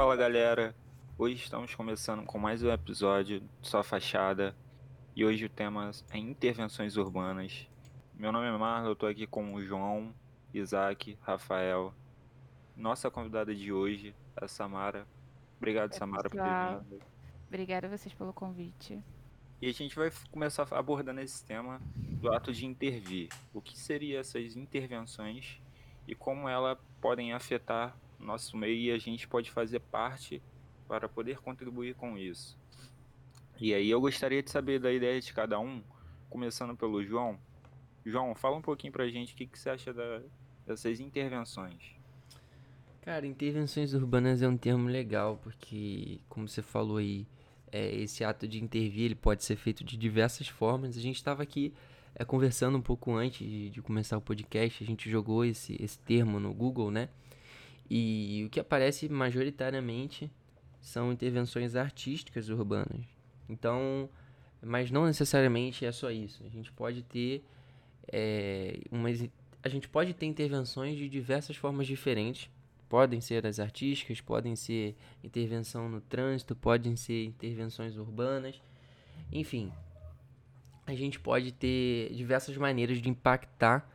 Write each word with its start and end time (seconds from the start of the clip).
Fala 0.00 0.16
galera, 0.16 0.74
hoje 1.18 1.34
estamos 1.34 1.74
começando 1.74 2.24
com 2.24 2.38
mais 2.38 2.62
um 2.62 2.70
episódio 2.70 3.42
Sua 3.60 3.82
Fachada 3.82 4.56
e 5.14 5.26
hoje 5.26 5.44
o 5.44 5.48
tema 5.50 5.90
é 6.10 6.16
intervenções 6.16 6.96
urbanas. 6.96 7.68
Meu 8.14 8.32
nome 8.32 8.46
é 8.46 8.50
Marlon, 8.50 8.86
eu 8.86 8.92
estou 8.94 9.06
aqui 9.06 9.26
com 9.26 9.52
o 9.52 9.62
João, 9.62 10.14
Isaac, 10.54 11.18
Rafael. 11.20 11.92
Nossa 12.74 13.10
convidada 13.10 13.54
de 13.54 13.74
hoje 13.74 14.14
é 14.40 14.46
a 14.46 14.48
Samara. 14.48 15.06
Obrigado, 15.58 15.92
Oi, 15.92 15.98
Samara, 15.98 16.30
por 16.30 16.38
ter 16.38 16.44
pessoal. 16.44 16.80
vindo. 16.80 17.02
Obrigada 17.48 17.86
a 17.86 17.90
vocês 17.90 18.14
pelo 18.14 18.32
convite. 18.32 18.98
E 19.60 19.68
a 19.68 19.72
gente 19.72 19.94
vai 19.96 20.10
começar 20.30 20.66
abordando 20.70 21.20
esse 21.20 21.44
tema 21.44 21.78
do 21.94 22.32
ato 22.32 22.54
de 22.54 22.64
intervir. 22.64 23.28
O 23.52 23.60
que 23.60 23.78
seriam 23.78 24.18
essas 24.18 24.56
intervenções 24.56 25.60
e 26.08 26.14
como 26.14 26.48
elas 26.48 26.78
podem 27.02 27.34
afetar 27.34 27.94
nosso 28.20 28.56
meio 28.56 28.76
e 28.76 28.90
a 28.90 28.98
gente 28.98 29.26
pode 29.26 29.50
fazer 29.50 29.80
parte 29.80 30.42
para 30.86 31.08
poder 31.08 31.38
contribuir 31.38 31.94
com 31.94 32.16
isso. 32.18 32.58
E 33.58 33.74
aí 33.74 33.90
eu 33.90 34.00
gostaria 34.00 34.42
de 34.42 34.50
saber 34.50 34.78
da 34.78 34.92
ideia 34.92 35.20
de 35.20 35.32
cada 35.32 35.58
um, 35.60 35.82
começando 36.28 36.76
pelo 36.76 37.04
João. 37.04 37.38
João, 38.04 38.34
fala 38.34 38.56
um 38.56 38.62
pouquinho 38.62 38.92
pra 38.92 39.08
gente 39.08 39.34
o 39.34 39.36
que, 39.36 39.46
que 39.46 39.58
você 39.58 39.70
acha 39.70 39.92
da- 39.92 40.22
dessas 40.66 41.00
intervenções. 41.00 41.94
Cara, 43.02 43.26
intervenções 43.26 43.94
urbanas 43.94 44.42
é 44.42 44.48
um 44.48 44.56
termo 44.56 44.88
legal, 44.88 45.38
porque, 45.42 46.20
como 46.28 46.48
você 46.48 46.62
falou 46.62 46.98
aí, 46.98 47.26
é, 47.72 47.94
esse 47.96 48.24
ato 48.24 48.46
de 48.48 48.62
intervir 48.62 49.04
ele 49.04 49.14
pode 49.14 49.44
ser 49.44 49.56
feito 49.56 49.84
de 49.84 49.96
diversas 49.96 50.48
formas. 50.48 50.96
A 50.96 51.00
gente 51.00 51.16
estava 51.16 51.42
aqui 51.42 51.72
é, 52.14 52.24
conversando 52.24 52.76
um 52.76 52.82
pouco 52.82 53.12
antes 53.14 53.46
de, 53.46 53.70
de 53.70 53.82
começar 53.82 54.16
o 54.18 54.20
podcast, 54.20 54.82
a 54.82 54.86
gente 54.86 55.08
jogou 55.10 55.44
esse, 55.44 55.76
esse 55.82 55.98
termo 55.98 56.40
no 56.40 56.52
Google, 56.52 56.90
né? 56.90 57.08
E 57.90 58.44
o 58.46 58.50
que 58.50 58.60
aparece 58.60 59.08
majoritariamente 59.08 60.30
são 60.80 61.12
intervenções 61.12 61.74
artísticas 61.74 62.48
urbanas. 62.48 63.04
Então, 63.48 64.08
mas 64.62 64.90
não 64.90 65.06
necessariamente 65.06 65.84
é 65.84 65.90
só 65.90 66.10
isso. 66.10 66.44
A 66.44 66.48
gente 66.48 66.70
pode 66.70 67.02
ter 67.02 67.44
é, 68.12 68.78
umas, 68.90 69.28
a 69.62 69.68
gente 69.68 69.88
pode 69.88 70.14
ter 70.14 70.26
intervenções 70.26 70.96
de 70.96 71.08
diversas 71.08 71.56
formas 71.56 71.86
diferentes. 71.86 72.48
Podem 72.88 73.20
ser 73.20 73.46
as 73.46 73.60
artísticas, 73.60 74.20
podem 74.20 74.56
ser 74.56 74.96
intervenção 75.22 75.88
no 75.88 76.00
trânsito, 76.00 76.54
podem 76.54 76.96
ser 76.96 77.24
intervenções 77.24 77.96
urbanas. 77.96 78.60
Enfim, 79.32 79.72
a 80.86 80.94
gente 80.94 81.18
pode 81.20 81.52
ter 81.52 82.12
diversas 82.12 82.56
maneiras 82.56 83.00
de 83.00 83.08
impactar 83.08 83.88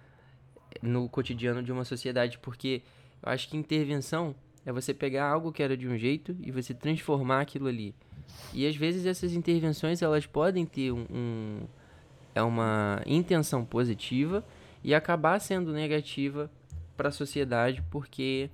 no 0.81 1.09
cotidiano 1.09 1.61
de 1.61 1.71
uma 1.71 1.83
sociedade, 1.83 2.39
porque 2.39 2.83
eu 3.25 3.31
acho 3.31 3.49
que 3.49 3.57
intervenção 3.57 4.35
é 4.65 4.71
você 4.71 4.93
pegar 4.93 5.29
algo 5.29 5.51
que 5.51 5.63
era 5.63 5.75
de 5.75 5.87
um 5.87 5.97
jeito 5.97 6.35
e 6.41 6.51
você 6.51 6.73
transformar 6.73 7.41
aquilo 7.41 7.67
ali. 7.67 7.95
E 8.53 8.67
às 8.67 8.75
vezes 8.75 9.05
essas 9.05 9.33
intervenções 9.33 10.01
elas 10.01 10.25
podem 10.25 10.65
ter 10.65 10.91
um, 10.91 11.05
um 11.09 11.67
é 12.33 12.41
uma 12.41 13.01
intenção 13.05 13.63
positiva 13.63 14.45
e 14.83 14.93
acabar 14.93 15.39
sendo 15.39 15.71
negativa 15.71 16.51
para 16.97 17.09
a 17.09 17.11
sociedade 17.11 17.83
porque 17.89 18.49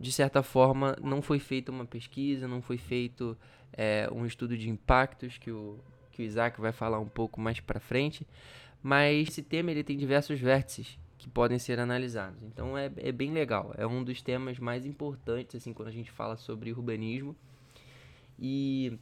de 0.00 0.10
certa 0.10 0.42
forma 0.42 0.96
não 1.02 1.20
foi 1.20 1.38
feita 1.38 1.70
uma 1.70 1.84
pesquisa, 1.84 2.48
não 2.48 2.62
foi 2.62 2.78
feito 2.78 3.36
é, 3.72 4.08
um 4.12 4.24
estudo 4.24 4.56
de 4.56 4.70
impactos 4.70 5.38
que 5.38 5.50
o 5.50 5.78
que 6.10 6.22
o 6.22 6.24
Isaac 6.24 6.60
vai 6.60 6.72
falar 6.72 6.98
um 6.98 7.06
pouco 7.06 7.40
mais 7.40 7.60
para 7.60 7.78
frente, 7.78 8.26
mas 8.82 9.28
esse 9.28 9.40
tema 9.40 9.70
ele 9.70 9.84
tem 9.84 9.96
diversos 9.96 10.40
vértices 10.40 10.98
que 11.18 11.28
podem 11.28 11.58
ser 11.58 11.78
analisados. 11.80 12.42
Então 12.44 12.78
é, 12.78 12.90
é 12.96 13.10
bem 13.12 13.32
legal, 13.32 13.74
é 13.76 13.86
um 13.86 14.02
dos 14.04 14.22
temas 14.22 14.58
mais 14.58 14.86
importantes 14.86 15.56
assim 15.56 15.72
quando 15.72 15.88
a 15.88 15.92
gente 15.92 16.10
fala 16.10 16.36
sobre 16.36 16.72
urbanismo. 16.72 17.34
E 18.38 18.96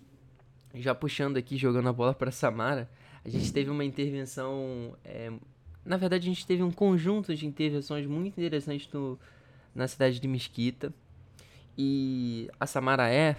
já 0.75 0.94
puxando 0.94 1.37
aqui, 1.37 1.56
jogando 1.56 1.88
a 1.88 1.93
bola 1.93 2.15
para 2.15 2.31
Samara, 2.31 2.88
a 3.25 3.28
gente 3.28 3.53
teve 3.53 3.71
uma 3.71 3.84
intervenção. 3.84 4.97
é, 5.05 5.31
na 5.84 5.97
verdade, 5.97 6.26
a 6.28 6.32
gente 6.32 6.47
teve 6.47 6.62
um 6.62 6.71
conjunto 6.72 7.34
de 7.34 7.47
intervenções 7.47 8.06
muito 8.06 8.38
interessantes 8.41 8.91
no, 8.93 9.19
na 9.75 9.87
cidade 9.87 10.19
de 10.19 10.26
Mesquita. 10.26 10.93
E 11.78 12.49
a 12.59 12.66
Samara 12.66 13.09
é 13.10 13.37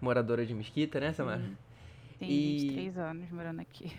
moradora 0.00 0.44
de 0.44 0.52
Mesquita, 0.54 0.98
né, 1.00 1.12
Samara? 1.12 1.42
Tem 2.18 2.28
E- 2.30 2.58
23 2.68 2.98
anos 2.98 3.30
morando 3.30 3.60
aqui. 3.60 3.92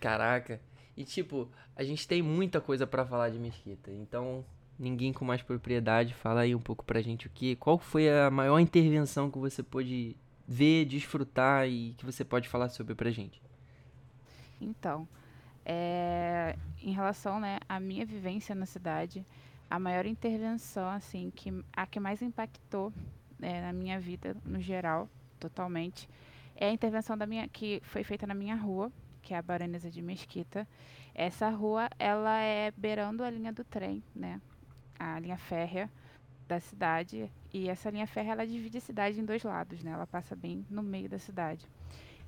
Caraca. 0.00 0.60
E 0.96 1.04
tipo, 1.04 1.48
a 1.74 1.82
gente 1.82 2.06
tem 2.06 2.22
muita 2.22 2.60
coisa 2.60 2.86
pra 2.86 3.04
falar 3.04 3.30
de 3.30 3.38
Mesquita. 3.38 3.90
Então, 3.90 4.44
ninguém 4.78 5.12
com 5.12 5.24
mais 5.24 5.42
propriedade, 5.42 6.14
fala 6.14 6.40
aí 6.40 6.54
um 6.54 6.60
pouco 6.60 6.84
pra 6.84 7.00
gente 7.00 7.26
o 7.26 7.30
que, 7.30 7.56
qual 7.56 7.78
foi 7.78 8.08
a 8.08 8.30
maior 8.30 8.58
intervenção 8.58 9.30
que 9.30 9.38
você 9.38 9.62
pôde 9.62 10.16
ver, 10.46 10.84
desfrutar 10.84 11.68
e 11.68 11.94
que 11.94 12.04
você 12.04 12.24
pode 12.24 12.48
falar 12.48 12.68
sobre 12.68 12.94
pra 12.94 13.10
gente. 13.10 13.42
Então, 14.60 15.08
é, 15.64 16.56
em 16.82 16.92
relação, 16.92 17.40
né, 17.40 17.58
à 17.68 17.80
minha 17.80 18.04
vivência 18.04 18.54
na 18.54 18.66
cidade, 18.66 19.24
a 19.70 19.78
maior 19.78 20.06
intervenção, 20.06 20.88
assim, 20.88 21.30
que 21.34 21.52
a 21.72 21.86
que 21.86 21.98
mais 21.98 22.22
impactou 22.22 22.92
né, 23.38 23.62
na 23.62 23.72
minha 23.72 23.98
vida, 23.98 24.36
no 24.44 24.60
geral, 24.60 25.08
totalmente, 25.40 26.08
é 26.54 26.66
a 26.66 26.72
intervenção 26.72 27.16
da 27.16 27.26
minha 27.26 27.48
que 27.48 27.80
foi 27.84 28.04
feita 28.04 28.26
na 28.26 28.34
minha 28.34 28.54
rua, 28.54 28.92
que 29.24 29.34
é 29.34 29.38
a 29.38 29.42
Baronesa 29.42 29.90
de 29.90 30.02
Mesquita. 30.02 30.68
Essa 31.14 31.48
rua, 31.48 31.88
ela 31.98 32.38
é 32.40 32.70
beirando 32.76 33.24
a 33.24 33.30
linha 33.30 33.52
do 33.52 33.64
trem, 33.64 34.04
né, 34.14 34.40
a 34.98 35.18
linha 35.18 35.38
férrea 35.38 35.90
da 36.46 36.60
cidade, 36.60 37.32
e 37.52 37.70
essa 37.70 37.88
linha 37.88 38.06
férrea 38.06 38.32
ela 38.32 38.46
divide 38.46 38.76
a 38.76 38.80
cidade 38.80 39.18
em 39.18 39.24
dois 39.24 39.42
lados, 39.42 39.82
né? 39.82 39.92
Ela 39.92 40.06
passa 40.06 40.36
bem 40.36 40.66
no 40.68 40.82
meio 40.82 41.08
da 41.08 41.18
cidade. 41.18 41.66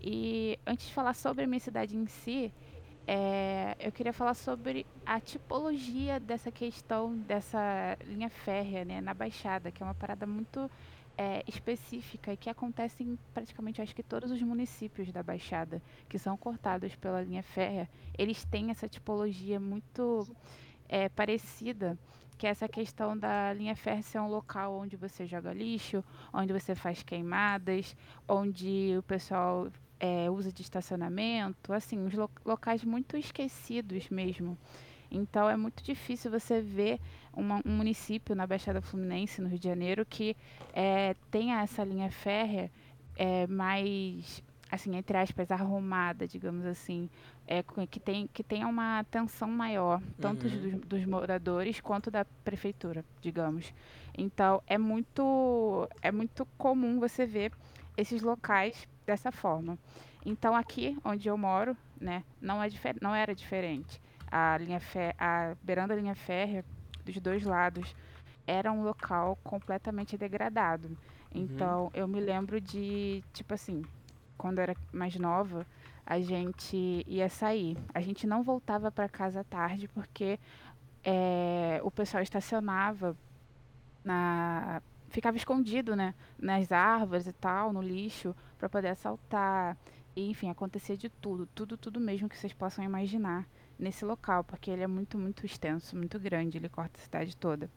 E 0.00 0.58
antes 0.66 0.86
de 0.86 0.94
falar 0.94 1.12
sobre 1.14 1.44
a 1.44 1.46
minha 1.46 1.60
cidade 1.60 1.94
em 1.94 2.06
si, 2.06 2.50
é, 3.06 3.76
eu 3.78 3.92
queria 3.92 4.12
falar 4.12 4.34
sobre 4.34 4.86
a 5.04 5.20
tipologia 5.20 6.18
dessa 6.18 6.50
questão 6.50 7.16
dessa 7.18 7.96
linha 8.04 8.30
férrea, 8.30 8.84
né, 8.84 9.00
na 9.02 9.12
Baixada, 9.12 9.70
que 9.70 9.82
é 9.82 9.86
uma 9.86 9.94
parada 9.94 10.26
muito 10.26 10.70
é, 11.16 11.42
específica 11.46 12.32
e 12.32 12.36
que 12.36 12.50
acontece 12.50 13.02
em 13.02 13.18
praticamente, 13.32 13.80
acho 13.80 13.94
que 13.94 14.02
todos 14.02 14.30
os 14.30 14.42
municípios 14.42 15.10
da 15.12 15.22
Baixada 15.22 15.82
que 16.08 16.18
são 16.18 16.36
cortados 16.36 16.94
pela 16.96 17.22
linha 17.22 17.42
férrea, 17.42 17.88
eles 18.18 18.44
têm 18.44 18.70
essa 18.70 18.88
tipologia 18.88 19.58
muito 19.58 20.26
é, 20.88 21.08
parecida, 21.08 21.98
que 22.38 22.46
é 22.46 22.50
essa 22.50 22.68
questão 22.68 23.16
da 23.16 23.52
linha 23.52 23.74
férrea 23.74 24.02
ser 24.02 24.18
um 24.20 24.28
local 24.28 24.74
onde 24.78 24.96
você 24.96 25.26
joga 25.26 25.52
lixo, 25.52 26.04
onde 26.32 26.52
você 26.52 26.74
faz 26.74 27.02
queimadas, 27.02 27.96
onde 28.28 28.94
o 28.98 29.02
pessoal 29.02 29.68
é, 29.98 30.30
usa 30.30 30.52
de 30.52 30.60
estacionamento, 30.62 31.72
assim, 31.72 31.98
uns 31.98 32.12
lo- 32.14 32.30
locais 32.44 32.84
muito 32.84 33.16
esquecidos 33.16 34.10
mesmo. 34.10 34.58
Então 35.10 35.48
é 35.48 35.56
muito 35.56 35.82
difícil 35.82 36.30
você 36.30 36.60
ver 36.60 37.00
uma- 37.32 37.60
um 37.64 37.76
município 37.76 38.34
na 38.34 38.46
Baixada 38.46 38.80
Fluminense, 38.80 39.40
no 39.40 39.48
Rio 39.48 39.58
de 39.58 39.68
Janeiro, 39.68 40.04
que 40.04 40.36
é, 40.72 41.14
tenha 41.30 41.60
essa 41.62 41.84
linha 41.84 42.10
férrea 42.10 42.70
é, 43.18 43.46
mais, 43.46 44.42
assim, 44.70 44.94
entre 44.94 45.16
aspas, 45.16 45.50
arrumada, 45.50 46.26
digamos 46.28 46.66
assim, 46.66 47.08
é, 47.46 47.62
que, 47.90 47.98
tem, 47.98 48.28
que 48.32 48.44
tenha 48.44 48.66
uma 48.66 48.98
atenção 48.98 49.48
maior, 49.48 50.02
tanto 50.20 50.46
Uhum. 50.46 50.78
dos, 50.78 50.86
dos 50.86 51.04
moradores 51.06 51.80
quanto 51.80 52.10
da 52.10 52.26
prefeitura, 52.44 53.04
digamos. 53.22 53.72
Então 54.16 54.62
é 54.66 54.76
muito, 54.76 55.88
é 56.02 56.12
muito 56.12 56.46
comum 56.58 56.98
você 57.00 57.24
ver 57.24 57.52
esses 57.96 58.20
locais 58.20 58.86
dessa 59.06 59.32
forma. 59.32 59.78
Então 60.24 60.54
aqui 60.54 60.98
onde 61.04 61.28
eu 61.28 61.38
moro, 61.38 61.76
né, 61.98 62.22
não 62.40 62.62
é 62.62 62.68
não 63.00 63.14
era 63.14 63.34
diferente. 63.34 63.98
A 64.30 64.58
linha 64.58 64.80
fé, 64.80 65.14
a 65.18 65.54
beirando 65.62 65.92
a 65.92 65.96
linha 65.96 66.14
férrea 66.14 66.64
dos 67.04 67.16
dois 67.18 67.44
lados 67.44 67.94
era 68.46 68.70
um 68.72 68.82
local 68.82 69.38
completamente 69.42 70.16
degradado. 70.16 70.96
Então 71.34 71.90
eu 71.94 72.06
me 72.06 72.20
lembro 72.20 72.60
de, 72.60 73.22
tipo 73.32 73.54
assim, 73.54 73.82
quando 74.36 74.58
eu 74.58 74.62
era 74.62 74.76
mais 74.92 75.16
nova, 75.16 75.66
a 76.04 76.20
gente 76.20 77.04
ia 77.06 77.28
sair. 77.28 77.76
A 77.92 78.00
gente 78.00 78.26
não 78.26 78.42
voltava 78.42 78.90
para 78.90 79.08
casa 79.08 79.40
à 79.40 79.44
tarde 79.44 79.88
porque 79.88 80.38
eh, 81.04 81.80
o 81.82 81.90
pessoal 81.90 82.22
estacionava 82.22 83.16
na 84.04 84.80
ficava 85.08 85.36
escondido, 85.36 85.96
né, 85.96 86.14
nas 86.38 86.70
árvores 86.70 87.26
e 87.26 87.32
tal, 87.32 87.72
no 87.72 87.80
lixo, 87.80 88.34
para 88.58 88.68
poder 88.68 88.88
assaltar. 88.88 89.76
E, 90.14 90.30
enfim, 90.30 90.50
acontecia 90.50 90.96
de 90.96 91.08
tudo, 91.08 91.46
tudo, 91.54 91.76
tudo 91.76 92.00
mesmo 92.00 92.28
que 92.28 92.36
vocês 92.36 92.52
possam 92.52 92.84
imaginar 92.84 93.46
nesse 93.78 94.04
local, 94.04 94.44
porque 94.44 94.70
ele 94.70 94.82
é 94.82 94.86
muito, 94.86 95.18
muito 95.18 95.44
extenso, 95.46 95.96
muito 95.96 96.18
grande, 96.18 96.58
ele 96.58 96.68
corta 96.68 96.98
a 97.00 97.02
cidade 97.04 97.36
toda. 97.36 97.70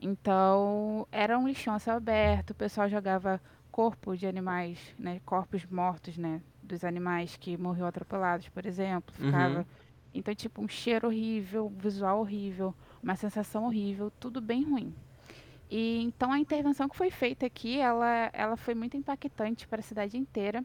Então, 0.00 1.06
era 1.10 1.38
um 1.38 1.46
lixão 1.48 1.74
a 1.74 1.78
céu 1.78 1.96
aberto, 1.96 2.50
o 2.50 2.54
pessoal 2.54 2.88
jogava 2.88 3.40
corpo 3.70 4.16
de 4.16 4.26
animais, 4.26 4.78
né, 4.98 5.20
corpos 5.24 5.64
mortos, 5.66 6.16
né, 6.16 6.42
dos 6.62 6.84
animais 6.84 7.36
que 7.36 7.56
morreram 7.56 7.86
atropelados, 7.88 8.48
por 8.48 8.66
exemplo, 8.66 9.14
ficava 9.14 9.60
Uhum. 9.60 9.64
então, 10.14 10.34
tipo, 10.34 10.62
um 10.62 10.68
cheiro 10.68 11.08
horrível, 11.08 11.66
um 11.66 11.78
visual 11.78 12.20
horrível, 12.20 12.74
uma 13.02 13.16
sensação 13.16 13.64
horrível, 13.64 14.10
tudo 14.18 14.40
bem 14.40 14.64
ruim. 14.64 14.94
E 15.70 16.00
então 16.02 16.30
a 16.32 16.38
intervenção 16.38 16.88
que 16.88 16.96
foi 16.96 17.10
feita 17.10 17.46
aqui, 17.46 17.78
ela, 17.78 18.30
ela 18.32 18.56
foi 18.56 18.74
muito 18.74 18.96
impactante 18.96 19.66
para 19.66 19.80
a 19.80 19.82
cidade 19.82 20.16
inteira. 20.16 20.64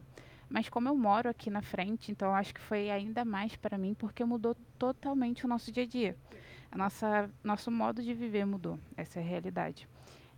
Mas 0.52 0.68
como 0.68 0.86
eu 0.86 0.94
moro 0.94 1.30
aqui 1.30 1.48
na 1.48 1.62
frente, 1.62 2.12
então 2.12 2.34
acho 2.34 2.52
que 2.52 2.60
foi 2.60 2.90
ainda 2.90 3.24
mais 3.24 3.56
para 3.56 3.78
mim 3.78 3.94
porque 3.94 4.22
mudou 4.22 4.54
totalmente 4.78 5.46
o 5.46 5.48
nosso 5.48 5.72
dia 5.72 5.84
a 5.84 5.86
dia. 5.86 6.14
A 6.70 6.76
nossa 6.76 7.30
nosso 7.42 7.70
modo 7.70 8.02
de 8.02 8.12
viver 8.12 8.44
mudou. 8.44 8.78
Essa 8.94 9.18
é 9.18 9.22
a 9.22 9.26
realidade. 9.26 9.88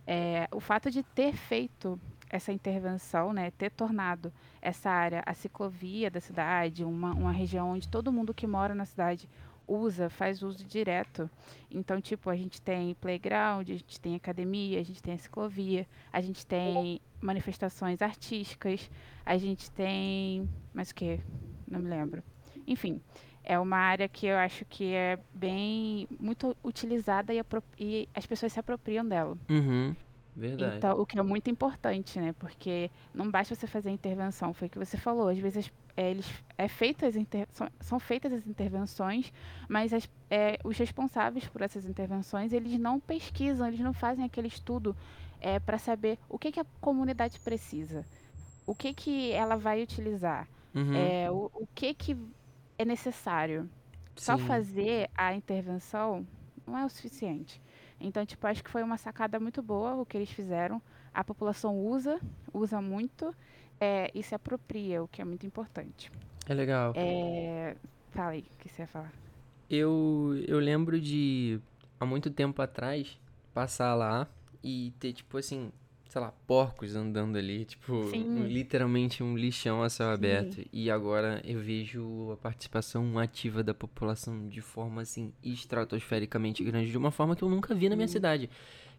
É, 0.07 0.47
o 0.53 0.61
fato 0.61 0.89
de 0.89 1.03
ter 1.03 1.33
feito 1.33 1.99
essa 2.29 2.53
intervenção, 2.53 3.33
né, 3.33 3.51
ter 3.51 3.69
tornado 3.71 4.31
essa 4.61 4.89
área 4.89 5.21
a 5.25 5.33
ciclovia 5.33 6.09
da 6.09 6.21
cidade, 6.21 6.85
uma, 6.85 7.11
uma 7.11 7.31
região 7.33 7.71
onde 7.71 7.89
todo 7.89 8.11
mundo 8.11 8.33
que 8.33 8.47
mora 8.47 8.73
na 8.73 8.85
cidade 8.85 9.27
usa, 9.67 10.09
faz 10.09 10.41
uso 10.41 10.63
direto. 10.65 11.29
Então, 11.69 11.99
tipo, 11.99 12.29
a 12.29 12.35
gente 12.35 12.61
tem 12.61 12.93
playground, 12.95 13.69
a 13.69 13.73
gente 13.73 13.99
tem 13.99 14.15
academia, 14.15 14.79
a 14.79 14.83
gente 14.83 15.01
tem 15.01 15.13
a 15.13 15.17
ciclovia, 15.17 15.87
a 16.11 16.21
gente 16.21 16.45
tem 16.45 17.01
manifestações 17.21 18.01
artísticas, 18.01 18.89
a 19.25 19.37
gente 19.37 19.69
tem. 19.71 20.49
Mas 20.73 20.91
o 20.91 20.95
que? 20.95 21.19
Não 21.67 21.79
me 21.79 21.89
lembro. 21.89 22.23
Enfim, 22.67 23.01
é 23.43 23.59
uma 23.59 23.77
área 23.77 24.07
que 24.07 24.25
eu 24.25 24.37
acho 24.37 24.65
que 24.65 24.93
é 24.93 25.19
bem. 25.33 26.07
muito 26.19 26.55
utilizada 26.63 27.33
e, 27.33 27.41
e 27.79 28.09
as 28.13 28.25
pessoas 28.25 28.53
se 28.53 28.59
apropriam 28.59 29.05
dela. 29.05 29.37
Uhum. 29.49 29.95
Verdade. 30.35 30.77
Então, 30.77 30.99
o 30.99 31.05
que 31.05 31.17
é 31.17 31.23
muito 31.23 31.49
importante, 31.49 32.19
né? 32.19 32.35
Porque 32.37 32.91
não 33.13 33.31
basta 33.31 33.55
você 33.55 33.67
fazer 33.67 33.89
a 33.89 33.91
intervenção, 33.91 34.53
foi 34.53 34.67
o 34.67 34.71
que 34.71 34.77
você 34.77 34.97
falou. 34.97 35.29
Às 35.29 35.37
vezes 35.37 35.71
é, 35.97 36.11
eles, 36.11 36.27
é 36.57 36.67
feitas 36.67 37.15
inter, 37.15 37.47
são, 37.51 37.69
são, 37.79 37.99
feitas 37.99 38.33
as 38.33 38.47
intervenções, 38.47 39.31
mas 39.67 39.93
as, 39.93 40.09
é, 40.29 40.57
os 40.63 40.77
responsáveis 40.77 41.47
por 41.47 41.61
essas 41.61 41.85
intervenções, 41.85 42.51
eles 42.53 42.77
não 42.79 42.99
pesquisam, 42.99 43.67
eles 43.67 43.79
não 43.79 43.93
fazem 43.93 44.25
aquele 44.25 44.47
estudo 44.47 44.95
é, 45.39 45.59
para 45.59 45.77
saber 45.77 46.17
o 46.29 46.37
que, 46.37 46.51
que 46.51 46.59
a 46.59 46.65
comunidade 46.81 47.39
precisa, 47.39 48.05
o 48.65 48.75
que, 48.75 48.93
que 48.93 49.31
ela 49.31 49.55
vai 49.55 49.81
utilizar, 49.81 50.47
Uhum. 50.73 50.93
é, 50.93 51.31
o, 51.31 51.49
o 51.53 51.67
que, 51.73 51.93
que 51.93 52.17
é 52.77 52.83
necessário. 52.83 53.69
Só 54.15 54.37
Sim. 54.37 54.43
fazer 54.43 55.09
a 55.15 55.33
intervenção 55.33 56.25
não 56.65 56.77
é 56.77 56.85
o 56.85 56.89
suficiente. 56.89 57.61
Então, 57.99 58.25
tipo, 58.25 58.45
acho 58.47 58.63
que 58.63 58.69
foi 58.69 58.83
uma 58.83 58.97
sacada 58.97 59.39
muito 59.39 59.61
boa 59.61 59.95
o 59.95 60.05
que 60.05 60.17
eles 60.17 60.29
fizeram. 60.29 60.81
A 61.13 61.23
população 61.23 61.77
usa, 61.79 62.19
usa 62.53 62.81
muito 62.81 63.33
é, 63.79 64.09
e 64.13 64.23
se 64.23 64.33
apropria, 64.33 65.03
o 65.03 65.07
que 65.07 65.21
é 65.21 65.25
muito 65.25 65.45
importante. 65.45 66.11
É 66.47 66.53
legal. 66.53 66.93
É... 66.95 67.75
Fala 68.11 68.31
aí, 68.31 68.45
o 68.53 68.57
que 68.57 68.69
você 68.69 68.83
ia 68.83 68.87
falar? 68.87 69.11
Eu, 69.69 70.41
eu 70.47 70.59
lembro 70.59 70.99
de, 71.01 71.59
há 71.99 72.05
muito 72.05 72.29
tempo 72.29 72.61
atrás, 72.61 73.19
passar 73.53 73.93
lá 73.95 74.27
e 74.63 74.93
ter, 74.99 75.11
tipo 75.11 75.37
assim, 75.37 75.71
sei 76.07 76.21
lá, 76.21 76.31
porcos 76.47 76.95
andando 76.95 77.37
ali, 77.37 77.65
tipo, 77.65 78.09
Sim. 78.09 78.43
literalmente 78.47 79.21
um 79.21 79.35
lixão 79.35 79.83
a 79.83 79.89
céu 79.89 80.09
aberto. 80.11 80.55
Sim. 80.55 80.65
E 80.71 80.89
agora 80.89 81.41
eu 81.43 81.59
vejo 81.59 82.31
a 82.31 82.37
participação 82.37 83.19
ativa 83.19 83.63
da 83.63 83.73
população 83.73 84.47
de 84.47 84.61
forma, 84.61 85.01
assim, 85.01 85.33
estratosfericamente 85.43 86.63
grande, 86.63 86.91
de 86.91 86.97
uma 86.97 87.11
forma 87.11 87.35
que 87.35 87.43
eu 87.43 87.49
nunca 87.49 87.75
vi 87.75 87.89
na 87.89 87.95
minha 87.95 88.07
Sim. 88.07 88.13
cidade. 88.13 88.49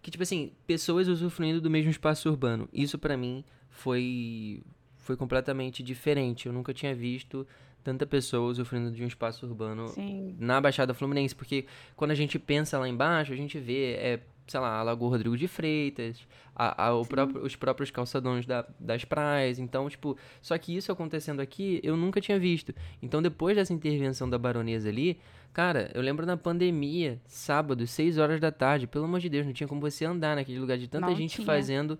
Que, 0.02 0.11
tipo 0.11 0.22
assim, 0.22 0.52
pessoas 0.67 1.08
usufruindo 1.08 1.61
do 1.61 1.70
mesmo 1.70 1.90
espaço 1.90 2.29
urbano. 2.29 2.69
Isso 2.72 2.99
pra 2.99 3.17
mim 3.17 3.44
foi, 3.76 4.62
foi 4.99 5.17
completamente 5.17 5.82
diferente. 5.82 6.46
Eu 6.46 6.52
nunca 6.52 6.73
tinha 6.75 6.94
visto 6.94 7.46
tanta 7.84 8.05
pessoa 8.05 8.50
usufruindo 8.50 8.90
de 8.90 9.05
um 9.05 9.06
espaço 9.06 9.46
urbano 9.46 9.87
Sim, 9.88 10.34
na 10.40 10.61
Baixada 10.61 10.93
Fluminense, 10.93 11.34
porque 11.34 11.67
quando 11.94 12.11
a 12.11 12.14
gente 12.17 12.37
pensa 12.38 12.78
lá 12.78 12.88
embaixo, 12.88 13.32
a 13.32 13.37
gente 13.37 13.58
vê, 13.61 13.93
é, 13.93 14.20
sei 14.49 14.58
lá, 14.58 14.78
a 14.81 14.82
Lagoa 14.82 15.11
Rodrigo 15.11 15.37
de 15.37 15.46
Freitas, 15.46 16.26
a, 16.55 16.87
a- 16.87 16.94
o 16.94 17.06
próprio- 17.06 17.44
os 17.44 17.55
próprios 17.55 17.90
calçadões 17.93 18.44
da- 18.44 18.67
das 18.81 19.05
praias, 19.05 19.61
então, 19.61 19.88
tipo, 19.88 20.17
só 20.43 20.58
que 20.58 20.76
isso 20.76 20.90
acontecendo 20.90 21.38
aqui, 21.40 21.79
eu 21.84 21.96
nunca 21.96 22.20
tinha 22.20 22.38
visto. 22.40 22.75
Então, 23.00 23.22
depois 23.22 23.55
dessa 23.56 23.72
intervenção 23.72 24.29
da 24.29 24.37
baronesa 24.38 24.88
ali, 24.88 25.20
cara, 25.52 25.88
eu 25.94 26.02
lembro 26.02 26.26
na 26.26 26.37
pandemia, 26.37 27.20
sábado, 27.25 27.87
6 27.87 28.19
horas 28.19 28.40
da 28.40 28.50
tarde, 28.50 28.88
pelo 28.88 29.05
amor 29.05 29.20
de 29.20 29.29
Deus, 29.29 29.46
não 29.46 29.52
tinha 29.52 29.69
como 29.69 29.81
você 29.81 30.05
andar 30.05 30.34
naquele 30.34 30.58
lugar 30.58 30.76
de 30.76 30.88
tanta 30.88 31.06
Não 31.06 31.14
gente 31.14 31.37
tinha. 31.37 31.46
fazendo 31.46 31.96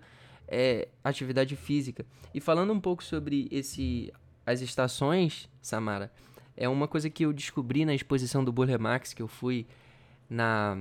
é, 0.47 0.87
atividade 1.03 1.55
física. 1.55 2.05
E 2.33 2.39
falando 2.39 2.71
um 2.73 2.79
pouco 2.79 3.03
sobre 3.03 3.47
esse 3.51 4.11
as 4.45 4.61
estações, 4.61 5.49
Samara, 5.61 6.11
é 6.55 6.69
uma 6.69 6.87
coisa 6.87 7.09
que 7.09 7.25
eu 7.25 7.33
descobri 7.33 7.83
na 7.83 7.93
exposição 7.93 8.43
do 8.43 8.51
Burle 8.51 8.77
Marx 8.77 9.13
que 9.13 9.21
eu 9.21 9.27
fui 9.27 9.67
na 10.29 10.77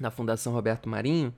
na 0.00 0.10
Fundação 0.10 0.52
Roberto 0.52 0.88
Marinho, 0.88 1.34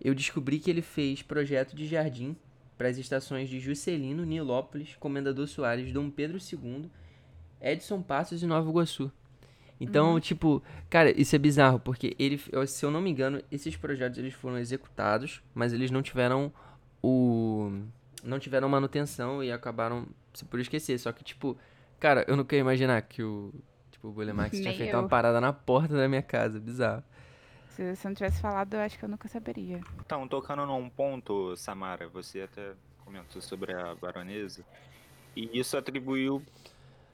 eu 0.00 0.14
descobri 0.14 0.58
que 0.58 0.70
ele 0.70 0.82
fez 0.82 1.22
projeto 1.22 1.74
de 1.74 1.86
jardim 1.86 2.36
para 2.76 2.88
as 2.88 2.98
estações 2.98 3.48
de 3.48 3.58
Juscelino, 3.58 4.24
Nilópolis, 4.24 4.94
Comendador 4.96 5.48
Soares, 5.48 5.92
Dom 5.92 6.10
Pedro 6.10 6.38
II, 6.38 6.90
Edson 7.60 8.02
Passos 8.02 8.42
e 8.42 8.46
Nova 8.46 8.68
Iguaçu. 8.68 9.10
Então, 9.80 10.18
tipo, 10.18 10.62
cara, 10.88 11.10
isso 11.10 11.36
é 11.36 11.38
bizarro, 11.38 11.78
porque 11.78 12.16
ele, 12.18 12.40
se 12.66 12.84
eu 12.84 12.90
não 12.90 13.00
me 13.00 13.10
engano, 13.10 13.42
esses 13.52 13.76
projetos 13.76 14.18
eles 14.18 14.32
foram 14.34 14.58
executados, 14.58 15.42
mas 15.54 15.72
eles 15.72 15.90
não 15.90 16.02
tiveram 16.02 16.52
o 17.02 17.70
não 18.24 18.38
tiveram 18.38 18.68
manutenção 18.68 19.44
e 19.44 19.52
acabaram 19.52 20.06
se 20.32 20.44
por 20.44 20.58
esquecer. 20.58 20.98
Só 20.98 21.12
que, 21.12 21.22
tipo, 21.22 21.56
cara, 22.00 22.24
eu 22.26 22.36
não 22.36 22.44
queria 22.44 22.60
imaginar 22.60 23.00
que 23.02 23.22
o 23.22 23.52
tipo, 23.90 24.08
o 24.08 24.12
Burle 24.12 24.32
Marx 24.32 24.58
tinha 24.58 24.74
feito 24.74 24.94
eu. 24.94 25.00
uma 25.00 25.08
parada 25.08 25.40
na 25.40 25.52
porta 25.52 25.96
da 25.96 26.08
minha 26.08 26.22
casa, 26.22 26.58
bizarro. 26.58 27.02
se 27.70 27.94
você 27.94 28.08
não 28.08 28.14
tivesse 28.14 28.40
falado, 28.40 28.74
eu 28.74 28.80
acho 28.80 28.98
que 28.98 29.04
eu 29.04 29.08
nunca 29.08 29.28
saberia. 29.28 29.80
Então, 30.00 30.26
tocando 30.26 30.64
num 30.66 30.88
ponto, 30.88 31.56
Samara, 31.56 32.08
você 32.08 32.42
até 32.42 32.72
comentou 33.04 33.40
sobre 33.40 33.72
a 33.72 33.94
baronesa, 33.94 34.64
e 35.36 35.58
isso 35.58 35.76
atribuiu 35.76 36.42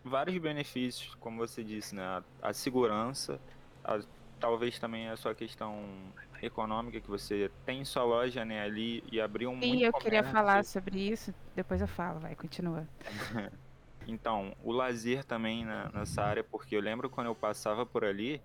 vários 0.05 0.39
benefícios, 0.39 1.15
como 1.17 1.39
você 1.39 1.65
disse, 1.65 1.95
né? 1.95 2.03
A, 2.05 2.25
a 2.43 2.53
segurança, 2.53 3.43
a- 3.85 4.01
talvez 4.39 4.79
também 4.79 5.09
a 5.09 5.17
sua 5.17 5.35
questão 5.35 6.15
econômica, 6.41 7.01
que 7.01 7.09
você 7.09 7.49
tem 7.65 7.85
sua 7.85 8.05
loja 8.05 8.45
né, 8.45 8.63
ali 8.63 9.03
e 9.11 9.21
abriu 9.21 9.51
um 9.51 9.63
Sim, 9.63 9.85
eu 9.85 9.95
queria 9.95 10.25
comércio. 10.25 10.25
falar 10.25 10.65
sobre 10.65 10.99
isso, 11.01 11.33
depois 11.55 11.81
eu 11.81 11.87
falo, 11.89 12.21
vai, 12.21 12.35
continua. 12.35 12.89
Então, 14.07 14.55
o 14.59 14.73
lazer 14.73 15.25
também 15.25 15.65
na- 15.65 15.91
nessa 15.93 16.23
área, 16.25 16.45
porque 16.45 16.75
eu 16.77 16.81
lembro 16.81 17.09
quando 17.11 17.29
eu 17.29 17.37
passava 17.37 17.87
por 17.87 18.05
ali, 18.05 18.45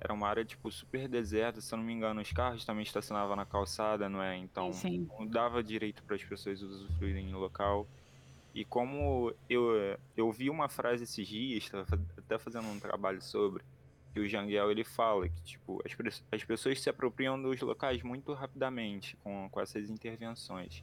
era 0.00 0.12
uma 0.14 0.28
área, 0.28 0.44
tipo, 0.44 0.70
super 0.70 1.08
deserta, 1.08 1.60
se 1.60 1.72
eu 1.74 1.78
não 1.78 1.84
me 1.84 1.92
engano, 1.92 2.20
os 2.20 2.32
carros 2.32 2.64
também 2.64 2.82
estacionavam 2.84 3.36
na 3.36 3.46
calçada, 3.46 4.08
não 4.08 4.22
é? 4.22 4.36
Então, 4.36 4.70
Sim, 4.70 5.10
não 5.18 5.28
dava 5.28 5.62
direito 5.62 6.04
para 6.04 6.16
as 6.16 6.24
pessoas 6.24 6.60
usufruírem 6.62 7.30
do 7.30 7.38
local. 7.38 7.90
E 8.56 8.64
como 8.64 9.34
eu, 9.50 9.98
eu 10.16 10.32
vi 10.32 10.48
uma 10.48 10.66
frase 10.66 11.04
esses 11.04 11.28
dias, 11.28 11.70
até 12.16 12.38
fazendo 12.38 12.66
um 12.68 12.80
trabalho 12.80 13.20
sobre, 13.20 13.62
que 14.14 14.18
o 14.18 14.26
Janguel 14.26 14.70
ele 14.70 14.82
fala 14.82 15.28
que 15.28 15.42
tipo, 15.42 15.82
as, 15.84 16.24
as 16.32 16.42
pessoas 16.42 16.80
se 16.80 16.88
apropriam 16.88 17.40
dos 17.40 17.60
locais 17.60 18.02
muito 18.02 18.32
rapidamente 18.32 19.14
com, 19.18 19.46
com 19.50 19.60
essas 19.60 19.90
intervenções. 19.90 20.82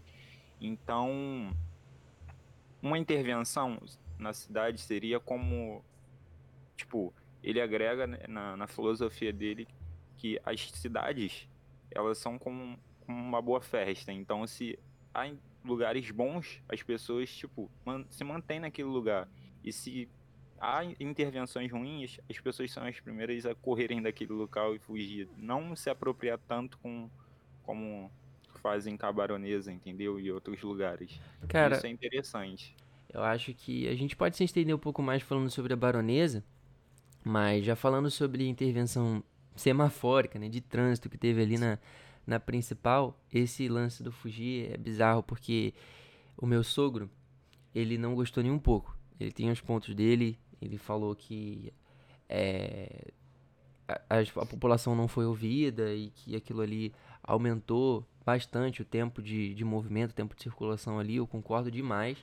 Então, 0.62 1.52
uma 2.80 3.00
intervenção 3.00 3.82
na 4.20 4.34
cidade 4.34 4.80
seria 4.80 5.20
como, 5.20 5.84
tipo, 6.78 7.12
ele 7.42 7.60
agrega 7.60 8.06
na, 8.28 8.56
na 8.56 8.68
filosofia 8.68 9.34
dele 9.34 9.68
que 10.16 10.40
as 10.46 10.70
cidades, 10.70 11.50
elas 11.90 12.20
são 12.20 12.38
como, 12.38 12.78
como 13.00 13.18
uma 13.18 13.42
boa 13.42 13.62
festa. 13.62 14.12
Então, 14.12 14.46
se 14.46 14.78
há 15.14 15.28
em 15.28 15.40
lugares 15.64 16.10
bons, 16.12 16.62
as 16.70 16.82
pessoas, 16.84 17.34
tipo, 17.34 17.70
man- 17.86 18.06
se 18.10 18.24
mantêm 18.24 18.60
naquele 18.60 18.88
lugar. 18.90 19.30
E 19.64 19.72
se 19.72 20.10
há 20.60 20.84
in- 20.84 20.96
intervenções 21.00 21.72
ruins, 21.72 22.20
as 22.30 22.40
pessoas 22.40 22.72
são 22.72 22.84
as 22.86 23.00
primeiras 23.00 23.46
a 23.46 23.56
correrem 23.56 24.02
daquele 24.02 24.34
local 24.34 24.76
e 24.76 24.80
fugir. 24.80 25.30
Não 25.38 25.76
se 25.76 25.90
apropriar 25.90 26.38
tanto 26.48 26.78
com, 26.80 27.10
como 27.64 28.12
fazem 28.62 28.98
com 28.98 29.06
a 29.06 29.12
baronesa, 29.12 29.72
entendeu? 29.72 30.20
E 30.20 30.32
outros 30.32 30.62
lugares. 30.62 31.20
Cara, 31.48 31.76
Isso 31.78 31.86
é 31.86 31.90
interessante. 31.90 32.76
Eu 33.10 33.22
acho 33.24 33.54
que 33.54 33.88
a 33.88 33.96
gente 33.96 34.16
pode 34.16 34.36
se 34.36 34.44
estender 34.44 34.76
um 34.76 34.80
pouco 34.80 35.02
mais 35.02 35.22
falando 35.22 35.50
sobre 35.50 35.74
a 35.74 35.76
baronesa, 35.76 36.44
mas 37.24 37.66
já 37.66 37.76
falando 37.76 38.10
sobre 38.12 38.48
intervenção 38.48 39.24
semafórica, 39.56 40.40
né, 40.40 40.50
de 40.50 40.62
trânsito 40.62 41.10
que 41.10 41.18
teve 41.18 41.42
ali 41.42 41.58
na, 41.58 41.78
na 42.26 42.40
principal, 42.40 43.20
esse 43.32 43.68
lance 43.68 44.04
do 44.04 44.12
fugir 44.12 44.72
é 44.72 44.78
bizarro 44.78 45.24
porque 45.24 45.74
o 46.38 46.46
meu 46.46 46.64
sogro, 46.64 47.10
ele 47.76 47.98
não 47.98 48.16
gostou 48.16 48.44
nem 48.44 48.52
um 48.52 48.60
pouco. 48.60 48.98
Ele 49.20 49.32
tem 49.32 49.52
os 49.52 49.62
pontos 49.62 49.94
dele, 49.96 50.38
ele 50.62 50.78
falou 50.78 51.16
que 51.16 51.74
é, 52.30 53.12
a, 53.88 54.20
a- 54.20 54.46
população 54.46 54.96
não 54.96 55.08
foi 55.08 55.26
ouvida 55.26 55.94
e 55.94 56.10
que 56.12 56.36
aquilo 56.36 56.62
ali 56.62 56.94
aumentou 57.24 58.06
bastante 58.26 58.82
o 58.82 58.86
tempo 58.86 59.22
de, 59.22 59.54
de 59.54 59.66
movimento, 59.66 60.12
o 60.12 60.16
tempo 60.16 60.36
de 60.36 60.44
circulação 60.44 61.00
ali, 61.00 61.18
eu 61.18 61.28
concordo 61.28 61.70
demais. 61.72 62.18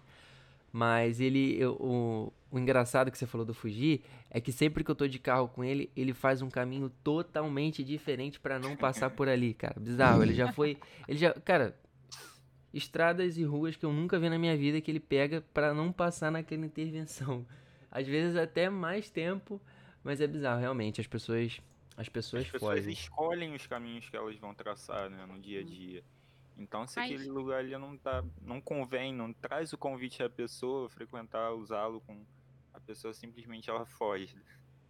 Mas 0.72 1.20
ele, 1.20 1.56
eu, 1.60 1.72
o, 1.80 2.32
o 2.50 2.58
engraçado 2.58 3.10
que 3.10 3.18
você 3.18 3.26
falou 3.26 3.44
do 3.44 3.52
fugir 3.52 4.02
é 4.30 4.40
que 4.40 4.52
sempre 4.52 4.84
que 4.84 4.90
eu 4.90 4.94
tô 4.94 5.08
de 5.08 5.18
carro 5.18 5.48
com 5.48 5.64
ele, 5.64 5.90
ele 5.96 6.12
faz 6.12 6.42
um 6.42 6.48
caminho 6.48 6.90
totalmente 7.02 7.82
diferente 7.82 8.38
para 8.38 8.58
não 8.58 8.76
passar 8.76 9.10
por 9.10 9.28
ali, 9.28 9.52
cara. 9.54 9.80
Bizarro. 9.80 10.22
Ele 10.22 10.34
já 10.34 10.50
foi, 10.54 10.78
ele 11.08 11.18
já, 11.18 11.32
cara, 11.32 11.76
estradas 12.72 13.36
e 13.36 13.44
ruas 13.44 13.76
que 13.76 13.84
eu 13.84 13.92
nunca 13.92 14.18
vi 14.18 14.28
na 14.28 14.38
minha 14.38 14.56
vida 14.56 14.80
que 14.80 14.90
ele 14.90 15.00
pega 15.00 15.40
para 15.52 15.74
não 15.74 15.90
passar 15.92 16.30
naquela 16.30 16.64
intervenção. 16.64 17.44
Às 17.90 18.06
vezes 18.06 18.36
até 18.36 18.70
mais 18.70 19.10
tempo, 19.10 19.60
mas 20.04 20.20
é 20.20 20.26
bizarro, 20.26 20.60
realmente. 20.60 21.00
As 21.00 21.06
pessoas, 21.08 21.60
as 21.96 22.08
pessoas, 22.08 22.44
As 22.44 22.50
pessoas 22.50 22.78
fogem. 22.78 22.92
escolhem 22.92 23.54
os 23.54 23.66
caminhos 23.66 24.08
que 24.08 24.16
elas 24.16 24.36
vão 24.36 24.54
traçar, 24.54 25.10
né, 25.10 25.26
no 25.26 25.38
dia 25.40 25.60
a 25.60 25.64
dia. 25.64 26.04
Então, 26.60 26.86
se 26.86 27.00
aquele 27.00 27.26
lugar 27.26 27.60
ali 27.60 27.76
não 27.78 27.96
tá, 27.96 28.22
não 28.42 28.60
convém, 28.60 29.14
não 29.14 29.32
traz 29.32 29.72
o 29.72 29.78
convite 29.78 30.22
à 30.22 30.28
pessoa 30.28 30.90
frequentar, 30.90 31.52
usá-lo 31.54 32.02
com 32.02 32.22
a 32.74 32.78
pessoa 32.78 33.14
simplesmente 33.14 33.70
ela 33.70 33.86
foge. 33.86 34.36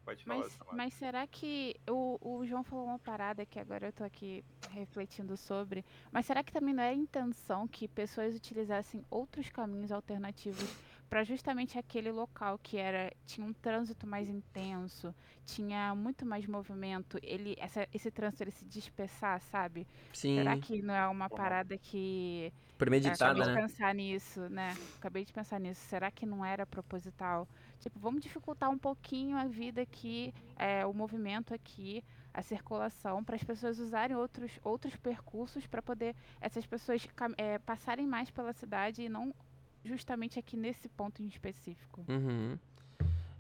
Pode 0.04 0.24
falar, 0.24 0.40
Mas, 0.40 0.58
mas 0.72 0.94
será 0.94 1.26
que 1.28 1.76
o, 1.88 2.18
o 2.20 2.44
João 2.44 2.64
falou 2.64 2.86
uma 2.86 2.98
parada 2.98 3.46
que 3.46 3.60
agora 3.60 3.86
eu 3.86 3.92
tô 3.92 4.02
aqui 4.02 4.44
refletindo 4.70 5.36
sobre, 5.36 5.84
mas 6.10 6.26
será 6.26 6.42
que 6.42 6.52
também 6.52 6.74
não 6.74 6.82
é 6.82 6.88
a 6.88 6.94
intenção 6.94 7.68
que 7.68 7.86
pessoas 7.86 8.34
utilizassem 8.34 9.04
outros 9.08 9.48
caminhos 9.50 9.92
alternativos 9.92 10.68
para 11.10 11.24
justamente 11.24 11.76
aquele 11.76 12.12
local 12.12 12.58
que 12.58 12.78
era 12.78 13.12
tinha 13.26 13.44
um 13.46 13.52
trânsito 13.52 14.06
mais 14.06 14.28
intenso, 14.28 15.12
tinha 15.44 15.92
muito 15.94 16.24
mais 16.24 16.46
movimento, 16.46 17.18
ele 17.22 17.56
essa, 17.58 17.86
esse 17.92 18.12
trânsito 18.12 18.44
ele 18.44 18.52
se 18.52 18.64
dispersar, 18.64 19.40
sabe? 19.42 19.88
Sim, 20.12 20.36
Será 20.36 20.56
que 20.56 20.80
não 20.80 20.94
é 20.94 21.06
uma 21.08 21.28
parada 21.28 21.76
que 21.76 22.54
premeditada, 22.78 23.42
Acabei 23.42 23.42
de 23.42 23.50
né? 23.50 23.62
pensar 23.62 23.94
nisso, 23.94 24.48
né? 24.48 24.78
Acabei 24.94 25.24
de 25.24 25.32
pensar 25.32 25.60
nisso. 25.60 25.80
Será 25.82 26.10
que 26.10 26.24
não 26.24 26.44
era 26.44 26.64
proposital? 26.66 27.48
Tipo, 27.78 27.98
vamos 27.98 28.22
dificultar 28.22 28.70
um 28.70 28.78
pouquinho 28.78 29.36
a 29.36 29.46
vida 29.46 29.82
aqui, 29.82 30.32
é, 30.56 30.86
o 30.86 30.94
movimento 30.94 31.52
aqui, 31.52 32.04
a 32.32 32.42
circulação, 32.42 33.24
para 33.24 33.36
as 33.36 33.44
pessoas 33.44 33.78
usarem 33.78 34.16
outros, 34.16 34.58
outros 34.62 34.96
percursos 34.96 35.66
para 35.66 35.82
poder 35.82 36.14
essas 36.40 36.66
pessoas 36.66 37.06
é, 37.36 37.58
passarem 37.58 38.06
mais 38.06 38.30
pela 38.30 38.52
cidade 38.52 39.02
e 39.02 39.08
não 39.08 39.34
justamente 39.84 40.38
aqui 40.38 40.56
nesse 40.56 40.88
ponto 40.88 41.22
em 41.22 41.26
específico. 41.26 42.04
Uhum. 42.08 42.58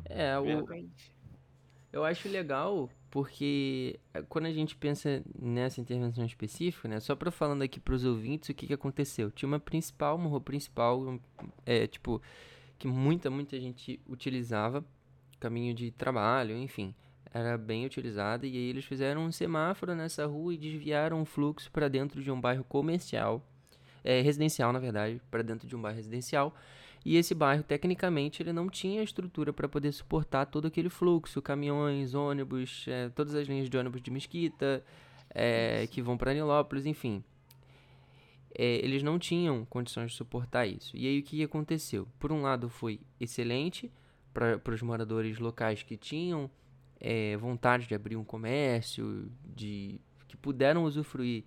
É, 0.04 0.38
o. 0.38 0.66
Eu 1.92 2.04
acho 2.04 2.28
legal 2.28 2.88
porque 3.10 3.98
eh, 4.14 4.22
quando 4.28 4.46
a 4.46 4.52
gente 4.52 4.76
pensa 4.76 5.22
nessa 5.36 5.80
intervenção 5.80 6.24
específica, 6.24 6.86
né? 6.86 7.00
Só 7.00 7.16
pra 7.16 7.32
falando 7.32 7.62
aqui 7.62 7.80
pros 7.80 8.04
ouvintes 8.04 8.48
o 8.48 8.54
que 8.54 8.66
que 8.68 8.72
aconteceu. 8.74 9.30
Tinha 9.30 9.48
uma 9.48 9.58
principal, 9.58 10.14
uma 10.16 10.28
rua 10.28 10.40
principal, 10.40 11.00
um- 11.00 11.20
é, 11.66 11.88
tipo, 11.88 12.22
que 12.78 12.86
muita, 12.86 13.28
muita 13.28 13.58
gente 13.58 14.00
utilizava, 14.08 14.84
caminho 15.40 15.74
de 15.74 15.90
trabalho, 15.90 16.56
enfim. 16.56 16.94
Era 17.32 17.58
bem 17.58 17.84
utilizada 17.86 18.46
e 18.46 18.50
aí 18.56 18.68
eles 18.70 18.84
fizeram 18.84 19.22
um 19.24 19.32
semáforo 19.32 19.94
nessa 19.94 20.26
rua 20.26 20.54
e 20.54 20.58
desviaram 20.58 21.20
o 21.22 21.24
fluxo 21.24 21.70
para 21.72 21.88
dentro 21.88 22.22
de 22.22 22.30
um 22.30 22.40
bairro 22.40 22.62
comercial, 22.64 23.44
é, 24.04 24.20
residencial, 24.20 24.72
na 24.72 24.78
verdade, 24.78 25.20
para 25.30 25.42
dentro 25.42 25.66
de 25.66 25.76
um 25.76 25.80
bairro 25.80 25.96
residencial. 25.96 26.54
E 27.04 27.16
esse 27.16 27.34
bairro, 27.34 27.62
tecnicamente, 27.62 28.42
ele 28.42 28.52
não 28.52 28.68
tinha 28.68 29.02
estrutura 29.02 29.52
para 29.52 29.68
poder 29.68 29.92
suportar 29.92 30.46
todo 30.46 30.66
aquele 30.66 30.90
fluxo, 30.90 31.40
caminhões, 31.40 32.14
ônibus, 32.14 32.84
eh, 32.88 33.08
todas 33.14 33.34
as 33.34 33.48
linhas 33.48 33.70
de 33.70 33.76
ônibus 33.76 34.02
de 34.02 34.10
Mesquita, 34.10 34.84
eh, 35.34 35.86
que 35.90 36.02
vão 36.02 36.18
para 36.18 36.34
Nilópolis, 36.34 36.84
enfim. 36.84 37.24
Eh, 38.54 38.80
eles 38.84 39.02
não 39.02 39.18
tinham 39.18 39.64
condições 39.64 40.10
de 40.10 40.16
suportar 40.16 40.66
isso. 40.66 40.96
E 40.96 41.06
aí 41.06 41.20
o 41.20 41.22
que 41.22 41.42
aconteceu? 41.42 42.06
Por 42.18 42.32
um 42.32 42.42
lado 42.42 42.68
foi 42.68 43.00
excelente 43.18 43.90
para 44.34 44.74
os 44.74 44.82
moradores 44.82 45.38
locais 45.38 45.82
que 45.82 45.96
tinham 45.96 46.50
eh, 47.00 47.36
vontade 47.36 47.86
de 47.86 47.94
abrir 47.94 48.16
um 48.16 48.24
comércio, 48.24 49.30
de 49.44 50.00
que 50.28 50.36
puderam 50.36 50.84
usufruir 50.84 51.44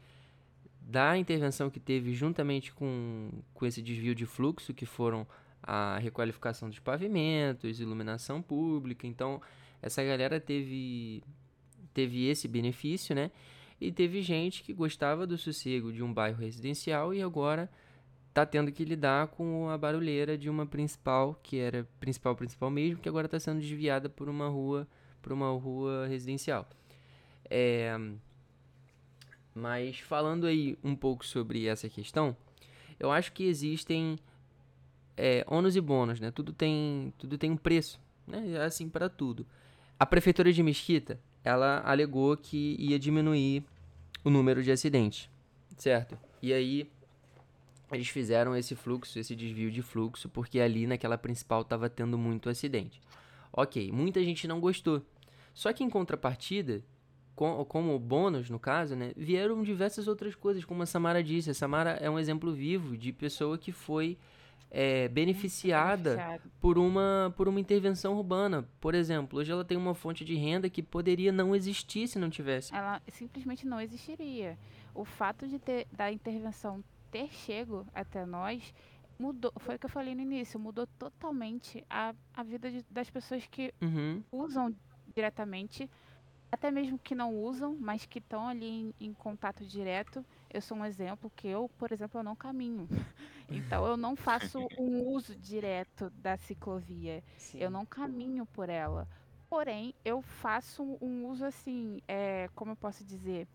da 0.85 1.17
intervenção 1.17 1.69
que 1.69 1.79
teve 1.79 2.13
juntamente 2.13 2.73
com, 2.73 3.29
com 3.53 3.65
esse 3.65 3.81
desvio 3.81 4.13
de 4.13 4.25
fluxo, 4.25 4.73
que 4.73 4.85
foram 4.85 5.25
a 5.61 5.97
requalificação 5.97 6.69
dos 6.69 6.79
pavimentos, 6.79 7.79
iluminação 7.79 8.41
pública. 8.41 9.07
Então, 9.07 9.41
essa 9.81 10.03
galera 10.03 10.39
teve, 10.39 11.23
teve 11.93 12.27
esse 12.27 12.47
benefício, 12.47 13.15
né? 13.15 13.31
E 13.79 13.91
teve 13.91 14.21
gente 14.21 14.63
que 14.63 14.73
gostava 14.73 15.25
do 15.25 15.37
sossego 15.37 15.91
de 15.91 16.03
um 16.03 16.13
bairro 16.13 16.39
residencial 16.39 17.13
e 17.13 17.21
agora 17.21 17.69
tá 18.33 18.45
tendo 18.45 18.71
que 18.71 18.83
lidar 18.83 19.27
com 19.27 19.69
a 19.69 19.77
barulheira 19.77 20.37
de 20.37 20.49
uma 20.49 20.65
principal, 20.65 21.39
que 21.43 21.59
era 21.59 21.87
principal 21.99 22.35
principal 22.35 22.69
mesmo, 22.69 22.99
que 22.99 23.07
agora 23.07 23.27
está 23.27 23.39
sendo 23.39 23.59
desviada 23.59 24.09
por 24.09 24.27
uma 24.27 24.47
rua, 24.47 24.87
por 25.21 25.31
uma 25.31 25.49
rua 25.51 26.07
residencial. 26.07 26.67
É, 27.49 27.95
mas 29.55 29.99
falando 29.99 30.47
aí 30.47 30.77
um 30.83 30.95
pouco 30.95 31.25
sobre 31.25 31.67
essa 31.67 31.87
questão, 31.89 32.35
eu 32.99 33.11
acho 33.11 33.31
que 33.33 33.43
existem 33.43 34.17
é, 35.15 35.45
ônus 35.47 35.75
e 35.75 35.81
bônus, 35.81 36.19
né? 36.19 36.31
Tudo 36.31 36.53
tem, 36.53 37.13
tudo 37.17 37.37
tem 37.37 37.51
um 37.51 37.57
preço, 37.57 37.99
né? 38.27 38.51
É 38.51 38.63
assim 38.63 38.89
para 38.89 39.09
tudo. 39.09 39.45
A 39.99 40.05
prefeitura 40.05 40.51
de 40.51 40.63
Mesquita, 40.63 41.19
ela 41.43 41.81
alegou 41.85 42.35
que 42.35 42.75
ia 42.79 42.97
diminuir 42.97 43.63
o 44.23 44.29
número 44.29 44.63
de 44.63 44.71
acidentes, 44.71 45.29
certo? 45.77 46.17
E 46.41 46.51
aí 46.53 46.89
eles 47.91 48.07
fizeram 48.09 48.55
esse 48.55 48.75
fluxo, 48.75 49.19
esse 49.19 49.35
desvio 49.35 49.69
de 49.69 49.81
fluxo, 49.81 50.27
porque 50.29 50.59
ali 50.59 50.87
naquela 50.87 51.17
principal 51.17 51.61
estava 51.61 51.89
tendo 51.89 52.17
muito 52.17 52.49
acidente. 52.49 52.99
Ok, 53.51 53.91
muita 53.91 54.23
gente 54.23 54.47
não 54.47 54.59
gostou. 54.59 55.05
Só 55.53 55.71
que 55.71 55.83
em 55.83 55.89
contrapartida, 55.89 56.83
com- 57.35 57.63
como 57.65 57.97
bônus 57.99 58.49
no 58.49 58.59
caso, 58.59 58.95
né, 58.95 59.11
vieram 59.15 59.63
diversas 59.63 60.07
outras 60.07 60.35
coisas, 60.35 60.63
como 60.65 60.83
a 60.83 60.85
Samara 60.85 61.23
disse. 61.23 61.49
A 61.49 61.53
Samara 61.53 61.91
é 62.01 62.09
um 62.09 62.19
exemplo 62.19 62.53
vivo 62.53 62.95
de 62.97 63.11
pessoa 63.11 63.57
que 63.57 63.71
foi 63.71 64.17
é, 64.75 65.07
beneficiada 65.09 66.39
por 66.59 66.79
uma, 66.79 67.31
por 67.37 67.47
uma 67.47 67.59
intervenção 67.59 68.15
urbana. 68.17 68.67
Por 68.81 68.95
exemplo, 68.95 69.37
hoje 69.39 69.51
ela 69.51 69.63
tem 69.63 69.77
uma 69.77 69.93
fonte 69.93 70.25
de 70.25 70.33
renda 70.35 70.67
que 70.69 70.81
poderia 70.81 71.31
não 71.31 71.55
existir 71.55 72.07
se 72.07 72.17
não 72.17 72.27
tivesse. 72.29 72.73
ela 72.73 72.99
simplesmente 73.09 73.67
não 73.67 73.79
existiria. 73.79 74.57
O 74.95 75.05
fato 75.05 75.47
de 75.47 75.59
ter 75.59 75.85
da 75.91 76.11
intervenção 76.11 76.83
ter 77.11 77.31
chego 77.31 77.85
até 77.93 78.25
nós 78.25 78.73
mudou, 79.19 79.53
foi 79.57 79.75
o 79.75 79.79
que 79.79 79.85
eu 79.85 79.89
falei 79.91 80.15
no 80.15 80.21
início, 80.21 80.59
mudou 80.59 80.87
totalmente 80.97 81.83
a, 81.87 82.15
a 82.33 82.41
vida 82.43 82.71
de- 82.71 82.83
das 82.89 83.09
pessoas 83.11 83.45
que 83.45 83.71
Uhum, 83.79 84.23
usam 84.31 84.73
diretamente, 85.15 85.87
até 86.53 86.69
mesmo 86.69 86.99
que 86.99 87.15
não 87.15 87.35
usam, 87.35 87.75
mas 87.79 88.05
que 88.05 88.19
estão 88.19 88.47
ali 88.47 88.67
em, 88.67 88.93
em 89.07 89.13
contato 89.13 89.65
direto. 89.65 90.23
Eu 90.51 90.61
sou 90.61 90.77
um 90.77 90.85
exemplo 90.85 91.31
que 91.35 91.47
eu, 91.47 91.67
por 91.79 91.91
exemplo, 91.91 92.19
eu 92.19 92.23
não 92.23 92.35
caminho. 92.35 92.87
Então 93.49 93.85
eu 93.85 93.97
não 93.97 94.15
faço 94.15 94.57
um 94.79 95.05
uso 95.09 95.35
direto 95.35 96.09
da 96.11 96.37
ciclovia. 96.37 97.21
Eu 97.53 97.69
não 97.69 97.85
caminho 97.85 98.45
por 98.47 98.69
ela. 98.69 99.07
Porém, 99.49 99.93
eu 100.03 100.21
faço 100.21 100.97
um 101.01 101.27
uso 101.27 101.43
assim, 101.45 102.01
é, 102.07 102.49
como 102.55 102.71
eu 102.71 102.75
posso 102.75 103.03
dizer, 103.03 103.45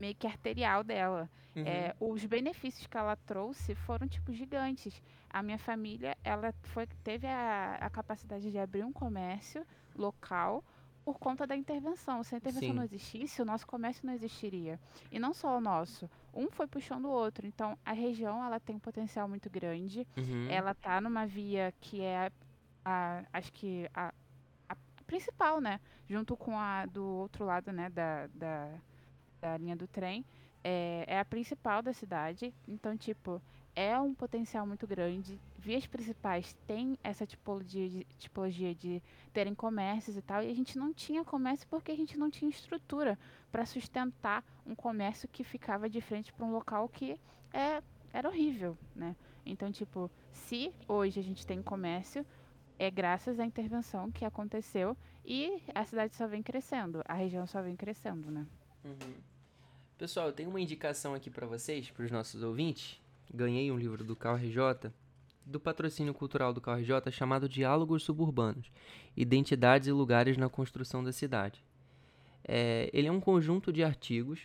meio 0.00 0.14
que 0.14 0.26
arterial 0.26 0.82
dela. 0.82 1.30
Uhum. 1.54 1.62
É, 1.66 1.94
os 2.00 2.24
benefícios 2.24 2.86
que 2.86 2.96
ela 2.96 3.14
trouxe 3.16 3.74
foram 3.74 4.08
tipo 4.08 4.32
gigantes. 4.32 5.00
A 5.28 5.42
minha 5.42 5.58
família, 5.58 6.16
ela 6.24 6.52
foi, 6.62 6.86
teve 7.04 7.26
a, 7.26 7.76
a 7.80 7.90
capacidade 7.90 8.50
de 8.50 8.58
abrir 8.58 8.82
um 8.82 8.92
comércio 8.92 9.64
local 9.94 10.64
por 11.04 11.18
conta 11.18 11.46
da 11.46 11.54
intervenção. 11.54 12.22
Se 12.22 12.34
a 12.34 12.38
intervenção 12.38 12.70
Sim. 12.70 12.74
não 12.74 12.82
existisse, 12.82 13.42
o 13.42 13.44
nosso 13.44 13.66
comércio 13.66 14.06
não 14.06 14.14
existiria. 14.14 14.80
E 15.12 15.18
não 15.18 15.34
só 15.34 15.58
o 15.58 15.60
nosso. 15.60 16.08
Um 16.32 16.50
foi 16.50 16.66
puxando 16.66 17.04
o 17.04 17.10
outro. 17.10 17.46
Então, 17.46 17.76
a 17.84 17.92
região 17.92 18.42
ela 18.42 18.58
tem 18.58 18.76
um 18.76 18.80
potencial 18.80 19.28
muito 19.28 19.50
grande. 19.50 20.06
Uhum. 20.16 20.48
Ela 20.48 20.74
tá 20.74 21.00
numa 21.00 21.26
via 21.26 21.74
que 21.80 22.00
é, 22.00 22.32
a, 22.84 23.22
acho 23.32 23.52
que 23.52 23.88
a, 23.92 24.12
a 24.68 24.76
principal, 25.06 25.60
né? 25.60 25.78
Junto 26.08 26.36
com 26.36 26.58
a 26.58 26.86
do 26.86 27.04
outro 27.04 27.44
lado, 27.44 27.70
né? 27.70 27.90
Da, 27.90 28.26
da, 28.28 28.70
da 29.40 29.56
linha 29.58 29.76
do 29.76 29.86
trem. 29.86 30.24
É, 30.62 31.04
é 31.06 31.20
a 31.20 31.24
principal 31.24 31.82
da 31.82 31.92
cidade. 31.92 32.54
Então, 32.66 32.96
tipo, 32.96 33.42
é 33.76 33.98
um 33.98 34.14
potencial 34.14 34.66
muito 34.66 34.86
grande. 34.86 35.40
Vias 35.58 35.86
principais 35.86 36.56
têm 36.66 36.98
essa 37.02 37.26
tipologia 37.26 37.88
de, 37.88 38.04
tipologia 38.18 38.74
de 38.74 39.02
terem 39.32 39.54
comércios 39.54 40.16
e 40.16 40.22
tal. 40.22 40.42
E 40.42 40.50
a 40.50 40.54
gente 40.54 40.78
não 40.78 40.92
tinha 40.92 41.24
comércio 41.24 41.66
porque 41.68 41.90
a 41.90 41.96
gente 41.96 42.16
não 42.16 42.30
tinha 42.30 42.50
estrutura 42.50 43.18
para 43.50 43.66
sustentar 43.66 44.44
um 44.66 44.74
comércio 44.74 45.28
que 45.28 45.42
ficava 45.42 45.88
de 45.88 46.00
frente 46.00 46.32
para 46.32 46.46
um 46.46 46.52
local 46.52 46.88
que 46.88 47.18
é, 47.52 47.82
era 48.12 48.28
horrível, 48.28 48.76
né? 48.94 49.16
Então, 49.44 49.70
tipo, 49.70 50.10
se 50.32 50.72
hoje 50.88 51.20
a 51.20 51.22
gente 51.22 51.46
tem 51.46 51.62
comércio, 51.62 52.24
é 52.78 52.90
graças 52.90 53.38
à 53.38 53.44
intervenção 53.44 54.10
que 54.10 54.24
aconteceu 54.24 54.96
e 55.24 55.62
a 55.74 55.84
cidade 55.84 56.14
só 56.14 56.26
vem 56.26 56.42
crescendo, 56.42 57.02
a 57.06 57.14
região 57.14 57.46
só 57.46 57.62
vem 57.62 57.76
crescendo, 57.76 58.30
né? 58.30 58.46
Uhum. 58.84 59.14
Pessoal, 59.96 60.26
eu 60.26 60.32
tenho 60.32 60.50
uma 60.50 60.60
indicação 60.60 61.14
aqui 61.14 61.30
pra 61.30 61.46
vocês, 61.46 61.90
pros 61.90 62.10
nossos 62.10 62.42
ouvintes. 62.42 63.00
Ganhei 63.32 63.70
um 63.70 63.78
livro 63.78 64.04
do 64.04 64.14
Carl 64.14 64.36
RJ. 64.36 64.90
do 65.44 65.60
patrocínio 65.60 66.14
cultural 66.14 66.52
do 66.52 66.60
KRJ 66.60 67.10
chamado 67.10 67.48
Diálogos 67.48 68.02
Suburbanos 68.02 68.70
Identidades 69.16 69.88
e 69.88 69.92
Lugares 69.92 70.36
na 70.36 70.48
Construção 70.48 71.04
da 71.04 71.12
Cidade. 71.12 71.62
É, 72.46 72.90
ele 72.92 73.08
é 73.08 73.12
um 73.12 73.20
conjunto 73.20 73.72
de 73.72 73.82
artigos 73.82 74.40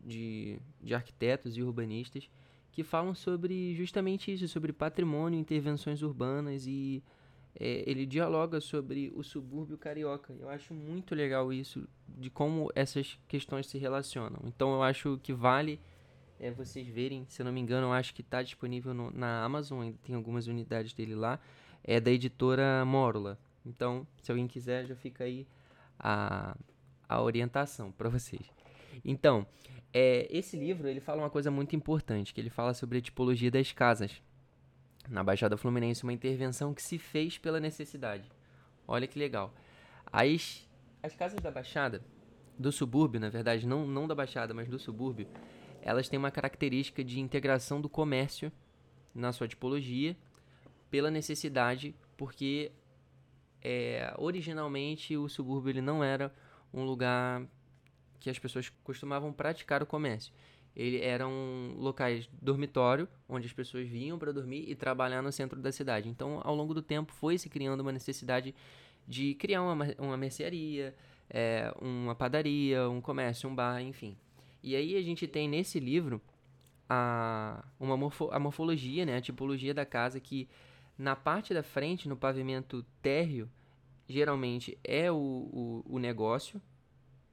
de, 0.00 0.58
de 0.80 0.94
arquitetos 0.94 1.56
e 1.56 1.62
urbanistas 1.62 2.28
que 2.72 2.82
falam 2.84 3.14
sobre 3.14 3.74
justamente 3.74 4.32
isso, 4.32 4.46
sobre 4.48 4.72
patrimônio, 4.72 5.38
intervenções 5.38 6.02
urbanas 6.02 6.66
e 6.66 7.02
é, 7.58 7.82
ele 7.86 8.06
dialoga 8.06 8.60
sobre 8.60 9.12
o 9.14 9.22
subúrbio 9.22 9.76
carioca. 9.76 10.32
Eu 10.38 10.48
acho 10.48 10.72
muito 10.72 11.14
legal 11.14 11.52
isso, 11.52 11.88
de 12.06 12.30
como 12.30 12.70
essas 12.74 13.18
questões 13.26 13.66
se 13.66 13.78
relacionam. 13.78 14.40
Então 14.44 14.72
eu 14.72 14.82
acho 14.82 15.18
que 15.22 15.32
vale 15.32 15.80
é, 16.40 16.50
vocês 16.50 16.86
verem, 16.86 17.24
se 17.28 17.42
eu 17.42 17.46
não 17.46 17.52
me 17.52 17.60
engano, 17.60 17.92
acho 17.92 18.14
que 18.14 18.20
está 18.20 18.42
disponível 18.42 18.94
no, 18.94 19.10
na 19.10 19.44
Amazon, 19.44 19.82
ainda 19.82 19.98
tem 20.04 20.14
algumas 20.14 20.46
unidades 20.46 20.92
dele 20.92 21.14
lá, 21.14 21.40
é 21.82 22.00
da 22.00 22.10
editora 22.10 22.84
Mórula. 22.84 23.38
Então, 23.64 24.06
se 24.22 24.30
alguém 24.30 24.46
quiser, 24.46 24.86
já 24.86 24.94
fica 24.94 25.24
aí 25.24 25.46
a, 25.98 26.56
a 27.08 27.20
orientação 27.20 27.90
para 27.92 28.08
vocês. 28.08 28.50
Então, 29.04 29.46
é, 29.92 30.28
esse 30.30 30.56
livro 30.56 30.88
ele 30.88 31.00
fala 31.00 31.22
uma 31.22 31.30
coisa 31.30 31.50
muito 31.50 31.74
importante, 31.74 32.32
que 32.32 32.40
ele 32.40 32.50
fala 32.50 32.74
sobre 32.74 32.98
a 32.98 33.00
tipologia 33.00 33.50
das 33.50 33.72
casas. 33.72 34.22
Na 35.08 35.24
Baixada 35.24 35.56
Fluminense, 35.56 36.02
uma 36.02 36.12
intervenção 36.12 36.74
que 36.74 36.82
se 36.82 36.98
fez 36.98 37.38
pela 37.38 37.58
necessidade. 37.58 38.30
Olha 38.86 39.06
que 39.06 39.18
legal. 39.18 39.54
As, 40.12 40.66
as 41.02 41.14
casas 41.14 41.40
da 41.40 41.50
Baixada, 41.50 42.02
do 42.58 42.70
subúrbio, 42.70 43.20
na 43.20 43.28
verdade, 43.28 43.66
não, 43.66 43.86
não 43.86 44.06
da 44.06 44.14
Baixada, 44.14 44.52
mas 44.52 44.68
do 44.68 44.78
subúrbio, 44.78 45.26
elas 45.82 46.08
têm 46.08 46.18
uma 46.18 46.30
característica 46.30 47.02
de 47.04 47.20
integração 47.20 47.80
do 47.80 47.88
comércio 47.88 48.52
na 49.14 49.32
sua 49.32 49.48
tipologia 49.48 50.16
pela 50.90 51.10
necessidade, 51.10 51.94
porque 52.16 52.72
é, 53.62 54.14
originalmente 54.16 55.16
o 55.16 55.28
subúrbio 55.28 55.70
ele 55.70 55.80
não 55.80 56.02
era 56.02 56.32
um 56.72 56.84
lugar 56.84 57.42
que 58.20 58.30
as 58.30 58.38
pessoas 58.38 58.70
costumavam 58.82 59.32
praticar 59.32 59.82
o 59.82 59.86
comércio. 59.86 60.32
Ele 60.74 61.00
eram 61.00 61.74
locais 61.76 62.28
dormitório, 62.40 63.08
onde 63.28 63.46
as 63.46 63.52
pessoas 63.52 63.88
vinham 63.88 64.18
para 64.18 64.32
dormir 64.32 64.64
e 64.68 64.74
trabalhar 64.76 65.22
no 65.22 65.32
centro 65.32 65.60
da 65.60 65.72
cidade. 65.72 66.08
Então, 66.08 66.40
ao 66.44 66.54
longo 66.54 66.72
do 66.72 66.82
tempo, 66.82 67.12
foi 67.12 67.36
se 67.36 67.48
criando 67.48 67.80
uma 67.80 67.90
necessidade 67.90 68.54
de 69.06 69.34
criar 69.34 69.62
uma, 69.62 69.86
uma 69.98 70.16
mercearia, 70.16 70.94
é, 71.28 71.74
uma 71.80 72.14
padaria, 72.14 72.88
um 72.88 73.00
comércio, 73.00 73.48
um 73.48 73.54
bar, 73.54 73.82
enfim. 73.82 74.16
E 74.62 74.74
aí 74.74 74.96
a 74.96 75.02
gente 75.02 75.26
tem 75.26 75.48
nesse 75.48 75.78
livro 75.78 76.20
a, 76.88 77.64
uma 77.78 77.96
morfo, 77.96 78.30
a 78.30 78.38
morfologia, 78.38 79.04
né, 79.04 79.16
a 79.16 79.20
tipologia 79.20 79.74
da 79.74 79.84
casa 79.84 80.18
que 80.18 80.48
na 80.96 81.14
parte 81.14 81.54
da 81.54 81.62
frente, 81.62 82.08
no 82.08 82.16
pavimento 82.16 82.84
térreo, 83.00 83.48
geralmente 84.08 84.76
é 84.82 85.10
o, 85.12 85.16
o, 85.16 85.84
o 85.86 85.98
negócio, 85.98 86.60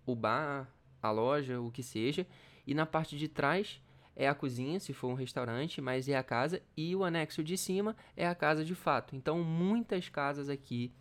o 0.06 0.16
bar, 0.16 0.70
a 1.02 1.10
loja, 1.10 1.60
o 1.60 1.72
que 1.72 1.82
seja, 1.82 2.28
e 2.68 2.74
na 2.74 2.86
parte 2.86 3.18
de 3.18 3.28
trás 3.28 3.82
é 4.16 4.28
a 4.28 4.36
cozinha, 4.36 4.80
se 4.80 4.94
for 4.94 5.08
um 5.08 5.14
restaurante, 5.14 5.82
mas 5.82 6.08
é 6.08 6.16
a 6.16 6.24
casa, 6.24 6.62
e 6.78 6.96
o 6.96 7.04
anexo 7.04 7.44
de 7.44 7.58
cima 7.58 7.96
é 8.16 8.28
a 8.28 8.36
casa 8.36 8.64
de 8.64 8.76
fato. 8.76 9.16
Então, 9.16 9.44
muitas 9.44 10.10
casas 10.10 10.48
aqui 10.48 10.92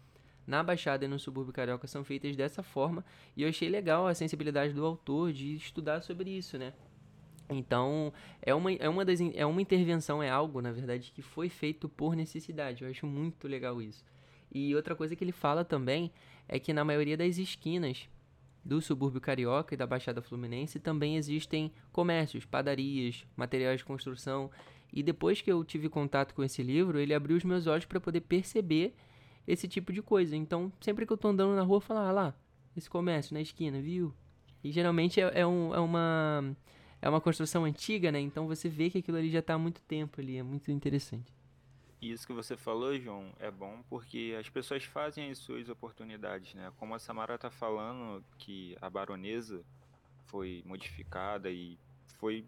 na 0.47 0.63
Baixada 0.63 1.05
e 1.05 1.09
no 1.09 1.19
subúrbio 1.19 1.53
carioca 1.53 1.87
são 1.87 2.05
feitas 2.05 2.37
dessa 2.37 2.63
forma, 2.63 3.05
e 3.37 3.43
eu 3.43 3.49
achei 3.49 3.69
legal 3.69 4.07
a 4.07 4.15
sensibilidade 4.15 4.73
do 4.73 4.85
autor 4.85 5.33
de 5.33 5.55
estudar 5.55 6.03
sobre 6.03 6.31
isso, 6.31 6.59
né? 6.59 6.73
Então, 7.49 8.13
é 8.41 8.55
uma, 8.55 8.73
é, 8.73 8.89
uma 8.89 9.05
das, 9.05 9.21
é 9.21 9.45
uma 9.45 9.61
intervenção, 9.61 10.23
é 10.23 10.31
algo, 10.31 10.63
na 10.63 10.73
verdade, 10.73 11.13
que 11.15 11.23
foi 11.23 11.49
feito 11.49 11.89
por 11.89 12.17
necessidade. 12.17 12.83
Eu 12.83 12.91
acho 12.91 13.07
muito 13.07 13.47
legal 13.47 13.83
isso. 13.83 14.05
E 14.53 14.75
outra 14.75 14.95
coisa 14.95 15.15
que 15.15 15.23
ele 15.23 15.33
fala 15.33 15.65
também 15.65 16.11
é 16.49 16.59
que 16.59 16.73
na 16.73 16.85
maioria 16.85 17.17
das 17.17 17.39
esquinas 17.39 18.09
do 18.65 18.81
subúrbio 18.81 19.21
carioca 19.21 19.75
e 19.75 19.77
da 19.77 19.87
Baixada 19.87 20.23
Fluminense 20.23 20.81
também 20.81 21.17
existem 21.17 21.71
comércios, 21.93 22.47
padarias, 22.47 23.27
materiais 23.37 23.81
de 23.81 23.85
construção. 23.85 24.51
E 24.93 25.03
depois 25.03 25.43
que 25.43 25.53
eu 25.53 25.63
tive 25.65 25.89
contato 25.89 26.35
com 26.35 26.43
esse 26.43 26.63
livro, 26.63 26.99
ele 26.99 27.13
abriu 27.13 27.37
os 27.37 27.45
meus 27.45 27.67
olhos 27.67 27.85
para 27.85 28.01
poder 28.01 28.23
perceber 28.23 28.95
esse 29.47 29.69
tipo 29.69 29.93
de 29.93 30.03
coisa. 30.03 30.37
Então, 30.37 30.73
sempre 30.81 31.07
que 31.07 31.13
eu 31.13 31.17
tô 31.17 31.29
andando 31.29 31.55
na 31.55 31.63
rua, 31.63 31.77
eu 31.77 31.81
falo, 31.81 32.01
ah 32.01 32.13
lá, 32.13 32.35
esse 32.77 32.89
comércio 32.89 33.35
na 33.35 33.41
esquina, 33.41 33.81
viu? 33.81 34.15
E 34.63 34.73
geralmente 34.73 35.21
é, 35.21 35.41
é, 35.41 35.47
um, 35.47 35.75
é, 35.75 35.81
uma 35.81 36.57
é 37.03 37.09
uma 37.09 37.21
construção 37.21 37.65
antiga, 37.65 38.11
né? 38.11 38.19
Então 38.19 38.47
você 38.47 38.67
vê 38.67 38.89
que 38.89 38.99
aquilo 38.99 39.19
ali 39.19 39.31
já 39.31 39.41
está 39.41 39.55
há 39.55 39.59
muito 39.59 39.83
tempo 39.83 40.21
ali, 40.21 40.39
é 40.39 40.43
muito 40.43 40.71
interessante. 40.71 41.31
Isso 42.01 42.27
que 42.27 42.33
você 42.33 42.57
falou, 42.57 42.99
João, 42.99 43.31
é 43.39 43.51
bom 43.51 43.83
porque 43.89 44.35
as 44.41 44.49
pessoas 44.49 44.85
fazem 44.85 45.31
as 45.31 45.39
suas 45.39 45.69
oportunidades, 45.69 46.55
né? 46.55 46.73
Como 46.79 46.95
a 46.95 46.99
Samara 46.99 47.37
tá 47.37 47.51
falando 47.51 48.25
que 48.39 48.77
a 48.81 48.89
baronesa 48.89 49.63
foi 50.27 50.63
modificada 50.65 51.51
e 51.51 51.79
foi 52.19 52.47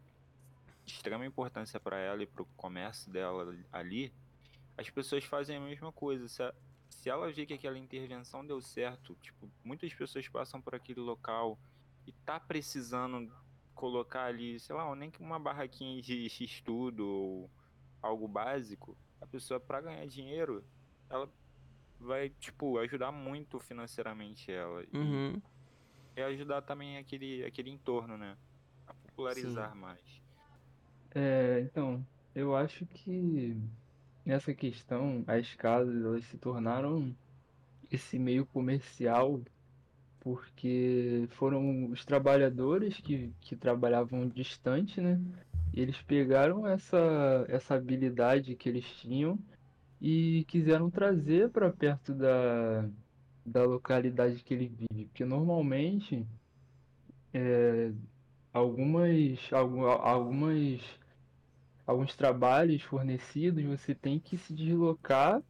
de 0.87 0.93
extrema 0.95 1.27
importância 1.27 1.79
para 1.79 1.99
ela 1.99 2.23
e 2.23 2.27
para 2.27 2.43
o 2.43 2.47
comércio 2.57 3.11
dela 3.11 3.55
ali, 3.73 4.13
as 4.79 4.89
pessoas 4.89 5.25
fazem 5.25 5.57
a 5.57 5.61
mesma 5.61 5.93
coisa. 5.93 6.29
Se 7.07 7.11
ela 7.11 7.31
vê 7.31 7.47
que 7.47 7.55
aquela 7.55 7.79
intervenção 7.79 8.45
deu 8.45 8.61
certo, 8.61 9.15
tipo, 9.23 9.49
muitas 9.63 9.95
pessoas 9.95 10.27
passam 10.27 10.61
por 10.61 10.75
aquele 10.75 10.99
local 10.99 11.57
e 12.05 12.11
tá 12.11 12.41
precisando 12.41 13.33
colocar 13.77 14.25
ali, 14.25 14.59
sei 14.59 14.75
lá, 14.75 14.93
nem 14.97 15.09
que 15.09 15.23
uma 15.23 15.39
barraquinha 15.39 16.03
de 16.03 16.27
estudo 16.43 17.07
ou 17.07 17.51
algo 18.03 18.27
básico, 18.27 18.99
a 19.21 19.27
pessoa 19.27 19.61
para 19.61 19.83
ganhar 19.83 20.05
dinheiro, 20.09 20.65
ela 21.09 21.33
vai, 22.01 22.31
tipo, 22.41 22.77
ajudar 22.79 23.13
muito 23.13 23.61
financeiramente 23.61 24.51
ela. 24.51 24.83
Uhum. 24.93 25.41
E 26.17 26.23
ajudar 26.23 26.63
também 26.63 26.99
aquele, 26.99 27.45
aquele 27.45 27.71
entorno, 27.71 28.19
né? 28.19 28.37
A 28.85 28.93
popularizar 28.93 29.75
Sim. 29.75 29.79
mais. 29.79 30.23
É, 31.15 31.61
então, 31.61 32.05
eu 32.35 32.57
acho 32.57 32.85
que 32.85 33.57
nessa 34.27 34.53
questão, 34.53 35.23
as 35.27 35.55
casas 35.55 35.95
elas 36.05 36.25
se 36.25 36.37
tornaram 36.37 37.15
esse 37.91 38.19
meio 38.19 38.45
comercial 38.47 39.41
porque 40.19 41.29
foram 41.31 41.87
os 41.93 42.05
trabalhadores 42.05 43.01
que, 43.01 43.33
que 43.41 43.55
trabalhavam 43.55 44.29
distante, 44.29 45.01
né? 45.01 45.21
Eles 45.73 46.03
pegaram 46.03 46.67
essa, 46.67 47.47
essa 47.49 47.77
habilidade 47.77 48.57
que 48.57 48.69
eles 48.69 48.85
tinham 49.01 49.39
e 50.01 50.45
quiseram 50.49 50.91
trazer 50.91 51.49
para 51.51 51.71
perto 51.71 52.13
da, 52.13 52.89
da 53.45 53.63
localidade 53.63 54.43
que 54.43 54.53
ele 54.53 54.67
vive. 54.67 55.05
Porque 55.07 55.25
normalmente 55.25 56.27
é, 57.33 57.93
algumas, 58.53 59.39
algumas 59.53 60.81
alguns 61.87 62.17
trabalhos 62.17 62.83
fornecidos, 62.83 63.63
você 63.65 63.95
tem 63.95 64.19
que 64.19 64.37
se 64.37 64.53
deslocar 64.53 65.43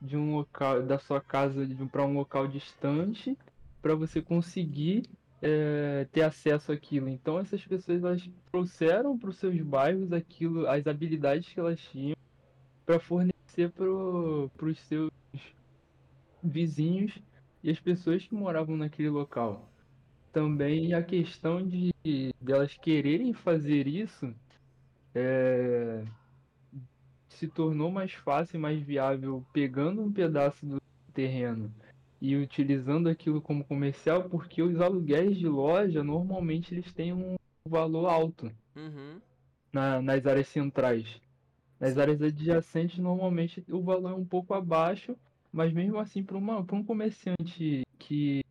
de 0.00 0.16
um 0.16 0.34
local 0.34 0.82
da 0.82 0.98
sua 0.98 1.20
casa 1.20 1.66
para 1.90 2.04
um 2.04 2.14
local 2.14 2.48
distante 2.48 3.36
para 3.80 3.94
você 3.94 4.20
conseguir 4.20 5.08
é, 5.40 6.06
ter 6.12 6.22
acesso 6.22 6.72
àquilo. 6.72 7.08
Então 7.08 7.38
essas 7.38 7.64
pessoas 7.64 8.02
elas 8.02 8.30
trouxeram 8.50 9.16
para 9.16 9.30
os 9.30 9.36
seus 9.36 9.60
bairros 9.60 10.12
aquilo, 10.12 10.68
as 10.68 10.86
habilidades 10.86 11.52
que 11.52 11.60
elas 11.60 11.80
tinham 11.80 12.16
para 12.84 12.98
fornecer 12.98 13.70
para 13.70 13.86
os 13.86 14.80
seus 14.80 15.10
vizinhos 16.42 17.18
e 17.62 17.70
as 17.70 17.78
pessoas 17.78 18.26
que 18.26 18.34
moravam 18.34 18.76
naquele 18.76 19.10
local. 19.10 19.68
Também 20.32 20.94
a 20.94 21.02
questão 21.02 21.66
de, 21.66 21.92
de 22.02 22.32
elas 22.46 22.74
quererem 22.74 23.32
fazer 23.32 23.86
isso 23.86 24.32
é, 25.18 26.04
se 27.28 27.48
tornou 27.48 27.90
mais 27.90 28.12
fácil 28.12 28.56
e 28.56 28.60
mais 28.60 28.80
viável 28.80 29.44
pegando 29.52 30.02
um 30.02 30.12
pedaço 30.12 30.64
do 30.64 30.80
terreno 31.12 31.72
e 32.20 32.36
utilizando 32.36 33.08
aquilo 33.08 33.40
como 33.40 33.64
comercial, 33.64 34.28
porque 34.28 34.62
os 34.62 34.80
aluguéis 34.80 35.36
de 35.36 35.48
loja 35.48 36.02
normalmente 36.02 36.74
eles 36.74 36.92
têm 36.92 37.12
um 37.12 37.36
valor 37.66 38.06
alto 38.06 38.50
uhum. 38.74 39.20
na, 39.72 40.02
nas 40.02 40.26
áreas 40.26 40.48
centrais. 40.48 41.20
Nas 41.78 41.96
áreas 41.96 42.20
adjacentes, 42.20 42.98
normalmente 42.98 43.64
o 43.68 43.82
valor 43.82 44.10
é 44.10 44.14
um 44.14 44.24
pouco 44.24 44.52
abaixo, 44.52 45.16
mas 45.52 45.72
mesmo 45.72 45.98
assim, 45.98 46.24
para 46.24 46.36
um 46.36 46.84
comerciante 46.84 47.84
que 47.98 48.44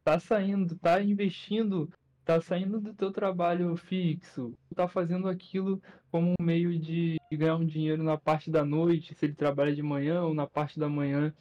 está 0.00 0.18
saindo, 0.18 0.74
está 0.74 1.00
investindo 1.00 1.88
tá 2.28 2.42
saindo 2.42 2.78
do 2.78 2.92
teu 2.92 3.10
trabalho 3.10 3.74
fixo, 3.74 4.52
tá 4.74 4.86
fazendo 4.86 5.30
aquilo 5.30 5.80
como 6.10 6.34
um 6.38 6.44
meio 6.44 6.78
de 6.78 7.16
ganhar 7.32 7.56
um 7.56 7.64
dinheiro 7.64 8.02
na 8.02 8.18
parte 8.18 8.50
da 8.50 8.62
noite, 8.62 9.14
se 9.14 9.24
ele 9.24 9.34
trabalha 9.34 9.74
de 9.74 9.82
manhã 9.82 10.20
ou 10.22 10.34
na 10.34 10.46
parte 10.46 10.78
da 10.78 10.90
manhã, 10.90 11.32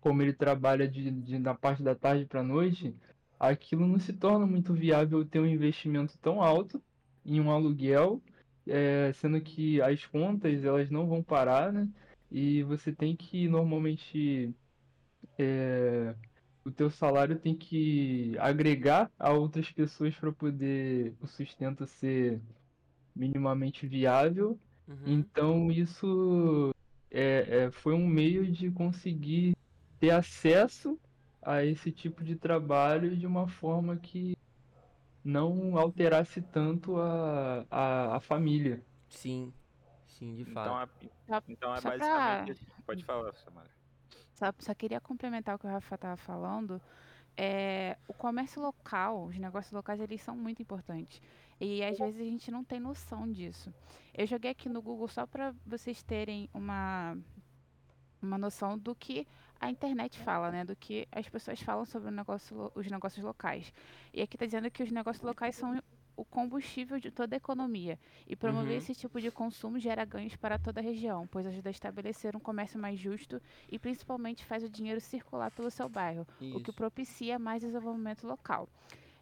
como 0.00 0.20
ele 0.20 0.32
trabalha 0.32 0.88
de, 0.88 1.08
de 1.08 1.38
na 1.38 1.54
parte 1.54 1.84
da 1.84 1.94
tarde 1.94 2.26
para 2.26 2.42
noite, 2.42 2.96
aquilo 3.38 3.86
não 3.86 4.00
se 4.00 4.12
torna 4.12 4.44
muito 4.44 4.74
viável 4.74 5.24
ter 5.24 5.38
um 5.38 5.46
investimento 5.46 6.18
tão 6.18 6.42
alto 6.42 6.82
em 7.24 7.40
um 7.40 7.52
aluguel, 7.52 8.20
é, 8.66 9.12
sendo 9.14 9.40
que 9.40 9.80
as 9.80 10.04
contas 10.04 10.64
elas 10.64 10.90
não 10.90 11.06
vão 11.06 11.22
parar, 11.22 11.72
né? 11.72 11.88
e 12.28 12.64
você 12.64 12.92
tem 12.92 13.14
que 13.14 13.46
normalmente 13.46 14.52
é, 15.38 16.12
o 16.68 16.72
teu 16.72 16.90
salário 16.90 17.38
tem 17.38 17.54
que 17.54 18.36
agregar 18.38 19.10
a 19.18 19.32
outras 19.32 19.70
pessoas 19.70 20.14
para 20.14 20.30
poder 20.30 21.14
o 21.20 21.26
sustento 21.26 21.86
ser 21.86 22.40
minimamente 23.16 23.86
viável. 23.86 24.58
Uhum. 24.86 25.02
Então 25.06 25.72
isso 25.72 26.70
é, 27.10 27.64
é, 27.64 27.70
foi 27.70 27.94
um 27.94 28.06
meio 28.06 28.50
de 28.50 28.70
conseguir 28.70 29.56
ter 29.98 30.10
acesso 30.10 30.98
a 31.42 31.64
esse 31.64 31.90
tipo 31.90 32.22
de 32.22 32.36
trabalho 32.36 33.16
de 33.16 33.26
uma 33.26 33.48
forma 33.48 33.96
que 33.96 34.36
não 35.24 35.76
alterasse 35.76 36.42
tanto 36.42 36.96
a, 36.98 37.66
a, 37.70 38.16
a 38.16 38.20
família. 38.20 38.82
Sim, 39.08 39.52
sim, 40.06 40.34
de 40.34 40.42
Então, 40.42 40.54
fato. 40.54 41.10
Só, 41.26 41.42
então 41.48 41.74
é 41.74 41.80
só 41.80 41.90
pra, 41.90 41.98
basicamente 41.98 42.52
assim. 42.52 42.66
Pode 42.86 43.04
falar, 43.04 43.32
Samara. 43.34 43.77
Só, 44.38 44.52
só 44.58 44.74
queria 44.74 45.00
complementar 45.00 45.56
o 45.56 45.58
que 45.58 45.66
o 45.66 45.70
Rafa 45.70 45.94
estava 45.96 46.16
falando. 46.16 46.80
É, 47.36 47.96
o 48.06 48.14
comércio 48.14 48.62
local, 48.62 49.24
os 49.26 49.36
negócios 49.36 49.72
locais, 49.72 50.00
eles 50.00 50.22
são 50.22 50.36
muito 50.36 50.62
importantes. 50.62 51.20
E 51.60 51.82
às 51.82 51.98
vezes 51.98 52.20
a 52.20 52.24
gente 52.24 52.50
não 52.50 52.62
tem 52.64 52.78
noção 52.78 53.30
disso. 53.30 53.74
Eu 54.14 54.26
joguei 54.26 54.52
aqui 54.52 54.68
no 54.68 54.80
Google 54.80 55.08
só 55.08 55.26
para 55.26 55.52
vocês 55.66 56.02
terem 56.02 56.48
uma, 56.54 57.16
uma 58.22 58.38
noção 58.38 58.78
do 58.78 58.94
que 58.94 59.26
a 59.60 59.68
internet 59.68 60.18
fala, 60.20 60.52
né? 60.52 60.64
Do 60.64 60.76
que 60.76 61.08
as 61.10 61.28
pessoas 61.28 61.60
falam 61.60 61.84
sobre 61.84 62.08
o 62.08 62.12
negócio, 62.12 62.70
os 62.76 62.88
negócios 62.88 63.24
locais. 63.24 63.72
E 64.14 64.22
aqui 64.22 64.36
está 64.36 64.46
dizendo 64.46 64.70
que 64.70 64.84
os 64.84 64.92
negócios 64.92 65.24
locais 65.24 65.56
são 65.56 65.82
o 66.18 66.24
combustível 66.24 66.98
de 66.98 67.12
toda 67.12 67.36
a 67.36 67.38
economia. 67.38 67.96
E 68.26 68.34
promover 68.34 68.72
Uhum. 68.72 68.78
esse 68.78 68.92
tipo 68.92 69.20
de 69.20 69.30
consumo 69.30 69.78
gera 69.78 70.04
ganhos 70.04 70.34
para 70.34 70.58
toda 70.58 70.80
a 70.80 70.82
região, 70.82 71.28
pois 71.28 71.46
ajuda 71.46 71.70
a 71.70 71.70
estabelecer 71.70 72.34
um 72.34 72.40
comércio 72.40 72.78
mais 72.78 72.98
justo 72.98 73.40
e 73.70 73.78
principalmente 73.78 74.44
faz 74.44 74.64
o 74.64 74.68
dinheiro 74.68 75.00
circular 75.00 75.50
pelo 75.52 75.70
seu 75.70 75.88
bairro, 75.88 76.26
o 76.52 76.58
que 76.60 76.70
Isso. 76.70 76.72
propicia 76.72 77.38
mais 77.38 77.62
desenvolvimento 77.62 78.26
local. 78.26 78.68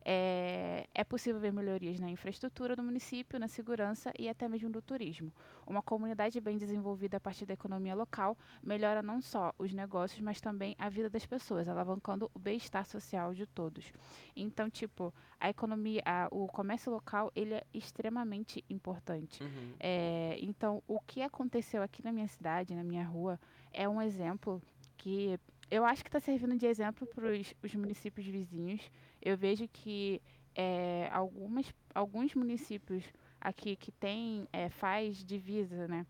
É, 0.08 0.86
é 0.94 1.02
possível 1.02 1.40
ver 1.40 1.52
melhorias 1.52 1.98
na 1.98 2.08
infraestrutura 2.08 2.76
do 2.76 2.82
município, 2.82 3.40
na 3.40 3.48
segurança 3.48 4.12
e 4.16 4.28
até 4.28 4.48
mesmo 4.48 4.70
do 4.70 4.80
turismo. 4.80 5.32
Uma 5.66 5.82
comunidade 5.82 6.40
bem 6.40 6.56
desenvolvida 6.56 7.16
a 7.16 7.20
partir 7.20 7.44
da 7.44 7.54
economia 7.54 7.92
local 7.92 8.38
melhora 8.62 9.02
não 9.02 9.20
só 9.20 9.52
os 9.58 9.72
negócios, 9.74 10.20
mas 10.20 10.40
também 10.40 10.76
a 10.78 10.88
vida 10.88 11.10
das 11.10 11.26
pessoas, 11.26 11.68
alavancando 11.68 12.30
o 12.32 12.38
bem-estar 12.38 12.86
social 12.86 13.34
de 13.34 13.46
todos. 13.46 13.92
Então, 14.36 14.70
tipo, 14.70 15.12
a 15.40 15.50
economia, 15.50 16.02
a- 16.04 16.28
o 16.30 16.46
comércio 16.46 16.92
local, 16.92 17.32
ele 17.34 17.54
é 17.54 17.64
extremamente 17.74 18.64
importante. 18.70 19.42
Uhum. 19.42 19.74
É, 19.80 20.38
então, 20.40 20.80
o 20.86 21.00
que 21.00 21.20
aconteceu 21.20 21.82
aqui 21.82 22.04
na 22.04 22.12
minha 22.12 22.28
cidade, 22.28 22.76
na 22.76 22.84
minha 22.84 23.04
rua, 23.04 23.40
é 23.72 23.88
um 23.88 24.00
exemplo 24.00 24.62
que 24.96 25.36
eu 25.68 25.84
acho 25.84 26.04
que 26.04 26.08
está 26.08 26.20
servindo 26.20 26.56
de 26.56 26.64
exemplo 26.66 27.08
para 27.08 27.26
os 27.62 27.74
municípios 27.74 28.24
vizinhos. 28.24 28.88
Eu 29.26 29.36
vejo 29.36 29.66
que 29.68 30.22
é, 30.54 31.08
algumas, 31.12 31.66
alguns 31.94 32.34
municípios 32.34 33.04
aqui 33.40 33.74
que 33.76 33.90
tem, 33.90 34.46
é, 34.52 34.68
faz 34.68 35.16
divisa, 35.24 35.88
né, 35.88 36.06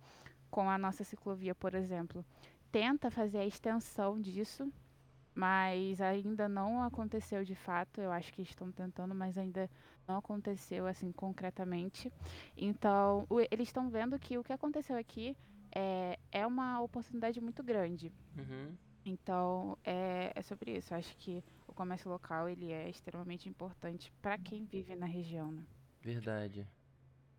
com 0.50 0.68
a 0.68 0.76
nossa 0.76 1.02
ciclovia, 1.02 1.54
por 1.54 1.74
exemplo, 1.74 2.24
tenta 2.70 3.10
fazer 3.10 3.38
a 3.38 3.46
extensão 3.46 4.20
disso, 4.20 4.70
mas 5.34 6.00
ainda 6.00 6.48
não 6.48 6.82
aconteceu 6.82 7.44
de 7.44 7.54
fato. 7.54 8.00
Eu 8.00 8.12
acho 8.12 8.32
que 8.32 8.42
estão 8.42 8.70
tentando, 8.70 9.14
mas 9.14 9.36
ainda 9.36 9.68
não 10.06 10.16
aconteceu 10.18 10.86
assim 10.86 11.10
concretamente. 11.12 12.12
Então, 12.56 13.26
o- 13.28 13.40
eles 13.40 13.68
estão 13.68 13.88
vendo 13.88 14.18
que 14.18 14.38
o 14.38 14.44
que 14.44 14.52
aconteceu 14.52 14.96
aqui 14.96 15.36
é, 15.74 16.18
é 16.30 16.46
uma 16.46 16.80
oportunidade 16.80 17.40
muito 17.40 17.62
grande. 17.62 18.12
Uhum. 18.36 18.74
Então, 19.04 19.76
é, 19.84 20.32
é 20.34 20.42
sobre 20.42 20.76
isso. 20.76 20.92
Eu 20.94 20.98
acho 20.98 21.16
que 21.16 21.42
comércio 21.76 22.10
local 22.10 22.48
ele 22.48 22.72
é 22.72 22.90
extremamente 22.90 23.48
importante 23.48 24.12
para 24.22 24.38
quem 24.38 24.66
vive 24.66 24.96
na 24.96 25.06
região, 25.06 25.52
né? 25.52 25.66
Verdade. 26.00 26.68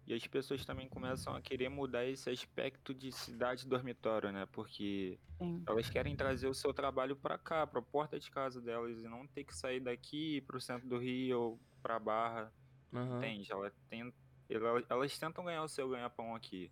E 0.08 0.14
as 0.16 0.28
pessoas 0.28 0.66
também 0.66 0.90
começam 0.90 1.36
a 1.36 1.42
querer 1.42 1.70
mudar 1.70 2.06
esse 2.06 2.30
aspecto 2.30 2.94
de 2.94 3.12
cidade 3.12 3.68
dormitório, 3.68 4.32
né? 4.32 4.46
Porque 4.48 5.20
Sim. 5.40 5.68
elas 5.68 5.90
querem 5.90 6.16
trazer 6.18 6.48
o 6.48 6.54
seu 6.56 6.74
trabalho 6.74 7.18
pra 7.18 7.38
cá, 7.40 7.68
pra 7.68 7.82
porta 7.82 8.20
de 8.20 8.32
casa 8.32 8.62
delas, 8.62 9.00
e 9.04 9.10
não 9.10 9.28
ter 9.28 9.46
que 9.46 9.56
sair 9.56 9.82
daqui 9.82 10.42
pro 10.44 10.62
centro 10.62 10.88
do 10.90 11.00
Rio 11.00 11.40
ou 11.42 11.62
pra 11.82 12.00
Barra, 12.00 12.54
Aham. 12.94 13.34
entende? 13.34 13.52
Ela 13.52 13.72
tem, 13.90 14.14
ela- 14.50 14.86
elas 14.90 15.18
tentam 15.20 15.46
ganhar 15.46 15.64
o 15.64 15.70
seu 15.70 15.90
ganha-pão 15.90 16.36
aqui. 16.36 16.72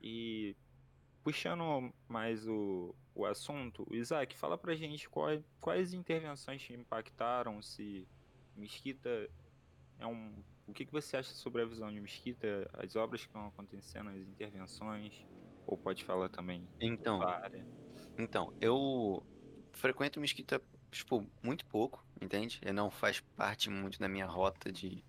E 0.00 0.56
puxando 1.24 1.92
mais 2.08 2.46
o, 2.48 2.96
o 3.18 3.26
assunto, 3.26 3.84
Isaac, 3.90 4.36
fala 4.36 4.56
pra 4.56 4.76
gente 4.76 5.08
quais, 5.08 5.42
quais 5.60 5.92
intervenções 5.92 6.62
te 6.62 6.72
impactaram, 6.72 7.60
se 7.60 8.06
Mesquita 8.56 9.28
é 9.98 10.06
um. 10.06 10.32
O 10.68 10.72
que, 10.72 10.86
que 10.86 10.92
você 10.92 11.16
acha 11.16 11.30
sobre 11.30 11.62
a 11.62 11.64
visão 11.64 11.92
de 11.92 12.00
Mesquita, 12.00 12.70
as 12.74 12.94
obras 12.94 13.22
que 13.22 13.26
estão 13.26 13.48
acontecendo, 13.48 14.10
as 14.10 14.18
intervenções? 14.18 15.26
Ou 15.66 15.76
pode 15.76 16.04
falar 16.04 16.28
também 16.28 16.66
Então, 16.80 17.20
área? 17.22 17.66
então, 18.16 18.52
eu 18.60 19.26
frequento 19.72 20.20
Mesquita, 20.20 20.62
tipo, 20.90 21.26
muito 21.42 21.66
pouco, 21.66 22.04
entende? 22.22 22.60
Ele 22.62 22.72
não 22.72 22.90
faz 22.90 23.20
parte 23.36 23.68
muito 23.68 23.98
da 23.98 24.08
minha 24.08 24.26
rota 24.26 24.70
de 24.70 25.04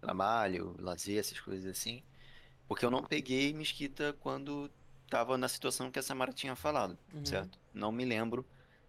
trabalho, 0.00 0.76
lazer, 0.78 1.18
essas 1.18 1.40
coisas 1.40 1.64
assim. 1.64 2.02
Porque 2.68 2.84
eu 2.84 2.90
não 2.90 3.02
peguei 3.02 3.54
Mesquita 3.54 4.12
quando 4.20 4.70
tava 5.08 5.36
na 5.38 5.48
situação 5.48 5.90
que 5.90 5.98
a 5.98 6.02
Samara 6.02 6.32
tinha 6.32 6.56
falado, 6.56 6.98
Uhum. 7.12 7.24
certo? 7.24 7.58
Não 7.72 7.92
me 7.92 8.04
lembro 8.04 8.44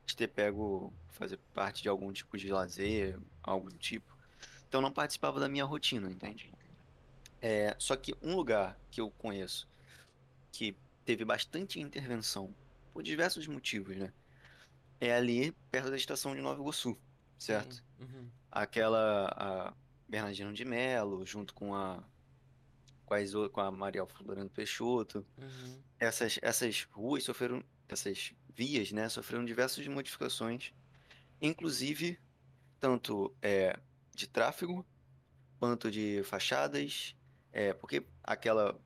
de 0.06 0.16
ter 0.16 0.28
pego 0.28 0.94
fazer 1.10 1.38
parte 1.54 1.82
de 1.82 1.90
algum 1.90 2.12
tipo 2.12 2.38
de 2.38 2.52
lazer, 2.52 3.18
algo 3.44 3.70
do 3.70 3.78
tipo. 3.78 4.16
Então 4.68 4.82
não 4.82 4.92
participava 4.92 5.40
da 5.40 5.48
minha 5.48 5.64
rotina, 5.66 6.10
entende? 6.10 6.52
É, 7.42 7.76
só 7.78 7.96
que 7.96 8.16
um 8.22 8.36
lugar 8.36 8.78
que 8.90 9.00
eu 9.00 9.10
conheço 9.12 9.68
que 10.52 10.76
teve 11.04 11.24
bastante 11.24 11.80
intervenção 11.80 12.54
por 12.94 13.04
diversos 13.04 13.46
motivos, 13.48 13.96
né? 13.96 14.12
É 15.00 15.14
ali 15.14 15.52
perto 15.70 15.90
da 15.92 15.98
estação 15.98 16.34
de 16.34 16.42
Nova 16.42 16.60
Iguaçu, 16.60 16.98
certo? 17.38 17.84
Uhum. 18.00 18.30
Aquela 18.52 19.28
a 19.38 19.74
Bernardino 20.08 20.54
de 20.54 20.64
Melo, 20.66 21.26
junto 21.26 21.54
com 21.54 21.76
a 21.76 22.02
com 23.06 23.50
com 23.50 23.62
a 23.62 23.72
Mariel 23.72 24.08
Florando 24.08 24.50
Peixoto. 24.50 25.26
Uhum. 25.38 25.82
Essas, 26.00 26.40
essas 26.42 26.84
ruas 26.92 27.24
sofreram, 27.24 27.64
essas 27.88 28.34
vias, 28.54 28.92
né, 28.92 29.08
sofreram 29.10 29.46
diversas 29.46 29.88
modificações, 29.88 30.74
inclusive 31.42 32.20
tanto 32.80 33.34
é, 33.42 33.78
de 34.14 34.28
tráfego 34.28 34.86
quanto 35.60 35.90
de 35.90 36.22
fachadas, 36.24 37.16
é, 37.52 37.74
porque 37.74 38.06
aquela 38.24 38.80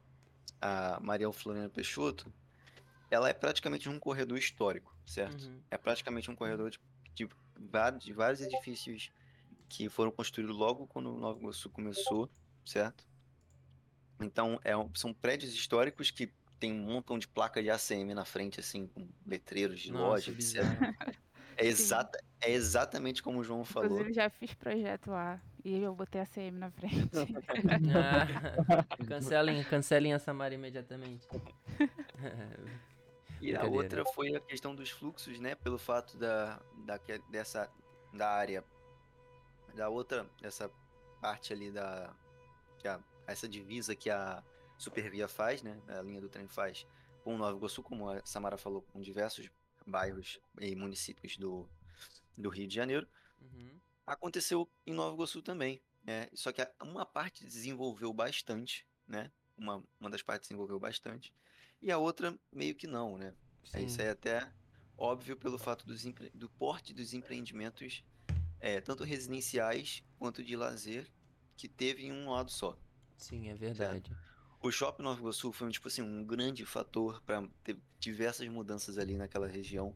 a 0.61 0.99
Mariel 1.01 1.31
Floriano 1.31 1.69
Peixoto, 1.69 2.31
ela 3.09 3.29
é 3.29 3.33
praticamente 3.33 3.89
um 3.89 3.99
corredor 3.99 4.37
histórico, 4.37 4.95
certo? 5.05 5.45
Uhum. 5.45 5.61
É 5.71 5.77
praticamente 5.77 6.29
um 6.29 6.35
corredor 6.35 6.69
de, 6.69 6.79
de 7.15 7.29
vários, 7.57 8.03
de 8.03 8.13
vários 8.13 8.41
edifícios 8.41 9.11
que 9.67 9.87
foram 9.87 10.11
construídos 10.11 10.55
logo 10.55 10.87
quando 10.87 11.11
Nova 11.13 11.39
Iguaçu 11.39 11.69
começou, 11.69 12.29
certo? 12.65 13.07
Então, 14.19 14.59
é 14.63 14.75
um- 14.75 14.93
são 14.95 15.13
prédios 15.13 15.53
históricos 15.53 16.11
que 16.11 16.31
tem 16.59 16.73
um 16.73 16.83
montão 16.83 17.17
de 17.17 17.27
placa 17.27 17.63
de 17.63 17.69
ACM 17.69 18.13
na 18.13 18.25
frente, 18.25 18.59
assim, 18.59 18.87
com 18.87 19.07
letreiros 19.25 19.79
de 19.79 19.91
Nossa, 19.91 20.05
loja, 20.05 20.31
etc. 20.31 20.63
É, 21.55 21.65
exata, 21.65 22.21
é 22.41 22.51
exatamente 22.51 23.23
como 23.23 23.39
o 23.39 23.43
João 23.43 23.63
falou. 23.63 23.89
Inclusive, 23.91 24.13
já 24.13 24.29
fiz 24.29 24.53
projeto 24.53 25.11
lá 25.11 25.41
e 25.63 25.81
eu 25.81 25.93
botei 25.95 26.19
a 26.21 26.25
CM 26.25 26.57
na 26.57 26.71
frente. 26.71 27.09
Ah, 27.93 28.85
cancelem, 29.07 29.63
cancelem 29.63 30.13
a 30.13 30.19
Samara 30.19 30.53
imediatamente. 30.53 31.27
E 33.41 33.55
a 33.55 33.63
outra 33.63 34.03
foi 34.13 34.35
a 34.35 34.39
questão 34.41 34.75
dos 34.75 34.89
fluxos, 34.89 35.39
né? 35.39 35.55
Pelo 35.55 35.77
fato 35.77 36.17
da, 36.17 36.59
da 36.85 36.99
dessa 37.29 37.71
da 38.13 38.29
área 38.29 38.65
da 39.73 39.87
outra 39.87 40.29
dessa 40.41 40.69
parte 41.21 41.53
ali 41.53 41.71
da 41.71 42.13
que 42.79 42.87
a, 42.87 42.99
essa 43.31 43.47
divisa 43.47 43.95
que 43.95 44.09
a 44.09 44.43
Supervia 44.77 45.27
faz, 45.27 45.61
né? 45.61 45.81
A 45.87 46.01
linha 46.01 46.21
do 46.21 46.29
trem 46.29 46.47
faz 46.47 46.85
com 47.23 47.37
Nova 47.37 47.57
Iguaçu, 47.57 47.83
como 47.83 48.09
a 48.09 48.25
Samara 48.25 48.57
falou, 48.57 48.81
com 48.81 49.01
diversos 49.01 49.49
bairros 49.85 50.39
e 50.59 50.75
municípios 50.75 51.37
do, 51.37 51.67
do 52.37 52.49
Rio 52.49 52.67
de 52.67 52.75
Janeiro. 52.75 53.07
Uhum. 53.41 53.79
Aconteceu 54.05 54.69
em 54.85 54.93
Nova 54.93 55.15
Iguaçu 55.15 55.41
também, 55.41 55.81
né? 56.03 56.29
Só 56.33 56.51
que 56.51 56.65
uma 56.81 57.05
parte 57.05 57.45
desenvolveu 57.45 58.13
bastante, 58.13 58.85
né? 59.07 59.31
Uma, 59.57 59.83
uma 59.99 60.09
das 60.09 60.21
partes 60.21 60.47
desenvolveu 60.47 60.79
bastante 60.79 61.33
e 61.81 61.91
a 61.91 61.97
outra 61.97 62.37
meio 62.51 62.75
que 62.75 62.87
não, 62.87 63.17
né? 63.17 63.33
É, 63.73 63.81
Isso 63.81 63.97
Sim. 63.97 64.03
é 64.03 64.09
até 64.09 64.51
óbvio 64.97 65.35
pelo 65.37 65.57
fato 65.57 65.85
dos 65.85 66.05
empre- 66.05 66.31
do 66.33 66.49
porte 66.49 66.93
dos 66.93 67.13
empreendimentos, 67.13 68.03
é, 68.59 68.81
tanto 68.81 69.03
residenciais 69.03 70.03
quanto 70.17 70.43
de 70.43 70.55
lazer, 70.55 71.07
que 71.55 71.67
teve 71.67 72.05
em 72.05 72.11
um 72.11 72.31
lado 72.31 72.51
só. 72.51 72.77
Sim, 73.19 73.49
é 73.49 73.53
verdade. 73.55 74.17
O 74.61 74.71
Shopping 74.71 75.03
Nova 75.03 75.19
Iguaçu 75.19 75.51
foi, 75.53 75.69
tipo 75.71 75.87
assim, 75.87 76.01
um 76.01 76.23
grande 76.25 76.65
fator 76.65 77.21
para 77.23 77.47
ter 77.63 77.77
diversas 77.99 78.47
mudanças 78.49 78.97
ali 78.97 79.17
naquela 79.17 79.47
região. 79.47 79.95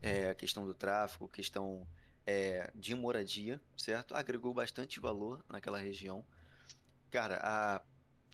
É, 0.00 0.30
a 0.30 0.34
questão 0.34 0.66
do 0.66 0.74
tráfego, 0.74 1.28
questão 1.28 1.86
é, 2.26 2.70
de 2.74 2.94
moradia, 2.94 3.60
certo? 3.76 4.14
Agregou 4.14 4.54
bastante 4.54 5.00
valor 5.00 5.44
naquela 5.48 5.78
região. 5.78 6.24
Cara, 7.10 7.38
a, 7.42 7.82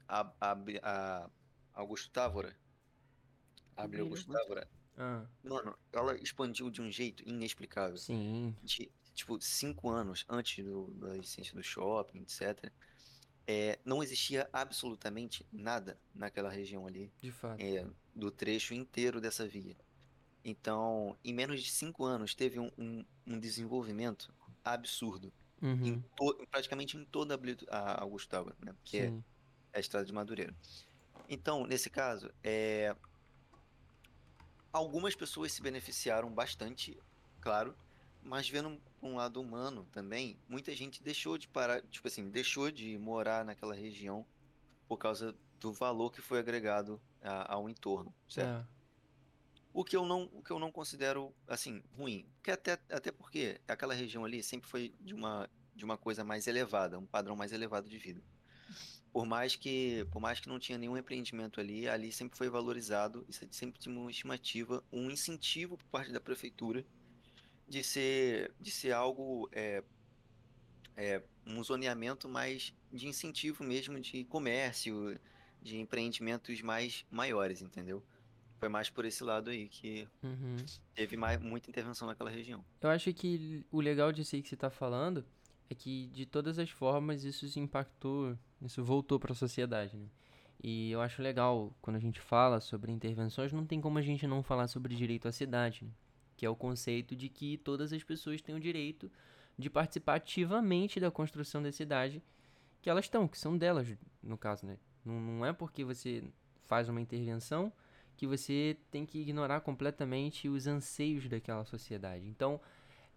a, 0.09 0.33
a, 0.41 0.57
a 0.83 1.31
Augusto 1.75 2.11
Távora, 2.11 2.57
Abre 3.77 4.01
Augusto 4.01 4.31
Távora, 4.31 4.69
Ah, 4.97 5.27
mano, 5.43 5.79
ela 5.93 6.17
expandiu 6.17 6.71
de 6.71 6.83
um 6.83 6.91
jeito 6.91 7.23
inexplicável. 7.29 8.05
sim, 8.05 8.57
de, 8.63 8.91
tipo, 9.15 9.41
cinco 9.41 9.91
anos 9.91 10.25
antes 10.29 10.65
do, 10.65 10.93
da 10.95 11.17
existência 11.17 11.55
do 11.55 11.63
shopping, 11.63 12.21
etc., 12.23 12.73
é, 13.49 13.79
não 13.85 14.03
existia 14.03 14.49
absolutamente 14.53 15.47
nada 15.51 15.99
naquela 16.15 16.51
região 16.51 16.87
ali, 16.87 17.11
de 17.23 17.33
fato. 17.33 17.59
é, 17.59 17.87
do 18.15 18.31
trecho 18.31 18.75
inteiro 18.75 19.21
dessa 19.23 19.49
via. 19.49 19.77
Então, 20.45 21.17
em 21.25 21.33
menos 21.33 21.63
de 21.63 21.71
cinco 21.71 22.05
anos, 22.05 22.35
teve 22.35 22.61
um, 22.61 22.71
um, 22.79 23.05
um 23.27 23.41
desenvolvimento 23.41 24.33
absurdo, 24.65 25.33
em 25.83 25.95
Uhum, 25.95 26.03
to- 26.17 26.47
praticamente 26.51 26.97
em 26.99 27.05
toda 27.07 27.41
a 27.71 28.03
Augusto 28.03 28.55
né? 28.61 28.75
Que 28.85 28.99
é 28.99 29.07
sim. 29.09 29.25
a 29.73 29.81
estrada 29.81 30.07
de 30.07 30.13
Madureira. 30.13 30.55
Então, 31.29 31.67
nesse 31.67 31.91
caso, 31.91 32.31
é, 32.45 32.95
algumas 34.73 35.15
pessoas 35.15 35.53
se 35.53 35.63
beneficiaram 35.63 36.31
bastante, 36.33 36.99
claro, 37.41 37.77
mas 38.29 38.49
vendo 38.49 38.81
um 39.03 39.17
lado 39.17 39.41
humano 39.41 39.87
também, 39.91 40.39
muita 40.49 40.75
gente 40.77 41.03
deixou 41.03 41.39
de 41.39 41.49
parar, 41.49 41.83
tipo 41.83 42.07
assim, 42.07 42.29
deixou 42.29 42.71
de 42.71 42.99
morar 42.99 43.45
naquela 43.45 43.75
região 43.75 44.27
por 44.87 44.99
causa 44.99 45.35
do 45.59 45.73
valor 45.73 46.13
que 46.13 46.21
foi 46.21 46.39
agregado 46.39 47.01
a- 47.23 47.55
ao 47.55 47.69
entorno, 47.69 48.15
certo? 48.29 48.49
É, 48.75 48.79
O 49.73 49.85
que 49.85 49.97
eu 49.97 50.05
não, 50.05 50.25
o 50.33 50.43
que 50.43 50.51
eu 50.51 50.59
não 50.59 50.71
considero 50.73 51.35
assim 51.47 51.83
ruim, 51.97 52.27
porque 52.37 52.51
até, 52.51 52.79
até 52.91 53.11
porque 53.13 53.61
aquela 53.67 53.95
região 53.95 54.25
ali 54.25 54.43
sempre 54.43 54.69
foi 54.69 54.95
de 55.01 55.15
uma 55.15 55.49
de 55.75 55.85
uma 55.85 55.97
coisa 55.97 56.25
mais 56.25 56.49
elevada, 56.49 56.99
um 56.99 57.07
padrão 57.07 57.37
mais 57.37 57.53
elevado 57.53 57.89
de 57.89 57.97
vida. 57.99 58.21
Por 59.13 59.25
mais 59.25 59.55
que, 59.55 60.05
por 60.11 60.21
mais 60.21 60.41
que 60.41 60.49
não 60.49 60.59
tinha 60.59 60.77
nenhum 60.77 60.97
empreendimento 60.99 61.61
ali, 61.61 61.89
ali 61.89 62.11
sempre 62.11 62.37
foi 62.37 62.49
valorizado, 62.49 63.25
isso 63.29 63.47
sempre 63.53 63.79
tinha 63.81 63.97
uma 63.97 64.11
estimativa, 64.11 64.83
um 64.93 65.09
incentivo 65.09 65.79
por 65.79 65.87
parte 65.87 66.11
da 66.11 66.21
prefeitura 66.21 66.85
de 67.69 67.85
ser, 67.85 68.53
de 68.59 68.71
ser 68.71 68.93
algo, 68.93 69.49
é, 69.53 69.83
é, 70.97 71.23
um 71.47 71.63
zoneamento 71.63 72.29
mais 72.29 72.75
de 72.93 73.07
incentivo 73.07 73.63
mesmo 73.63 74.01
de 74.01 74.25
comércio, 74.25 75.19
de 75.61 75.79
empreendimentos 75.79 76.63
mais 76.63 77.05
maiores, 77.11 77.61
entendeu? 77.61 78.03
Foi 78.59 78.69
mais 78.69 78.91
por 78.91 79.05
esse 79.05 79.23
lado 79.23 79.51
aí 79.51 79.69
que 79.69 80.09
uhum. 80.23 80.57
teve 80.95 81.17
mais, 81.17 81.41
muita 81.41 81.71
intervenção 81.71 82.09
naquela 82.09 82.31
região. 82.31 82.65
Eu 82.81 82.91
acho 82.91 83.13
que 83.13 83.65
o 83.71 83.81
legal 83.81 84.13
disso 84.13 84.35
aí 84.35 84.43
que 84.43 84.49
você 84.49 84.57
tá 84.57 84.71
falando 84.71 85.25
é 85.71 85.75
que 85.75 86.09
de 86.09 86.27
todas 86.27 86.59
as 86.59 86.71
formas 86.71 87.23
isso 87.23 87.47
se 87.49 87.61
impactou, 87.61 88.37
isso 88.63 88.83
voltou 88.83 89.21
para 89.21 89.33
a 89.33 89.37
sociedade, 89.37 89.97
né? 89.97 90.07
E 90.61 90.91
eu 90.91 91.01
acho 91.01 91.23
legal 91.23 91.73
quando 91.81 91.97
a 91.97 92.01
gente 92.01 92.21
fala 92.21 92.61
sobre 92.61 92.91
intervenções, 92.91 93.53
não 93.53 93.65
tem 93.65 93.81
como 93.81 93.99
a 93.99 94.03
gente 94.03 94.27
não 94.27 94.43
falar 94.43 94.67
sobre 94.67 94.97
direito 94.97 95.29
à 95.29 95.33
cidade, 95.33 95.85
né? 95.85 95.91
Que 96.39 96.47
é 96.47 96.49
o 96.49 96.57
conceito 96.57 97.15
de 97.15 97.29
que 97.29 97.59
todas 97.59 97.93
as 97.93 98.03
pessoas 98.03 98.41
têm 98.41 98.55
o 98.55 98.61
direito 98.61 99.11
de 99.59 99.69
participar 99.69 100.15
ativamente 100.15 101.01
da 101.01 101.11
construção 101.11 101.61
da 101.61 101.73
cidade 101.73 102.23
que 102.81 102.89
elas 102.89 103.07
estão, 103.07 103.27
que 103.27 103.37
são 103.37 103.59
delas, 103.59 103.89
no 104.23 104.39
caso, 104.39 104.65
né? 104.65 104.79
Não, 105.05 105.21
não 105.21 105.45
é 105.45 105.53
porque 105.53 105.85
você 105.85 106.23
faz 106.63 106.89
uma 106.89 107.01
intervenção 107.01 107.73
que 108.17 108.25
você 108.25 108.77
tem 108.91 109.05
que 109.05 109.19
ignorar 109.19 109.61
completamente 109.61 110.49
os 110.49 110.69
anseios 110.69 111.29
daquela 111.29 111.65
sociedade. 111.65 112.27
Então, 112.27 112.61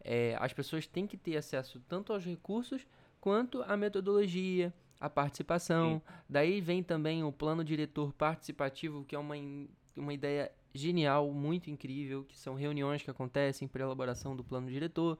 é, 0.03 0.35
as 0.39 0.51
pessoas 0.51 0.87
têm 0.87 1.05
que 1.05 1.15
ter 1.15 1.37
acesso 1.37 1.79
tanto 1.87 2.11
aos 2.11 2.25
recursos 2.25 2.85
quanto 3.19 3.61
à 3.63 3.77
metodologia, 3.77 4.73
à 4.99 5.09
participação. 5.09 6.01
Daí 6.27 6.59
vem 6.59 6.81
também 6.81 7.23
o 7.23 7.31
plano 7.31 7.63
diretor 7.63 8.11
participativo, 8.13 9.05
que 9.05 9.15
é 9.15 9.19
uma, 9.19 9.35
uma 9.95 10.13
ideia 10.13 10.51
genial, 10.73 11.31
muito 11.31 11.69
incrível, 11.69 12.23
que 12.23 12.37
são 12.37 12.55
reuniões 12.55 13.01
que 13.01 13.09
acontecem 13.11 13.67
para 13.67 13.83
elaboração 13.83 14.35
do 14.35 14.43
plano 14.43 14.69
diretor. 14.69 15.17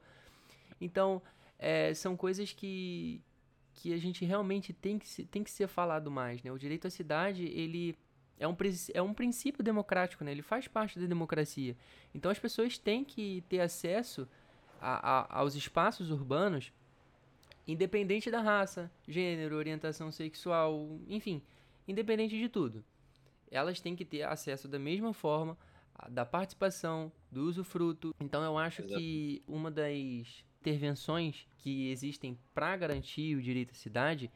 Então, 0.80 1.22
é, 1.58 1.92
são 1.94 2.16
coisas 2.16 2.52
que, 2.52 3.20
que 3.74 3.92
a 3.92 3.98
gente 3.98 4.24
realmente 4.24 4.72
tem 4.72 4.98
que, 4.98 5.24
tem 5.26 5.44
que 5.44 5.50
ser 5.50 5.66
falado 5.68 6.10
mais, 6.10 6.42
né? 6.42 6.50
O 6.50 6.58
direito 6.58 6.86
à 6.86 6.90
cidade, 6.90 7.44
ele 7.44 7.94
é 8.38 8.48
um, 8.48 8.56
é 8.94 9.02
um 9.02 9.14
princípio 9.14 9.62
democrático, 9.62 10.24
né? 10.24 10.32
Ele 10.32 10.42
faz 10.42 10.66
parte 10.66 10.98
da 10.98 11.06
democracia. 11.06 11.76
Então, 12.14 12.30
as 12.30 12.38
pessoas 12.38 12.78
têm 12.78 13.04
que 13.04 13.42
ter 13.48 13.60
acesso 13.60 14.26
a- 14.80 15.20
a- 15.20 15.38
aos 15.38 15.54
espaços 15.54 16.10
urbanos, 16.10 16.72
independente 17.68 18.30
da 18.30 18.40
raça, 18.40 18.90
gênero, 19.06 19.54
orientação 19.56 20.10
sexual, 20.10 20.98
enfim, 21.06 21.40
independente 21.86 22.36
de 22.36 22.48
tudo. 22.48 22.84
Elas 23.52 23.80
têm 23.80 23.94
que 23.94 24.04
ter 24.04 24.22
acesso 24.22 24.66
da 24.66 24.78
mesma 24.78 25.12
forma 25.12 25.56
a- 25.94 26.08
da 26.08 26.24
participação, 26.24 27.12
do 27.30 27.42
usufruto. 27.42 28.14
Então 28.18 28.42
eu 28.42 28.56
acho 28.56 28.82
Exato. 28.82 28.98
que 28.98 29.42
uma 29.46 29.70
das 29.70 30.42
intervenções 30.60 31.46
que 31.58 31.90
existem 31.90 32.38
para 32.54 32.76
garantir 32.76 33.36
o 33.36 33.42
direito 33.42 33.72
à 33.72 33.74
cidade 33.74 34.30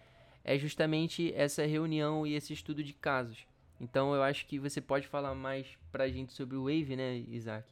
é 0.45 0.59
justamente 0.59 1.33
essa 1.35 1.65
reunião 1.65 2.27
e 2.27 2.35
esse 2.35 2.53
estudo 2.53 2.85
de 2.85 2.93
casos. 2.93 3.47
Então 3.81 4.15
eu 4.15 4.23
acho 4.23 4.47
que 4.47 4.59
você 4.59 4.81
pode 4.81 5.07
falar 5.09 5.35
mais 5.35 5.67
pra 5.91 6.09
gente 6.09 6.33
sobre 6.35 6.57
o 6.57 6.65
Wave, 6.65 6.95
né, 6.95 7.17
Isaac? 7.29 7.67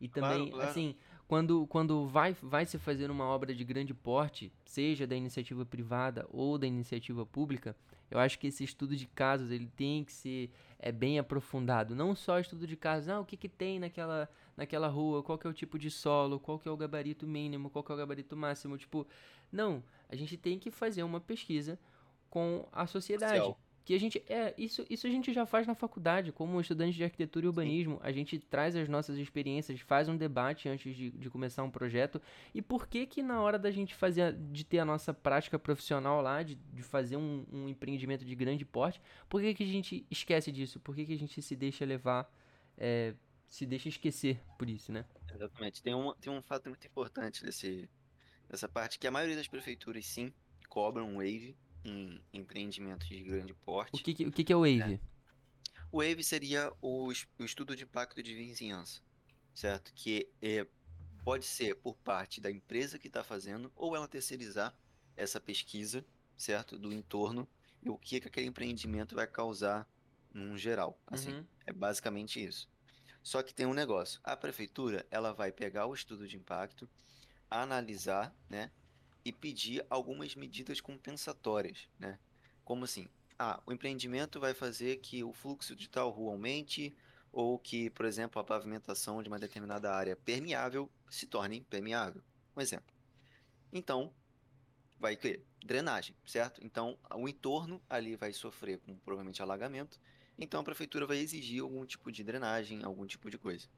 E 0.00 0.08
Claro, 0.08 0.34
também, 0.34 0.50
claro. 0.50 0.68
assim, 0.68 0.94
quando, 1.26 1.66
quando 1.66 2.06
vai, 2.08 2.34
vai 2.42 2.64
se 2.66 2.78
fazer 2.78 3.10
uma 3.10 3.24
obra 3.24 3.54
de 3.54 3.64
grande 3.64 3.92
porte, 3.94 4.52
seja 4.64 5.06
da 5.06 5.14
iniciativa 5.16 5.64
privada 5.64 6.26
ou 6.30 6.58
da 6.58 6.66
iniciativa 6.66 7.24
pública, 7.26 7.74
eu 8.10 8.18
acho 8.18 8.38
que 8.38 8.48
esse 8.48 8.64
estudo 8.64 8.96
de 8.96 9.06
casos 9.06 9.50
ele 9.50 9.66
tem 9.76 10.04
que 10.04 10.12
ser 10.12 10.50
é, 10.78 10.90
bem 10.90 11.18
aprofundado. 11.18 11.94
Não 11.94 12.14
só 12.14 12.38
estudo 12.38 12.66
de 12.66 12.76
casos, 12.76 13.08
ah, 13.08 13.20
o 13.20 13.24
que, 13.24 13.36
que 13.36 13.48
tem 13.48 13.78
naquela, 13.78 14.28
naquela 14.56 14.88
rua, 14.88 15.22
qual 15.22 15.38
que 15.38 15.46
é 15.46 15.50
o 15.50 15.54
tipo 15.54 15.78
de 15.78 15.90
solo, 15.90 16.40
qual 16.40 16.58
que 16.58 16.68
é 16.68 16.70
o 16.70 16.76
gabarito 16.76 17.26
mínimo, 17.26 17.70
qual 17.70 17.84
que 17.84 17.92
é 17.92 17.94
o 17.94 17.98
gabarito 17.98 18.36
máximo. 18.36 18.76
Tipo, 18.76 19.06
não, 19.52 19.82
a 20.08 20.16
gente 20.16 20.36
tem 20.36 20.58
que 20.58 20.70
fazer 20.70 21.02
uma 21.02 21.20
pesquisa 21.20 21.78
com 22.28 22.66
a 22.72 22.86
sociedade. 22.86 23.54
Que 23.90 23.94
a 23.96 23.98
gente. 23.98 24.22
É, 24.28 24.54
isso, 24.56 24.86
isso 24.88 25.04
a 25.04 25.10
gente 25.10 25.32
já 25.32 25.44
faz 25.44 25.66
na 25.66 25.74
faculdade, 25.74 26.30
como 26.30 26.60
estudante 26.60 26.96
de 26.96 27.02
arquitetura 27.02 27.44
e 27.44 27.48
urbanismo. 27.48 27.98
A 28.04 28.12
gente 28.12 28.38
traz 28.38 28.76
as 28.76 28.88
nossas 28.88 29.18
experiências, 29.18 29.80
faz 29.80 30.08
um 30.08 30.16
debate 30.16 30.68
antes 30.68 30.94
de, 30.94 31.10
de 31.10 31.28
começar 31.28 31.64
um 31.64 31.70
projeto. 31.72 32.22
E 32.54 32.62
por 32.62 32.86
que 32.86 33.04
que 33.04 33.20
na 33.20 33.42
hora 33.42 33.58
da 33.58 33.68
gente 33.68 33.92
fazer, 33.92 34.32
de 34.32 34.62
ter 34.62 34.78
a 34.78 34.84
nossa 34.84 35.12
prática 35.12 35.58
profissional 35.58 36.22
lá, 36.22 36.44
de, 36.44 36.54
de 36.54 36.84
fazer 36.84 37.16
um, 37.16 37.44
um 37.52 37.68
empreendimento 37.68 38.24
de 38.24 38.32
grande 38.36 38.64
porte, 38.64 39.02
por 39.28 39.40
que 39.40 39.54
que 39.54 39.64
a 39.64 39.66
gente 39.66 40.06
esquece 40.08 40.52
disso? 40.52 40.78
Por 40.78 40.94
que 40.94 41.04
que 41.04 41.14
a 41.14 41.18
gente 41.18 41.42
se 41.42 41.56
deixa 41.56 41.84
levar, 41.84 42.32
é, 42.78 43.12
se 43.48 43.66
deixa 43.66 43.88
esquecer 43.88 44.40
por 44.56 44.70
isso, 44.70 44.92
né? 44.92 45.04
Exatamente. 45.34 45.82
Tem 45.82 45.96
um, 45.96 46.14
tem 46.14 46.32
um 46.32 46.40
fato 46.42 46.68
muito 46.68 46.86
importante 46.86 47.42
desse, 47.42 47.90
dessa 48.48 48.68
parte, 48.68 49.00
que 49.00 49.08
a 49.08 49.10
maioria 49.10 49.34
das 49.34 49.48
prefeituras, 49.48 50.06
sim, 50.06 50.32
cobram 50.68 51.08
um 51.08 51.16
wave 51.16 51.56
em 51.84 52.20
empreendimentos 52.32 53.08
de 53.08 53.22
grande 53.22 53.52
O 53.52 53.56
porte. 53.56 54.02
que 54.02 54.14
que, 54.14 54.26
o 54.26 54.32
que, 54.32 54.44
que 54.44 54.52
é 54.52 54.56
o 54.56 54.60
Wave? 54.60 55.00
O 55.92 55.98
wave 55.98 56.22
seria 56.22 56.72
o, 56.80 57.08
o 57.38 57.44
estudo 57.44 57.74
de 57.76 57.84
impacto 57.84 58.22
de 58.22 58.34
vizinhança, 58.34 59.00
certo? 59.54 59.92
Que 59.94 60.28
é, 60.40 60.66
pode 61.24 61.44
ser 61.44 61.74
por 61.76 61.96
parte 61.96 62.40
da 62.40 62.50
empresa 62.50 62.98
que 62.98 63.08
está 63.08 63.24
fazendo, 63.24 63.72
ou 63.74 63.96
ela 63.96 64.06
terceirizar 64.06 64.76
essa 65.16 65.40
pesquisa, 65.40 66.04
certo? 66.36 66.78
Do 66.78 66.92
entorno 66.92 67.48
e 67.82 67.88
o 67.90 67.98
que, 67.98 68.20
que 68.20 68.28
aquele 68.28 68.46
empreendimento 68.46 69.14
vai 69.14 69.26
causar 69.26 69.88
num 70.32 70.56
geral. 70.56 71.00
Assim, 71.06 71.32
Uhum. 71.32 71.46
é 71.66 71.72
basicamente 71.72 72.42
isso. 72.44 72.68
Só 73.22 73.42
que 73.42 73.52
tem 73.52 73.66
um 73.66 73.74
negócio. 73.74 74.20
A 74.22 74.36
prefeitura, 74.36 75.04
ela 75.10 75.32
vai 75.32 75.50
pegar 75.50 75.86
o 75.86 75.94
estudo 75.94 76.26
de 76.28 76.36
impacto, 76.36 76.88
analisar, 77.50 78.34
né, 78.48 78.70
e 79.24 79.32
pedir 79.32 79.84
algumas 79.90 80.34
medidas 80.34 80.80
compensatórias, 80.80 81.88
né? 81.98 82.18
Como 82.64 82.84
assim? 82.84 83.08
Ah, 83.38 83.60
o 83.66 83.72
empreendimento 83.72 84.38
vai 84.38 84.54
fazer 84.54 84.98
que 84.98 85.24
o 85.24 85.32
fluxo 85.32 85.74
de 85.74 85.88
tal 85.88 86.10
rua 86.10 86.32
aumente, 86.32 86.94
ou 87.32 87.58
que, 87.58 87.90
por 87.90 88.04
exemplo, 88.04 88.40
a 88.40 88.44
pavimentação 88.44 89.22
de 89.22 89.28
uma 89.28 89.38
determinada 89.38 89.92
área 89.92 90.16
permeável 90.16 90.90
se 91.08 91.26
torne 91.26 91.58
impermeável. 91.58 92.22
Um 92.56 92.60
exemplo. 92.60 92.94
Então, 93.72 94.12
vai 94.98 95.16
ter 95.16 95.44
drenagem, 95.64 96.14
certo? 96.26 96.60
Então, 96.64 96.98
o 97.14 97.28
entorno 97.28 97.80
ali 97.88 98.16
vai 98.16 98.32
sofrer 98.32 98.78
com 98.78 98.96
provavelmente 98.96 99.40
alagamento. 99.40 100.00
Então, 100.38 100.60
a 100.60 100.64
prefeitura 100.64 101.06
vai 101.06 101.18
exigir 101.18 101.62
algum 101.62 101.84
tipo 101.86 102.10
de 102.10 102.24
drenagem, 102.24 102.82
algum 102.82 103.06
tipo 103.06 103.30
de 103.30 103.38
coisa. 103.38 103.68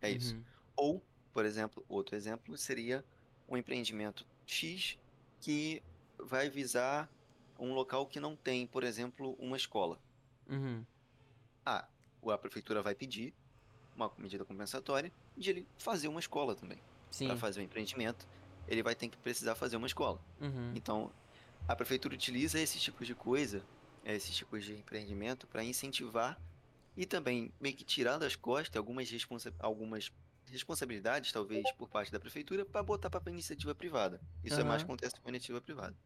É 0.00 0.10
isso. 0.10 0.34
Uhum. 0.34 0.44
Ou, 0.76 1.04
por 1.32 1.44
exemplo, 1.44 1.84
outro 1.88 2.16
exemplo 2.16 2.56
seria 2.56 3.04
um 3.48 3.56
empreendimento 3.56 4.26
X 4.46 4.98
que 5.40 5.82
vai 6.18 6.48
visar 6.48 7.08
um 7.58 7.72
local 7.74 8.06
que 8.06 8.20
não 8.20 8.34
tem, 8.36 8.66
por 8.66 8.84
exemplo, 8.84 9.36
uma 9.38 9.56
escola, 9.56 9.98
Uhum. 10.48 10.84
Ah, 11.64 11.86
a 12.26 12.38
prefeitura 12.38 12.82
vai 12.82 12.94
pedir 12.94 13.32
uma 13.96 14.12
medida 14.18 14.44
compensatória 14.44 15.12
de 15.36 15.50
ele 15.50 15.66
fazer 15.78 16.08
uma 16.08 16.20
escola 16.20 16.54
também. 16.54 16.78
Para 17.18 17.36
fazer 17.36 17.60
o 17.60 17.62
empreendimento, 17.62 18.26
ele 18.66 18.82
vai 18.82 18.94
ter 18.94 19.08
que 19.08 19.16
precisar 19.18 19.54
fazer 19.54 19.76
uma 19.76 19.86
escola. 19.86 20.20
Uhum. 20.40 20.72
Então, 20.74 21.12
a 21.68 21.76
prefeitura 21.76 22.14
utiliza 22.14 22.58
esses 22.58 22.80
tipos 22.82 23.06
de 23.06 23.14
coisa, 23.14 23.62
esses 24.04 24.34
tipos 24.34 24.64
de 24.64 24.72
empreendimento, 24.72 25.46
para 25.46 25.62
incentivar 25.62 26.40
e 26.96 27.06
também 27.06 27.52
meio 27.60 27.76
que 27.76 27.84
tirar 27.84 28.18
das 28.18 28.34
costas 28.34 28.76
algumas, 28.76 29.10
responsa 29.10 29.52
algumas 29.58 30.10
responsabilidades, 30.52 31.32
talvez, 31.32 31.70
por 31.72 31.88
parte 31.88 32.12
da 32.12 32.20
prefeitura, 32.20 32.64
para 32.64 32.82
botar 32.82 33.10
para 33.10 33.22
a 33.26 33.30
iniciativa 33.30 33.74
privada. 33.74 34.20
Isso 34.44 34.60
é 34.60 34.64
mais 34.64 34.82
acontece 34.82 35.18
com 35.20 35.28
a 35.28 35.30
iniciativa 35.30 35.60
privada. 35.60 35.96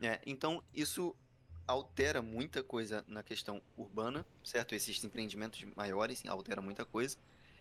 É, 0.00 0.20
então, 0.26 0.62
isso 0.74 1.16
altera 1.66 2.20
muita 2.20 2.62
coisa 2.62 3.04
na 3.06 3.22
questão 3.22 3.62
urbana, 3.76 4.26
certo? 4.42 4.74
Esses 4.74 5.02
empreendimentos 5.04 5.62
maiores 5.76 6.22
alteram 6.26 6.62
muita 6.62 6.84
coisa. 6.84 7.16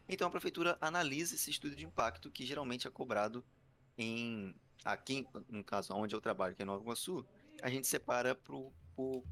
Então, 0.10 0.28
a 0.28 0.32
prefeitura 0.32 0.78
analisa 0.82 1.36
esse 1.36 1.52
estudo 1.52 1.76
de 1.76 1.86
impacto 1.86 2.30
que 2.32 2.46
geralmente 2.46 2.88
é 2.88 2.92
cobrado 2.92 3.44
em 3.98 4.56
aqui, 4.84 5.28
no 5.48 5.64
caso, 5.64 5.94
onde 5.94 6.16
eu 6.16 6.20
trabalho, 6.20 6.56
que 6.56 6.64
é 6.64 6.66
Nova 6.66 6.82
Iguaçu, 6.82 7.26
a 7.62 7.70
gente 7.70 7.88
separa 7.88 8.34
por, 8.34 8.74
por 8.96 9.24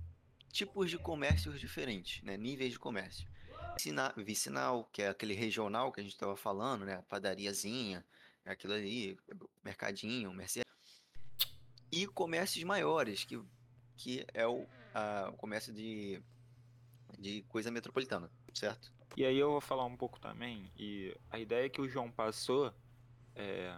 tipos 0.52 0.90
de 0.90 0.98
comércios 0.98 1.60
diferentes, 1.60 2.22
né? 2.24 2.38
Níveis 2.38 2.74
de 2.74 2.80
comércio. 2.80 3.28
Vicina- 3.80 4.14
Vicinal, 4.18 4.84
que 4.92 5.02
é 5.02 5.08
aquele 5.08 5.34
regional 5.34 5.90
que 5.92 6.02
a 6.02 6.04
gente 6.04 6.12
estava 6.12 6.36
falando, 6.36 6.84
né? 6.86 7.02
Padariazinha, 7.08 8.06
é 8.44 8.52
aquilo 8.52 8.74
ali, 8.74 9.18
mercadinho, 9.64 10.34
mercearia. 10.34 10.70
E 11.92 12.06
comércios 12.08 12.64
maiores, 12.66 13.24
que, 13.24 13.42
que 13.96 14.26
é 14.34 14.46
o, 14.46 14.68
a- 14.94 15.30
o 15.32 15.38
comércio 15.38 15.74
de, 15.74 16.22
de 17.18 17.42
coisa 17.44 17.72
metropolitana, 17.72 18.30
certo? 18.54 18.92
E 19.16 19.26
aí 19.26 19.38
eu 19.38 19.52
vou 19.52 19.62
falar 19.62 19.86
um 19.86 19.96
pouco 19.96 20.20
também, 20.20 20.72
e 20.78 21.16
a 21.32 21.40
ideia 21.40 21.70
que 21.70 21.82
o 21.82 21.88
João 21.88 22.12
passou 22.12 22.74
é, 23.36 23.74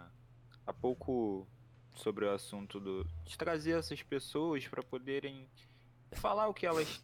há 0.66 0.72
pouco 0.72 1.46
sobre 1.94 2.24
o 2.24 2.30
assunto 2.32 2.80
do, 2.80 3.04
de 3.24 3.38
trazer 3.38 3.78
essas 3.78 4.02
pessoas 4.02 4.66
para 4.66 4.82
poderem 4.82 5.48
falar 6.12 6.48
o 6.48 6.54
que 6.54 6.66
elas, 6.66 7.02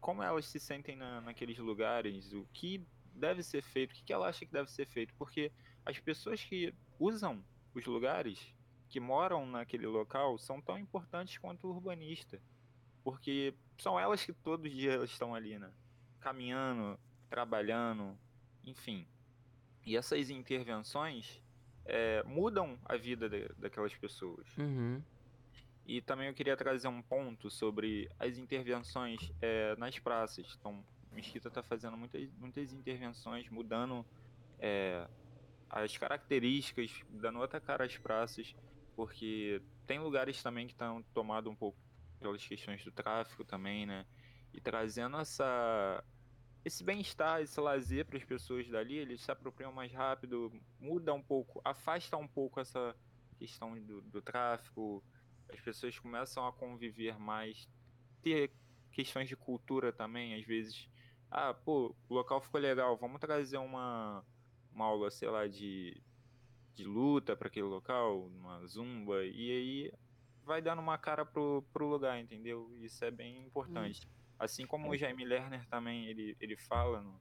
como 0.00 0.22
elas 0.22 0.46
se 0.46 0.58
sentem 0.58 0.96
na, 0.96 1.20
naqueles 1.20 1.58
lugares, 1.58 2.32
o 2.32 2.46
que 2.52 2.84
deve 3.14 3.42
ser 3.42 3.62
feito, 3.62 3.92
o 3.92 3.94
que 3.94 4.04
que 4.04 4.12
ela 4.12 4.28
acha 4.28 4.44
que 4.46 4.52
deve 4.52 4.70
ser 4.70 4.86
feito, 4.86 5.12
porque 5.18 5.52
as 5.84 5.98
pessoas 5.98 6.42
que 6.42 6.74
usam 6.98 7.44
os 7.74 7.84
lugares, 7.86 8.54
que 8.88 8.98
moram 9.00 9.46
naquele 9.46 9.86
local, 9.86 10.38
são 10.38 10.60
tão 10.60 10.78
importantes 10.78 11.38
quanto 11.38 11.66
o 11.66 11.70
urbanista, 11.70 12.40
porque 13.04 13.54
são 13.78 13.98
elas 13.98 14.24
que 14.24 14.32
todos 14.32 14.66
os 14.70 14.76
dias 14.76 15.10
estão 15.10 15.34
ali, 15.34 15.58
né? 15.58 15.70
Caminhando, 16.20 16.98
trabalhando, 17.28 18.18
enfim. 18.64 19.06
E 19.86 19.96
essas 19.96 20.28
intervenções 20.30 21.42
é, 21.84 22.22
mudam 22.24 22.78
a 22.84 22.96
vida 22.96 23.28
de- 23.28 23.48
daquelas 23.56 23.94
pessoas. 23.94 24.46
Uhum. 24.58 25.02
E 25.90 26.00
também 26.00 26.28
eu 26.28 26.34
queria 26.34 26.56
trazer 26.56 26.86
um 26.86 27.02
ponto 27.02 27.50
sobre 27.50 28.08
as 28.16 28.38
intervenções 28.38 29.32
é, 29.42 29.74
nas 29.74 29.98
praças. 29.98 30.56
Então, 30.56 30.84
Mesquita 31.10 31.48
está 31.48 31.64
fazendo 31.64 31.96
muitas, 31.96 32.32
muitas 32.34 32.72
intervenções, 32.72 33.50
mudando 33.50 34.06
é, 34.60 35.04
as 35.68 35.96
características, 35.96 36.92
dando 37.10 37.40
outra 37.40 37.60
cara 37.60 37.84
às 37.84 37.96
praças, 37.98 38.54
porque 38.94 39.60
tem 39.84 39.98
lugares 39.98 40.40
também 40.40 40.68
que 40.68 40.74
estão 40.74 41.02
tomados 41.12 41.50
um 41.50 41.56
pouco 41.56 41.76
pelas 42.20 42.46
questões 42.46 42.84
do 42.84 42.92
tráfico 42.92 43.44
também, 43.44 43.84
né? 43.84 44.06
E 44.54 44.60
trazendo 44.60 45.16
essa 45.16 46.04
esse 46.64 46.84
bem-estar, 46.84 47.40
esse 47.40 47.58
lazer 47.60 48.06
para 48.06 48.16
as 48.16 48.24
pessoas 48.24 48.68
dali, 48.68 48.96
eles 48.96 49.22
se 49.22 49.32
apropriam 49.32 49.72
mais 49.72 49.92
rápido, 49.92 50.52
muda 50.78 51.12
um 51.12 51.22
pouco, 51.22 51.60
afasta 51.64 52.16
um 52.16 52.28
pouco 52.28 52.60
essa 52.60 52.94
questão 53.40 53.74
do, 53.82 54.02
do 54.02 54.22
tráfico, 54.22 55.02
as 55.52 55.60
pessoas 55.60 55.98
começam 55.98 56.46
a 56.46 56.52
conviver 56.52 57.18
mais, 57.18 57.68
ter 58.22 58.52
questões 58.92 59.28
de 59.28 59.36
cultura 59.36 59.92
também, 59.92 60.34
às 60.34 60.44
vezes. 60.44 60.88
Ah, 61.30 61.54
pô, 61.54 61.94
o 62.08 62.14
local 62.14 62.40
ficou 62.40 62.60
legal, 62.60 62.96
vamos 62.96 63.20
trazer 63.20 63.58
uma, 63.58 64.24
uma 64.72 64.84
aula, 64.86 65.10
sei 65.10 65.28
lá, 65.28 65.46
de, 65.46 66.00
de 66.74 66.84
luta 66.84 67.36
para 67.36 67.48
aquele 67.48 67.66
local, 67.66 68.26
uma 68.26 68.66
zumba, 68.66 69.24
e 69.24 69.50
aí 69.50 69.92
vai 70.44 70.60
dando 70.60 70.80
uma 70.80 70.98
cara 70.98 71.24
pro, 71.24 71.62
pro 71.72 71.86
lugar, 71.86 72.18
entendeu? 72.20 72.68
Isso 72.80 73.04
é 73.04 73.10
bem 73.10 73.38
importante. 73.44 74.08
Assim 74.38 74.66
como 74.66 74.90
o 74.90 74.96
Jaime 74.96 75.24
Lerner 75.24 75.64
também, 75.68 76.06
ele, 76.06 76.36
ele 76.40 76.56
fala 76.56 77.00
no- 77.02 77.20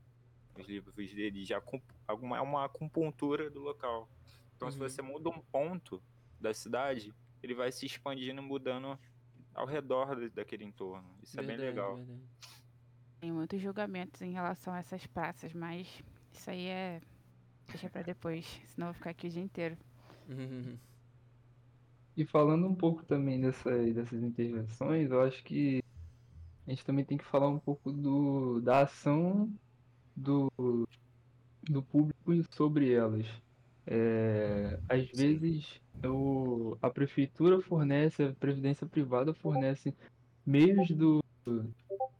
nos 0.58 0.68
livros 0.68 1.14
dele, 1.14 1.46
já 1.46 1.62
alguma, 2.08 2.38
é 2.38 2.42
uma 2.42 2.66
acupuntura 2.66 3.50
do 3.50 3.60
local. 3.60 4.10
Então, 4.56 4.72
se 4.72 4.78
Uhum. 4.78 4.90
você 4.90 5.02
muda 5.02 5.30
um 5.30 5.40
ponto 5.42 6.02
da 6.40 6.54
cidade, 6.54 7.14
ele 7.44 7.54
vai 7.56 7.72
se 7.72 7.86
expandindo, 7.86 8.42
mudando 8.42 8.98
ao 9.54 9.66
redor 9.66 10.16
da- 10.16 10.28
daquele 10.30 10.64
entorno. 10.66 11.10
Isso 11.24 11.40
é 11.40 11.44
bem 11.44 11.58
Verdade, 11.58 11.72
legal. 11.72 11.98
verdade. 11.98 12.22
Tem 13.22 13.32
muitos 13.32 13.62
julgamentos 13.62 14.22
em 14.22 14.32
relação 14.32 14.74
a 14.74 14.80
essas 14.80 15.06
praças, 15.08 15.54
mas 15.54 15.88
isso 16.34 16.50
aí 16.50 16.68
é. 16.68 17.02
Deixa 17.68 17.90
pra 17.90 18.02
depois, 18.02 18.46
senão 18.68 18.88
eu 18.88 18.94
vou 18.94 18.98
ficar 19.00 19.12
aqui 19.12 19.28
o 19.28 19.30
dia 19.30 19.44
inteiro. 19.44 19.78
E 22.16 22.26
falando 22.26 22.68
um 22.68 22.76
pouco 22.76 23.06
também 23.06 23.40
dessas, 23.40 23.94
dessas 23.94 24.22
intervenções, 24.22 25.10
eu 25.10 25.22
acho 25.22 25.42
que 25.44 25.80
a 26.68 26.70
gente 26.72 26.86
também 26.86 27.06
tem 27.06 27.18
que 27.18 27.26
falar 27.26 27.50
um 27.50 27.60
pouco 27.60 27.92
do, 27.92 28.60
da 28.62 28.82
ação 28.82 29.52
do, 30.16 30.52
do 31.64 31.82
público 31.84 32.44
sobre 32.54 32.92
elas. 32.94 33.26
É, 33.88 34.80
às 34.88 35.08
vezes 35.10 35.82
a 36.82 36.90
prefeitura 36.90 37.60
fornece, 37.62 38.24
a 38.24 38.34
previdência 38.34 38.88
privada 38.88 39.34
fornece 39.34 39.94
meios 40.46 40.90
do 40.92 41.24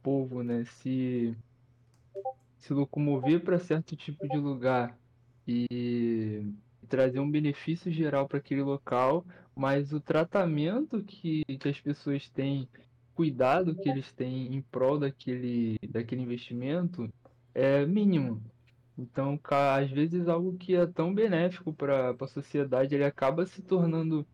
povo, 0.02 0.42
né, 0.42 0.64
se, 0.64 1.36
se 2.58 2.72
locomover 2.72 3.40
para 3.40 3.58
certo 3.58 3.96
tipo 3.96 4.28
de 4.28 4.36
lugar 4.36 4.96
e 5.46 6.52
trazer 6.88 7.20
um 7.20 7.30
benefício 7.30 7.90
geral 7.90 8.26
para 8.26 8.38
aquele 8.38 8.62
local, 8.62 9.24
mas 9.54 9.92
o 9.92 10.00
tratamento 10.00 11.02
que, 11.02 11.42
que 11.58 11.68
as 11.68 11.80
pessoas 11.80 12.28
têm, 12.28 12.68
cuidado 13.14 13.74
que 13.74 13.88
eles 13.88 14.12
têm 14.12 14.54
em 14.54 14.62
prol 14.62 14.98
daquele, 14.98 15.78
daquele 15.88 16.22
investimento 16.22 17.08
é 17.54 17.86
mínimo. 17.86 18.42
Então, 19.00 19.40
às 19.50 19.90
vezes 19.90 20.28
algo 20.28 20.56
que 20.58 20.74
é 20.74 20.86
tão 20.86 21.14
benéfico 21.14 21.72
para 21.72 22.10
a 22.18 22.26
sociedade, 22.28 22.94
ele 22.94 23.04
acaba 23.04 23.46
se 23.46 23.62
tornando 23.62 24.26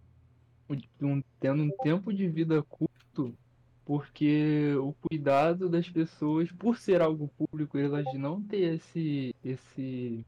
um, 1.00 1.22
tendo 1.40 1.62
um 1.62 1.70
tempo 1.70 2.12
de 2.12 2.28
vida 2.28 2.62
curto, 2.62 3.38
porque 3.84 4.74
o 4.76 4.92
cuidado 4.94 5.68
das 5.68 5.88
pessoas, 5.88 6.50
por 6.52 6.76
ser 6.78 7.00
algo 7.00 7.28
público, 7.28 7.78
elas 7.78 8.12
não 8.14 8.42
têm 8.42 8.74
esse, 8.74 9.34
esse, 9.44 10.24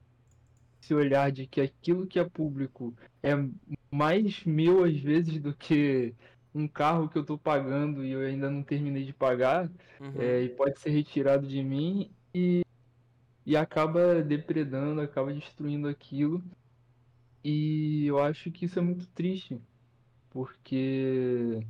esse 0.82 0.94
olhar 0.94 1.30
de 1.32 1.46
que 1.46 1.60
aquilo 1.60 2.06
que 2.06 2.18
é 2.18 2.24
público 2.28 2.94
é 3.22 3.32
mais 3.90 4.44
meu 4.44 4.84
às 4.84 4.98
vezes 4.98 5.40
do 5.40 5.54
que 5.54 6.14
um 6.54 6.68
carro 6.68 7.08
que 7.08 7.18
eu 7.18 7.22
estou 7.22 7.38
pagando 7.38 8.04
e 8.04 8.10
eu 8.12 8.20
ainda 8.20 8.50
não 8.50 8.62
terminei 8.62 9.04
de 9.04 9.12
pagar, 9.12 9.70
Uhum. 10.00 10.20
é, 10.20 10.42
e 10.44 10.48
pode 10.50 10.78
ser 10.78 10.90
retirado 10.90 11.46
de 11.46 11.62
mim 11.62 12.10
e, 12.34 12.62
e 13.48 13.56
acaba 13.56 14.22
depredando, 14.22 15.00
acaba 15.00 15.32
destruindo 15.34 15.88
aquilo. 15.88 16.44
E 17.44 18.06
eu 18.06 18.18
acho 18.18 18.50
que 18.50 18.64
isso 18.66 18.78
é 18.78 18.82
muito 18.82 19.08
triste, 19.10 19.60
porque 20.30 21.66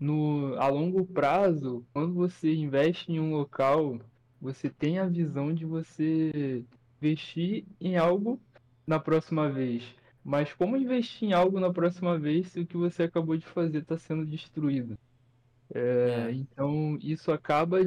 no, 0.00 0.54
a 0.56 0.68
longo 0.68 1.06
prazo, 1.06 1.86
quando 1.92 2.14
você 2.14 2.54
investe 2.54 3.12
em 3.12 3.20
um 3.20 3.32
local, 3.32 4.00
você 4.40 4.70
tem 4.70 4.98
a 4.98 5.08
visão 5.08 5.54
de 5.54 5.66
você 5.66 6.66
investir 7.02 7.66
em 7.80 7.96
algo 7.98 8.42
na 8.86 9.00
próxima 9.00 9.50
vez. 9.52 9.96
Mas 10.24 10.54
como 10.54 10.76
investir 10.76 11.28
em 11.30 11.32
algo 11.34 11.60
na 11.60 11.72
próxima 11.72 12.18
vez 12.18 12.48
se 12.52 12.60
o 12.60 12.66
que 12.66 12.76
você 12.78 13.04
acabou 13.04 13.36
de 13.38 13.46
fazer 13.46 13.80
está 13.82 13.98
sendo 13.98 14.26
destruído? 14.26 14.98
É, 15.74 16.30
É. 16.30 16.32
então 16.32 16.98
isso 17.00 17.32
acaba 17.32 17.78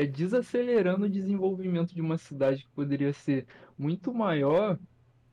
é, 0.00 0.06
desacelerando 0.06 1.04
o 1.04 1.10
desenvolvimento 1.10 1.94
de 1.94 2.00
uma 2.00 2.16
cidade 2.16 2.62
que 2.62 2.70
poderia 2.70 3.12
ser 3.12 3.46
muito 3.78 4.14
maior, 4.14 4.78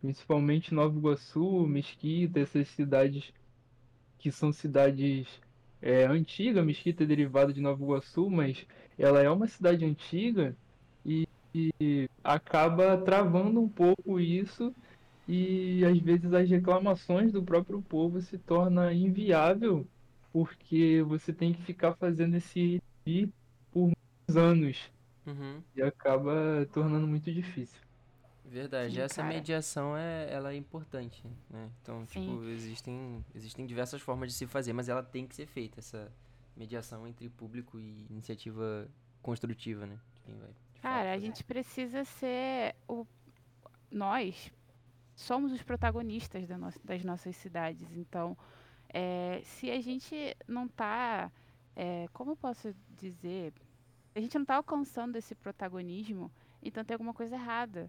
principalmente 0.02 0.74
Nova 0.74 0.98
Iguaçu, 0.98 1.66
Mesquita, 1.66 2.42
essas 2.42 2.68
cidades 2.68 3.32
que 4.20 4.30
são 4.30 4.52
cidades 4.52 5.28
é, 5.82 6.06
antigas. 6.06 6.66
Mesquita 6.66 7.04
é 7.04 7.08
derivada 7.08 7.54
de 7.54 7.62
Nova 7.62 7.82
Iguaçu, 7.82 8.30
mas 8.30 8.66
ela 8.98 9.22
é 9.22 9.30
uma 9.30 9.48
cidade 9.48 9.86
antiga 9.86 10.54
e, 11.06 11.26
e 11.56 12.10
acaba 12.22 12.98
travando 12.98 13.62
um 13.62 13.70
pouco 13.70 14.20
isso 14.20 14.76
e 15.26 15.84
às 15.86 15.98
vezes 16.00 16.34
as 16.34 16.50
reclamações 16.50 17.32
do 17.32 17.42
próprio 17.42 17.82
povo 17.82 18.20
se 18.22 18.38
torna 18.38 18.94
inviável 18.94 19.88
porque 20.34 21.04
você 21.08 21.32
tem 21.32 21.54
que 21.54 21.62
ficar 21.62 21.94
fazendo 21.94 22.36
esse 22.36 22.82
anos 24.36 24.92
Uhum. 25.26 25.62
e 25.76 25.82
acaba 25.82 26.68
tornando 26.74 27.08
muito 27.08 27.32
difícil. 27.34 27.82
Verdade, 28.46 28.96
Sim, 28.96 29.02
essa 29.02 29.24
cara. 29.24 29.28
mediação 29.28 29.98
é, 29.98 30.32
ela 30.32 30.54
é 30.54 30.56
importante, 30.56 31.22
né? 31.50 31.70
Então, 31.82 32.06
Sim. 32.08 32.22
tipo, 32.22 32.44
existem, 32.46 33.26
existem 33.36 33.66
diversas 33.66 34.02
formas 34.02 34.32
de 34.32 34.38
se 34.38 34.48
fazer, 34.48 34.72
mas 34.74 34.88
ela 34.88 35.04
tem 35.04 35.28
que 35.28 35.36
ser 35.36 35.46
feita, 35.48 35.80
essa 35.80 36.12
mediação 36.56 37.06
entre 37.08 37.30
público 37.30 37.78
e 37.80 38.06
iniciativa 38.10 38.90
construtiva, 39.22 39.86
né? 39.86 40.00
Vai, 40.26 40.54
de 40.74 40.82
fato, 40.82 40.82
Cara, 40.82 41.14
a 41.14 41.20
gente 41.20 41.44
precisa 41.44 42.04
ser 42.06 42.76
o 42.88 43.06
nós 43.92 44.52
somos 45.16 45.52
os 45.52 45.64
protagonistas 45.64 46.48
da 46.48 46.58
nossa- 46.58 46.80
das 46.84 47.04
nossas 47.04 47.36
cidades. 47.38 47.92
Então, 47.96 48.38
é, 48.90 49.42
se 49.44 49.72
a 49.72 49.80
gente 49.82 50.16
não 50.48 50.68
tá, 50.68 51.32
é, 51.76 52.08
como 52.14 52.32
eu 52.32 52.36
posso 52.38 52.76
dizer, 52.98 53.54
a 54.18 54.20
gente 54.20 54.36
não 54.36 54.46
tá 54.46 54.56
alcançando 54.56 55.16
esse 55.16 55.36
protagonismo, 55.36 56.32
então 56.62 56.84
tem 56.84 56.96
alguma 56.96 57.14
coisa 57.14 57.36
errada. 57.36 57.88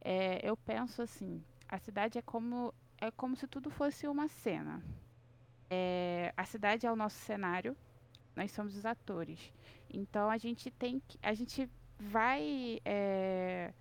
É, 0.00 0.40
eu 0.42 0.56
penso 0.56 1.02
assim, 1.02 1.44
a 1.68 1.76
cidade 1.78 2.18
é 2.18 2.22
como 2.22 2.72
é 2.98 3.10
como 3.10 3.36
se 3.36 3.46
tudo 3.46 3.70
fosse 3.70 4.08
uma 4.08 4.26
cena. 4.26 4.82
É, 5.68 6.32
a 6.34 6.46
cidade 6.46 6.86
é 6.86 6.90
o 6.90 6.96
nosso 6.96 7.18
cenário, 7.18 7.76
nós 8.34 8.52
somos 8.52 8.74
os 8.74 8.86
atores. 8.86 9.52
Então 9.92 10.30
a 10.30 10.38
gente 10.38 10.70
tem 10.70 10.98
que, 11.06 11.18
a 11.22 11.34
gente 11.34 11.68
vai, 11.98 12.80
é, 12.82 13.74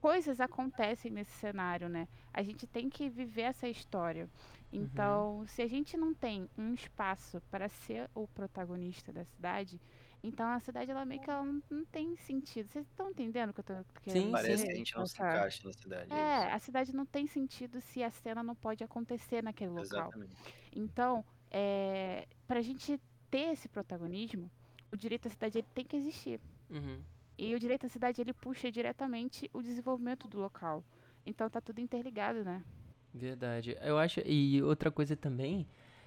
coisas 0.00 0.40
acontecem 0.40 1.10
nesse 1.10 1.32
cenário, 1.32 1.90
né? 1.90 2.08
A 2.32 2.42
gente 2.42 2.66
tem 2.66 2.88
que 2.88 3.10
viver 3.10 3.42
essa 3.42 3.68
história. 3.68 4.30
Então, 4.72 5.44
se 5.46 5.62
a 5.62 5.68
gente 5.68 5.96
não 5.96 6.12
tem 6.12 6.48
um 6.56 6.72
espaço 6.74 7.40
para 7.50 7.68
ser 7.68 8.10
o 8.14 8.26
protagonista 8.28 9.12
da 9.12 9.24
cidade, 9.24 9.80
então 10.26 10.48
a 10.48 10.58
cidade 10.58 10.90
ela 10.90 11.04
meio 11.04 11.20
que 11.20 11.30
ela 11.30 11.44
não, 11.44 11.62
não 11.70 11.84
tem 11.84 12.16
sentido. 12.16 12.68
Vocês 12.68 12.86
estão 12.86 13.10
entendendo 13.10 13.50
o 13.50 13.54
que 13.54 13.60
eu 13.60 13.64
tô 13.64 13.74
querendo 14.02 14.24
Sim, 14.24 14.32
Parece 14.32 14.64
que 14.64 14.72
a 14.72 14.74
gente 14.74 14.96
não 14.96 15.06
se 15.06 15.14
encaixa 15.14 15.66
na 15.66 15.72
cidade. 15.72 16.12
é 16.12 16.16
É, 16.16 16.52
a 16.52 16.58
cidade 16.58 16.94
não 16.94 17.06
tem 17.06 17.26
sentido 17.26 17.80
se 17.80 18.02
a 18.02 18.10
cena 18.10 18.42
não 18.42 18.54
pode 18.54 18.82
acontecer 18.82 19.42
naquele 19.42 19.70
local. 19.70 19.84
Exatamente. 19.84 20.34
Então, 20.74 21.24
é, 21.50 22.26
para 22.46 22.58
a 22.58 22.62
gente 22.62 23.00
ter 23.30 23.52
esse 23.52 23.68
protagonismo, 23.68 24.50
o 24.92 24.96
direito 24.96 25.28
à 25.28 25.30
cidade 25.30 25.58
ele 25.58 25.68
tem 25.72 25.84
que 25.84 25.96
existir. 25.96 26.40
Uhum. 26.68 27.00
E 27.38 27.54
o 27.54 27.60
direito 27.60 27.86
à 27.86 27.88
cidade 27.88 28.20
ele 28.20 28.32
puxa 28.32 28.70
diretamente 28.70 29.48
o 29.52 29.62
desenvolvimento 29.62 30.26
do 30.26 30.38
local. 30.38 30.82
Então 31.24 31.48
tá 31.48 31.60
tudo 31.60 31.80
interligado, 31.80 32.44
né? 32.44 32.64
Verdade. 33.12 33.76
Eu 33.80 33.98
acho. 33.98 34.20
E 34.24 34.62
outra 34.62 34.90
coisa 34.90 35.16
também, 35.16 35.66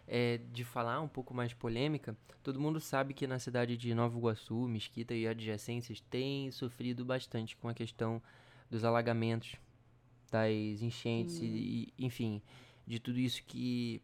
é, 0.10 0.40
de 0.52 0.64
falar 0.64 1.00
um 1.02 1.08
pouco 1.08 1.34
mais 1.34 1.54
polêmica, 1.54 2.18
todo 2.42 2.60
mundo 2.60 2.80
sabe 2.80 3.14
que 3.14 3.28
na 3.28 3.38
cidade 3.38 3.78
de 3.78 3.94
Nova 3.94 4.18
Iguaçu, 4.18 4.68
Mesquita 4.68 5.14
e 5.14 5.28
adjacências 5.28 6.02
tem 6.02 6.50
sofrido 6.52 7.06
bastante 7.06 7.56
com 7.56 7.70
a 7.70 7.74
questão 7.74 8.20
dos 8.72 8.84
alagamentos, 8.84 9.56
das 10.32 10.82
enchentes 10.82 11.40
e, 11.42 11.94
e, 11.98 12.06
enfim, 12.06 12.42
de 12.88 13.00
tudo 13.00 13.20
isso 13.20 13.44
que, 13.46 14.02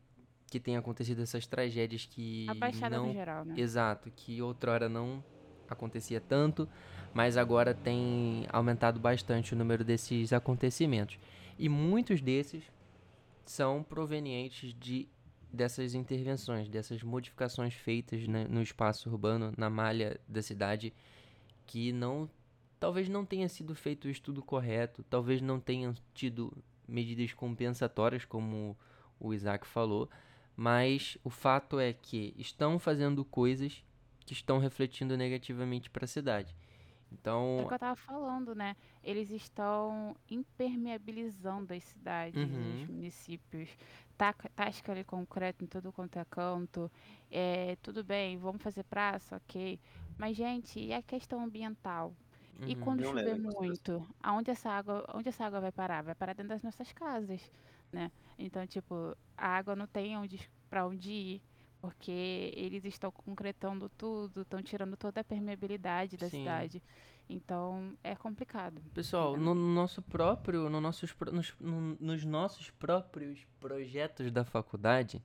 que 0.47 0.59
tem 0.59 0.77
acontecido, 0.77 1.23
essas 1.23 1.47
tragédias 1.47 2.05
que 2.05 2.45
A 2.49 2.53
baixada 2.53 2.97
não 2.97 3.07
no 3.07 3.13
geral, 3.13 3.43
né? 3.43 3.55
Exato, 3.57 4.11
que 4.15 4.39
outrora 4.41 4.87
não 4.87 5.23
acontecia 5.67 6.21
tanto, 6.21 6.69
mas 7.15 7.35
agora 7.35 7.73
tem 7.73 8.45
aumentado 8.49 8.99
bastante 8.99 9.53
o 9.53 9.57
número 9.57 9.83
desses 9.83 10.31
acontecimentos. 10.31 11.17
E 11.57 11.67
muitos 11.67 12.21
desses 12.21 12.63
são 13.43 13.81
provenientes 13.81 14.73
de 14.79 15.07
dessas 15.55 15.93
intervenções, 15.95 16.69
dessas 16.69 17.01
modificações 17.03 17.73
feitas 17.73 18.27
né, 18.27 18.45
no 18.49 18.61
espaço 18.61 19.09
urbano, 19.09 19.53
na 19.57 19.69
malha 19.69 20.19
da 20.27 20.41
cidade, 20.41 20.93
que 21.65 21.91
não 21.91 22.29
talvez 22.79 23.09
não 23.09 23.25
tenha 23.25 23.49
sido 23.49 23.73
feito 23.75 24.05
o 24.05 24.11
estudo 24.11 24.43
correto, 24.43 25.03
talvez 25.09 25.41
não 25.41 25.59
tenham 25.59 25.93
tido 26.13 26.55
medidas 26.87 27.33
compensatórias, 27.33 28.25
como 28.25 28.77
o 29.19 29.33
Isaac 29.33 29.65
falou, 29.65 30.09
mas 30.55 31.17
o 31.23 31.29
fato 31.29 31.79
é 31.79 31.93
que 31.93 32.33
estão 32.37 32.77
fazendo 32.77 33.25
coisas 33.25 33.83
que 34.25 34.33
estão 34.33 34.59
refletindo 34.59 35.17
negativamente 35.17 35.89
para 35.89 36.05
a 36.05 36.07
cidade. 36.07 36.55
É 37.11 37.13
Então, 37.13 37.59
o 37.61 37.67
que 37.67 37.73
eu 37.73 37.79
tava 37.79 37.95
falando, 37.95 38.53
né? 38.53 38.75
Eles 39.03 39.29
estão 39.29 40.15
impermeabilizando 40.29 41.73
as 41.73 41.83
cidades, 41.83 42.41
Uhum. 42.43 42.81
os 42.83 42.87
municípios. 42.87 43.69
Taca, 44.17 44.49
tasca 44.55 44.91
ali 44.93 45.03
concreto 45.03 45.63
em 45.65 45.67
tudo 45.67 45.91
quanto 45.91 46.17
é 46.17 46.25
canto. 46.25 46.89
É, 47.29 47.75
tudo 47.77 48.03
bem, 48.03 48.37
vamos 48.37 48.63
fazer 48.63 48.83
praça, 48.85 49.35
ok. 49.37 49.79
Mas, 50.17 50.37
gente, 50.37 50.79
e 50.79 50.93
a 50.93 51.03
questão 51.03 51.41
ambiental? 51.43 52.17
E 52.65 52.75
uhum, 52.75 53.03
quando 53.03 53.03
chover 53.03 53.35
muito, 53.35 54.07
aonde 54.23 54.49
essa 54.51 54.69
água, 54.71 55.05
onde 55.13 55.29
essa 55.29 55.45
água 55.45 55.59
vai 55.61 55.71
parar? 55.71 56.01
Vai 56.03 56.15
parar 56.15 56.33
dentro 56.33 56.49
das 56.49 56.63
nossas 56.63 56.91
casas, 56.93 57.51
né? 57.91 58.11
Então, 58.37 58.65
tipo, 58.65 59.15
a 59.37 59.47
água 59.57 59.75
não 59.75 59.87
tem 59.87 60.17
onde, 60.17 60.49
para 60.69 60.87
onde 60.87 61.11
ir, 61.11 61.43
porque 61.79 62.51
eles 62.55 62.83
estão 62.85 63.11
concretando 63.11 63.89
tudo, 63.89 64.41
estão 64.41 64.63
tirando 64.63 64.97
toda 64.97 65.21
a 65.21 65.23
permeabilidade 65.23 66.17
da 66.17 66.29
Sim. 66.29 66.29
cidade. 66.29 66.81
Então, 67.27 67.93
é 68.03 68.15
complicado. 68.15 68.81
Pessoal, 68.93 69.35
no 69.35 69.55
nosso 69.55 70.01
próprio, 70.01 70.69
no 70.69 70.79
nossos, 70.79 71.13
nos, 71.31 71.53
no- 71.59 71.97
nos 71.99 72.23
nossos 72.23 72.69
próprios 72.71 73.45
projetos 73.59 74.31
da 74.31 74.43
faculdade, 74.45 75.21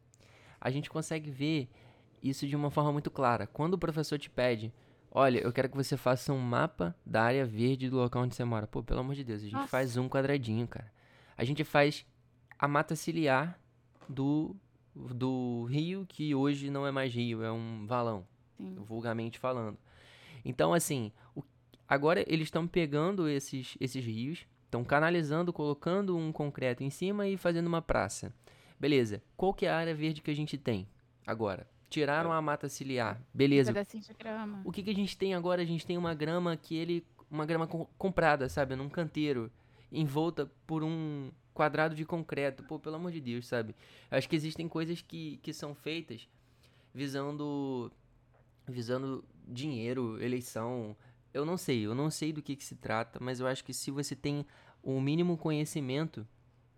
a 0.60 0.70
gente 0.70 0.88
consegue 0.88 1.30
ver 1.30 1.68
isso 2.22 2.46
de 2.46 2.56
uma 2.56 2.70
forma 2.70 2.92
muito 2.92 3.10
clara. 3.10 3.46
Quando 3.46 3.74
o 3.74 3.78
professor 3.78 4.18
te 4.18 4.30
pede, 4.30 4.72
olha, 5.10 5.40
eu 5.40 5.52
quero 5.52 5.68
que 5.68 5.76
você 5.76 5.96
faça 5.96 6.32
um 6.32 6.38
mapa 6.38 6.94
da 7.04 7.22
área 7.22 7.44
verde 7.44 7.90
do 7.90 7.96
local 7.96 8.22
onde 8.22 8.34
você 8.34 8.44
mora. 8.44 8.66
Pô, 8.66 8.82
pelo 8.82 9.00
amor 9.00 9.14
de 9.14 9.24
Deus, 9.24 9.40
a 9.40 9.44
gente 9.44 9.52
Nossa. 9.54 9.68
faz 9.68 9.96
um 9.98 10.08
quadradinho, 10.08 10.66
cara. 10.66 10.90
A 11.36 11.44
gente 11.44 11.64
faz 11.64 12.06
a 12.58 12.66
mata 12.68 12.96
ciliar 12.96 13.58
do, 14.08 14.56
do 14.94 15.64
rio, 15.70 16.06
que 16.08 16.34
hoje 16.34 16.70
não 16.70 16.86
é 16.86 16.90
mais 16.90 17.14
rio, 17.14 17.42
é 17.42 17.50
um 17.52 17.86
valão 17.86 18.26
Sim. 18.56 18.74
vulgarmente 18.76 19.38
falando. 19.38 19.78
Então, 20.44 20.72
assim, 20.74 21.12
o- 21.34 21.42
agora 21.90 22.24
eles 22.26 22.46
estão 22.46 22.66
pegando 22.66 23.28
esses, 23.28 23.76
esses 23.80 24.02
rios, 24.04 24.46
estão 24.64 24.82
canalizando, 24.84 25.52
colocando 25.52 26.16
um 26.16 26.30
concreto 26.32 26.82
em 26.84 26.88
cima 26.90 27.26
e 27.28 27.36
fazendo 27.36 27.66
uma 27.66 27.82
praça. 27.82 28.32
Beleza, 28.78 29.20
qual 29.36 29.52
que 29.52 29.66
é 29.66 29.70
a 29.70 29.76
área 29.76 29.94
verde 29.94 30.22
que 30.22 30.30
a 30.30 30.34
gente 30.34 30.56
tem 30.56 30.86
agora? 31.26 31.68
Tiraram 31.90 32.32
a 32.32 32.40
mata 32.40 32.68
ciliar, 32.68 33.20
beleza. 33.34 33.72
Pedacinho 33.72 34.04
de 34.04 34.14
grama. 34.14 34.62
O 34.64 34.70
que, 34.70 34.80
que 34.82 34.90
a 34.90 34.94
gente 34.94 35.18
tem 35.18 35.34
agora? 35.34 35.60
A 35.60 35.64
gente 35.64 35.84
tem 35.84 35.98
uma 35.98 36.14
grama 36.14 36.56
que 36.56 36.76
ele. 36.76 37.04
Uma 37.28 37.44
grama 37.44 37.66
com- 37.66 37.84
comprada, 37.98 38.48
sabe? 38.48 38.76
Num 38.76 38.88
canteiro. 38.88 39.50
Envolta 39.90 40.48
por 40.68 40.84
um 40.84 41.32
quadrado 41.52 41.96
de 41.96 42.04
concreto. 42.04 42.62
Pô, 42.62 42.78
pelo 42.78 42.94
amor 42.94 43.10
de 43.10 43.20
Deus, 43.20 43.46
sabe? 43.48 43.74
Acho 44.08 44.28
que 44.28 44.36
existem 44.36 44.68
coisas 44.68 45.02
que, 45.02 45.38
que 45.42 45.52
são 45.52 45.74
feitas 45.74 46.28
visando. 46.94 47.90
visando 48.68 49.24
dinheiro, 49.48 50.22
eleição. 50.22 50.96
Eu 51.32 51.44
não 51.44 51.56
sei, 51.56 51.86
eu 51.86 51.94
não 51.94 52.10
sei 52.10 52.32
do 52.32 52.42
que, 52.42 52.56
que 52.56 52.64
se 52.64 52.74
trata, 52.74 53.18
mas 53.20 53.40
eu 53.40 53.46
acho 53.46 53.64
que 53.64 53.72
se 53.72 53.90
você 53.90 54.16
tem 54.16 54.44
o 54.82 55.00
mínimo 55.00 55.36
conhecimento 55.36 56.26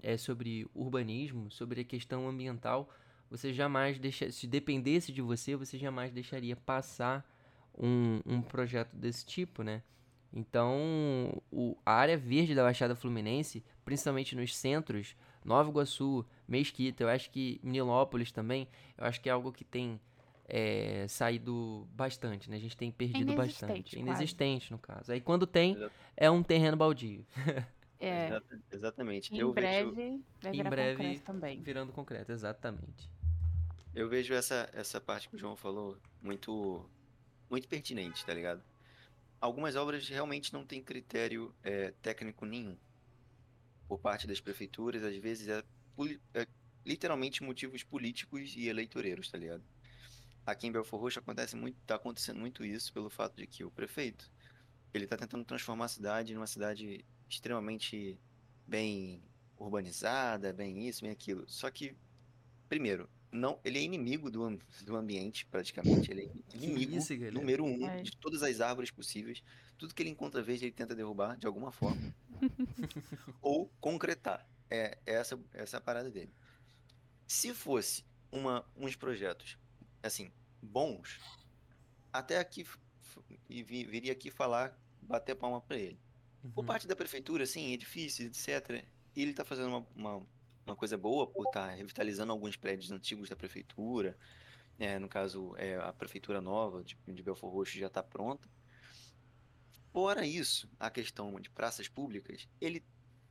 é, 0.03 0.17
sobre 0.17 0.69
urbanismo, 0.75 1.51
sobre 1.51 1.81
a 1.81 1.85
questão 1.85 2.29
ambiental, 2.29 2.91
você 3.31 3.53
jamais 3.53 3.99
deixa, 3.99 4.31
se 4.31 4.47
dependesse 4.47 5.11
de 5.11 5.23
você, 5.23 5.57
você 5.57 5.79
jamais 5.79 6.13
deixaria 6.13 6.55
passar 6.55 7.27
um, 7.79 8.21
um 8.27 8.43
projeto 8.43 8.95
desse 8.95 9.25
tipo, 9.25 9.63
né? 9.63 9.83
Então, 10.33 11.43
o, 11.51 11.77
a 11.85 11.93
área 11.93 12.17
verde 12.17 12.55
da 12.55 12.63
Baixada 12.63 12.95
Fluminense, 12.95 13.65
principalmente 13.85 14.35
nos 14.35 14.57
centros, 14.57 15.15
Nova 15.45 15.69
Iguaçu, 15.69 16.25
Mesquita, 16.49 17.05
eu 17.05 17.09
acho 17.09 17.31
que 17.31 17.61
Nilópolis 17.63 18.33
também, 18.33 18.69
eu 18.97 19.05
acho 19.05 19.21
que 19.21 19.29
é 19.29 19.33
algo 19.33 19.53
que 19.53 19.65
tem 19.65 20.01
é, 20.49 21.07
saído 21.09 21.89
bastante, 21.93 22.51
né? 22.51 22.57
A 22.57 22.61
gente 22.61 22.77
tem 22.77 22.91
perdido 22.91 23.33
Inexistente, 23.33 23.67
bastante. 23.69 23.97
quase. 23.97 23.99
Inexistente, 24.01 24.71
no 24.73 24.79
caso. 24.79 25.13
Aí 25.13 25.21
quando 25.21 25.47
tem, 25.47 25.73
Exato. 25.75 25.93
é 26.17 26.31
um 26.31 26.43
terreno 26.43 26.77
baldio, 26.77 27.25
É, 28.01 28.27
Exata- 28.27 28.61
Exatamente. 28.73 29.33
em 29.33 29.39
eu 29.39 29.53
vejo, 29.53 29.93
breve 29.93 30.21
vai 30.43 30.53
Em 30.53 30.57
virar 30.57 30.71
breve- 30.71 30.97
concreto 30.97 31.23
também. 31.23 31.63
virando 31.63 31.93
concreto, 31.93 32.33
exatamente. 32.33 33.09
eu 33.95 34.09
vejo 34.09 34.35
essa, 34.35 34.69
essa 34.73 35.01
parte 35.01 35.29
que 35.29 35.37
o 35.37 35.39
João 35.39 35.55
falou 35.55 35.97
muito, 36.21 36.85
muito 37.49 37.69
pertinente, 37.69 38.25
tá 38.27 38.35
ligado? 38.35 38.61
Algumas 39.41 39.77
obras 39.77 40.09
realmente 40.09 40.53
não 40.53 40.65
têm 40.65 40.83
critério 40.83 41.55
é, 41.63 41.93
técnico 42.03 42.45
nenhum 42.45 42.77
por 43.89 43.99
parte 44.01 44.27
das 44.27 44.41
prefeituras, 44.41 45.03
às 45.05 45.17
vezes 45.17 45.47
é, 45.49 45.63
é 46.35 46.47
literalmente 46.85 47.43
motivos 47.45 47.85
políticos 47.85 48.55
e 48.57 48.67
eleitoreiros, 48.69 49.31
tá 49.31 49.39
ligado? 49.39 49.63
Aqui 50.45 50.67
em 50.67 50.73
Belfort 50.73 51.01
Roxo 51.01 51.19
acontece 51.19 51.55
muito, 51.57 51.77
tá 51.87 51.95
acontecendo 51.95 52.41
muito 52.41 52.65
isso 52.65 52.93
pelo 52.93 53.09
fato 53.09 53.37
de 53.37 53.47
que 53.47 53.65
o 53.65 53.71
prefeito, 53.71 54.31
ele 54.93 55.07
tá 55.07 55.17
tentando 55.17 55.45
transformar 55.45 55.85
a 55.85 55.89
cidade 55.89 56.35
numa 56.35 56.47
cidade 56.47 57.05
extremamente 57.29 58.19
bem 58.67 59.23
urbanizada, 59.57 60.53
bem 60.53 60.89
isso, 60.89 61.03
bem 61.03 61.11
aquilo. 61.11 61.45
Só 61.49 61.71
que, 61.71 61.97
primeiro, 62.69 63.09
não, 63.31 63.59
ele 63.65 63.79
é 63.79 63.83
inimigo 63.83 64.31
do, 64.31 64.59
do 64.85 64.97
ambiente, 64.97 65.47
praticamente. 65.47 66.11
Ele 66.11 66.23
é 66.53 66.57
inimigo 66.57 66.97
isso, 66.97 67.15
número 67.33 67.65
um 67.65 67.89
É. 67.89 68.03
de 68.03 68.17
todas 68.17 68.43
as 68.43 68.61
árvores 68.61 68.91
possíveis. 68.91 69.43
Tudo 69.79 69.95
que 69.95 70.03
ele 70.03 70.11
encontra 70.11 70.43
verde, 70.43 70.67
ele 70.67 70.73
tenta 70.73 70.95
derrubar 70.95 71.37
de 71.37 71.47
alguma 71.47 71.73
forma. 71.73 72.15
Ou 73.41 73.71
concretar. 73.81 74.47
É 74.69 74.99
essa, 75.07 75.39
essa 75.53 75.77
é 75.77 75.79
a 75.79 75.81
parada 75.81 76.11
dele. 76.11 76.33
Se 77.27 77.55
fosse 77.55 78.05
uma, 78.31 78.65
uns 78.77 78.97
projetos, 78.97 79.59
assim, 80.03 80.33
bons, 80.63 81.21
até 82.13 82.39
aqui 82.39 82.67
e 83.49 83.63
vi- 83.63 83.85
viria 83.85 84.13
aqui 84.13 84.31
falar, 84.31 84.79
bater 85.01 85.35
palma 85.37 85.61
pra 85.61 85.77
ele. 85.79 85.99
Por 86.55 86.63
Uhum. 86.63 86.67
parte 86.67 86.87
da 86.87 86.97
prefeitura, 86.97 87.47
sim, 87.47 87.73
edifícios, 87.73 88.27
etc. 88.29 88.85
Ele 89.15 89.35
tá 89.35 89.45
fazendo 89.45 89.69
uma, 89.69 89.87
uma, 89.95 90.27
uma 90.67 90.77
coisa 90.77 90.97
boa 90.99 91.27
por 91.31 91.47
estar 91.47 91.71
revitalizando 91.71 92.33
alguns 92.33 92.57
prédios 92.57 92.91
antigos 92.91 93.29
da 93.29 93.37
prefeitura. 93.37 94.19
É, 94.79 94.99
no 94.99 95.09
caso, 95.09 95.55
é, 95.57 95.77
a 95.77 95.93
prefeitura 95.93 96.41
nova 96.41 96.83
de, 96.85 96.97
de 97.07 97.23
Belfort 97.23 97.53
Roxo 97.53 97.79
já 97.79 97.87
está 97.89 98.03
pronta. 98.03 98.49
Fora 99.93 100.27
isso, 100.27 100.69
a 100.79 100.91
questão 100.91 101.39
de 101.41 101.51
praças 101.51 101.89
públicas, 101.89 102.49
ele 102.61 102.83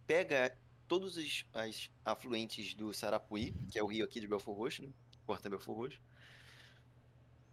pega 0.05 0.57
todos 0.87 1.17
os 1.17 1.45
as 1.53 1.89
afluentes 2.05 2.73
do 2.75 2.93
Sarapuí, 2.93 3.55
que 3.69 3.79
é 3.79 3.83
o 3.83 3.87
rio 3.87 4.05
aqui 4.05 4.19
de 4.19 4.27
Belfort 4.27 4.57
Roxo, 4.57 4.83
né? 4.83 4.93
Porta 5.25 5.49
Belfort 5.49 5.75
Roxo, 5.77 6.01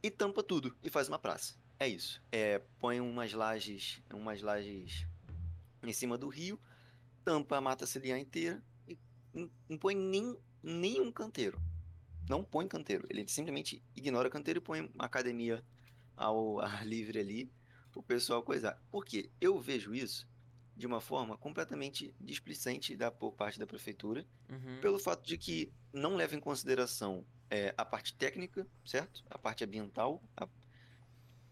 e 0.03 0.11
tampa 0.11 0.43
tudo 0.43 0.77
e 0.83 0.91
faz 0.91 1.09
uma 1.09 1.19
praça. 1.19 1.55
É 1.79 1.89
isso. 1.89 2.21
É, 2.33 2.61
põe 2.81 3.01
umas 3.01 3.33
lajes, 3.33 4.03
umas 4.13 4.43
lajes 4.43 5.07
em 5.83 5.93
cima 5.93 6.19
do 6.19 6.29
rio, 6.29 6.59
tampa 7.25 7.57
a 7.57 7.61
mata 7.61 7.87
ciliar 7.87 8.19
inteira 8.19 8.63
e 8.87 8.99
não- 9.33 9.79
põe 9.79 9.95
nem 9.95 10.37
nenhum 10.63 11.11
canteiro. 11.13 11.61
Não 12.29 12.43
põe 12.45 12.67
canteiro. 12.69 13.07
Ele 13.09 13.27
simplesmente 13.29 13.83
ignora 13.95 14.29
canteiro 14.29 14.59
e 14.59 14.63
põe 14.63 14.81
uma 14.95 15.05
academia 15.05 15.65
ao 16.17 16.61
ar 16.61 16.87
livre 16.87 17.19
ali, 17.21 17.51
o 17.95 18.03
pessoal 18.03 18.43
coisar. 18.43 18.81
Por 18.91 19.05
quê? 19.05 19.31
Eu 19.41 19.59
vejo 19.61 19.95
isso 19.95 20.27
de 20.77 20.87
uma 20.87 21.01
forma 21.01 21.37
completamente 21.37 22.15
displicente 22.21 22.97
da, 22.97 23.11
por 23.11 23.33
parte 23.33 23.59
da 23.59 23.67
prefeitura, 23.67 24.25
Uhum. 24.49 24.81
pelo 24.81 24.99
fato 24.99 25.27
de 25.27 25.37
que 25.37 25.73
não 25.93 26.15
leva 26.17 26.35
em 26.37 26.41
consideração 26.41 27.25
é, 27.51 27.75
a 27.77 27.85
parte 27.85 28.15
técnica, 28.15 28.67
certo? 28.85 29.25
A 29.31 29.39
parte 29.39 29.65
ambiental, 29.65 30.23
a- 30.37 30.49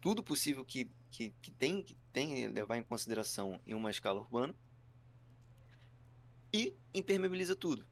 tudo 0.01 0.23
possível 0.23 0.65
que, 0.65 0.91
que, 1.11 1.31
que 1.43 1.51
tem 1.51 1.83
que 1.83 1.97
tem 2.13 2.49
levar 2.49 2.77
em 2.77 2.83
consideração 2.83 3.61
em 3.67 3.75
uma 3.75 3.91
escala 3.91 4.21
urbana 4.21 4.55
e 6.53 6.75
impermeabiliza 6.95 7.55
tudo. 7.55 7.87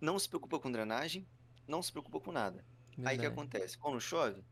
Não 0.00 0.18
se 0.18 0.28
preocupa 0.28 0.58
com 0.58 0.70
drenagem, 0.70 1.26
não 1.66 1.82
se 1.82 1.90
preocupa 1.90 2.20
com 2.20 2.32
nada. 2.32 2.64
Aí 3.04 3.16
o 3.16 3.20
que 3.20 3.26
Verdade. 3.26 3.26
acontece? 3.28 3.78
Quando 3.78 4.00
chove, 4.00 4.42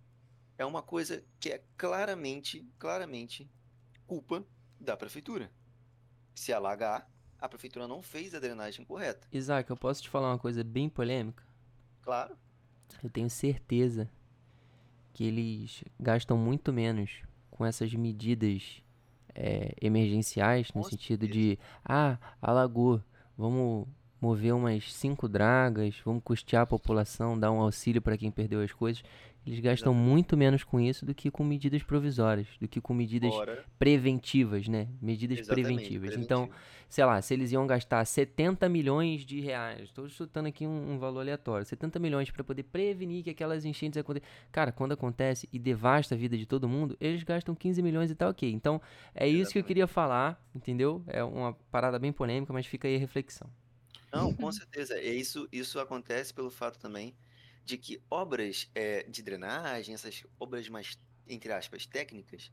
é 0.59 0.65
uma 0.65 0.83
coisa 0.83 1.25
que 1.39 1.51
é 1.51 1.65
claramente, 1.77 2.67
claramente 2.79 3.49
culpa 4.07 4.45
da 4.79 4.97
prefeitura. 4.97 5.51
Se 6.35 6.53
alagar, 6.53 7.09
a 7.39 7.49
prefeitura 7.49 7.87
não 7.87 8.03
fez 8.03 8.35
a 8.35 8.41
drenagem 8.41 8.85
correta. 8.85 9.29
Isaac, 9.33 9.69
eu 9.71 9.77
posso 9.77 10.03
te 10.03 10.09
falar 10.09 10.31
uma 10.31 10.39
coisa 10.39 10.65
bem 10.65 10.89
polêmica? 10.89 11.45
Claro, 12.03 12.37
Eu 13.03 13.11
tenho 13.11 13.31
certeza 13.31 14.09
que 15.13 15.25
eles 15.25 15.85
gastam 15.99 16.37
muito 16.37 16.73
menos 16.73 17.23
com 17.51 17.65
essas 17.65 17.93
medidas 17.95 18.83
é, 19.35 19.75
emergenciais, 19.81 20.73
no 20.75 20.83
sentido 20.85 21.29
de, 21.29 21.59
ah, 21.85 22.19
alagou, 22.41 23.03
vamos 23.37 23.87
mover 24.21 24.55
umas 24.55 24.93
cinco 24.93 25.29
dragas, 25.29 25.97
vamos 26.05 26.23
custear 26.23 26.63
a 26.63 26.67
população, 26.67 27.39
dar 27.39 27.51
um 27.51 27.61
auxílio 27.61 28.03
para 28.03 28.19
quem 28.19 28.31
perdeu 28.31 28.61
as 28.61 28.73
coisas. 28.73 29.03
Eles 29.47 29.59
gastam 29.59 29.93
Exatamente. 29.93 30.11
muito 30.11 30.37
menos 30.37 30.63
com 30.63 30.79
isso 30.79 31.07
do 31.07 31.15
que 31.15 31.31
com 31.31 31.43
medidas 31.43 31.83
provisórias, 31.83 32.47
do 32.61 32.69
que 32.69 32.79
com 32.79 32.93
medidas 32.93 33.33
Ora, 33.33 33.65
preventivas, 33.79 34.69
né? 34.69 34.87
Medidas 35.01 35.39
exatamente, 35.39 35.67
preventivas. 35.67 36.15
Então, 36.15 36.43
preventivo. 36.43 36.87
sei 36.91 37.05
lá, 37.07 37.23
se 37.23 37.33
eles 37.33 37.51
iam 37.51 37.67
gastar 37.67 38.05
70 38.05 38.69
milhões 38.69 39.25
de 39.25 39.41
reais, 39.41 39.85
estou 39.85 40.07
chutando 40.11 40.47
aqui 40.49 40.67
um, 40.67 40.93
um 40.93 40.99
valor 40.99 41.21
aleatório, 41.21 41.65
70 41.65 41.99
milhões 41.99 42.31
para 42.31 42.45
poder 42.45 42.65
prevenir 42.65 43.25
que 43.25 43.31
aquelas 43.31 43.65
enchentes 43.65 43.99
aconteçam. 43.99 44.29
Cara, 44.53 44.71
quando 44.73 44.93
acontece 44.93 45.49
e 45.51 45.59
devasta 45.59 46.15
a 46.15 46.19
vida 46.19 46.37
de 46.37 46.45
todo 46.45 46.69
mundo, 46.69 46.95
eles 47.01 47.23
gastam 47.23 47.55
15 47.55 47.81
milhões 47.83 48.11
e 48.11 48.15
tá 48.15 48.29
ok. 48.29 48.53
Então, 48.53 48.79
é 49.15 49.27
isso 49.27 49.53
que 49.53 49.59
eu 49.59 49.61
Exatamente. 49.61 49.67
queria 49.67 49.87
falar, 49.87 50.39
entendeu? 50.55 51.03
É 51.07 51.25
uma 51.25 51.55
parada 51.71 51.99
bem 51.99 52.13
polêmica, 52.13 52.53
mas 52.53 52.67
fica 52.67 52.87
aí 52.87 52.97
a 52.97 52.99
reflexão. 52.99 53.49
Não, 54.13 54.35
com 54.35 54.51
certeza. 54.53 55.01
E 55.01 55.19
isso, 55.21 55.49
isso 55.53 55.79
acontece 55.79 56.35
pelo 56.35 56.51
fato 56.51 56.79
também 56.79 57.17
de 57.65 57.79
que 57.79 58.05
obras 58.11 58.71
eh, 58.75 59.05
de 59.09 59.23
drenagem, 59.23 59.95
essas 59.95 60.23
obras 60.39 60.69
mais, 60.69 60.99
entre 61.27 61.53
aspas, 61.53 61.87
técnicas, 61.87 62.51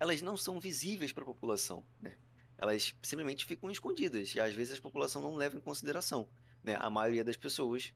elas 0.00 0.22
não 0.22 0.36
são 0.36 0.60
visíveis 0.60 1.12
para 1.12 1.22
a 1.24 1.26
população, 1.26 1.88
né? 2.00 2.18
Elas 2.58 2.94
simplesmente 3.02 3.44
ficam 3.46 3.70
escondidas 3.70 4.34
e 4.34 4.40
às 4.40 4.54
vezes 4.54 4.78
a 4.78 4.82
população 4.82 5.22
não 5.22 5.36
leva 5.36 5.56
em 5.58 5.60
consideração, 5.60 6.30
né? 6.62 6.76
A 6.80 6.90
maioria 6.90 7.24
das 7.24 7.36
pessoas 7.36 7.92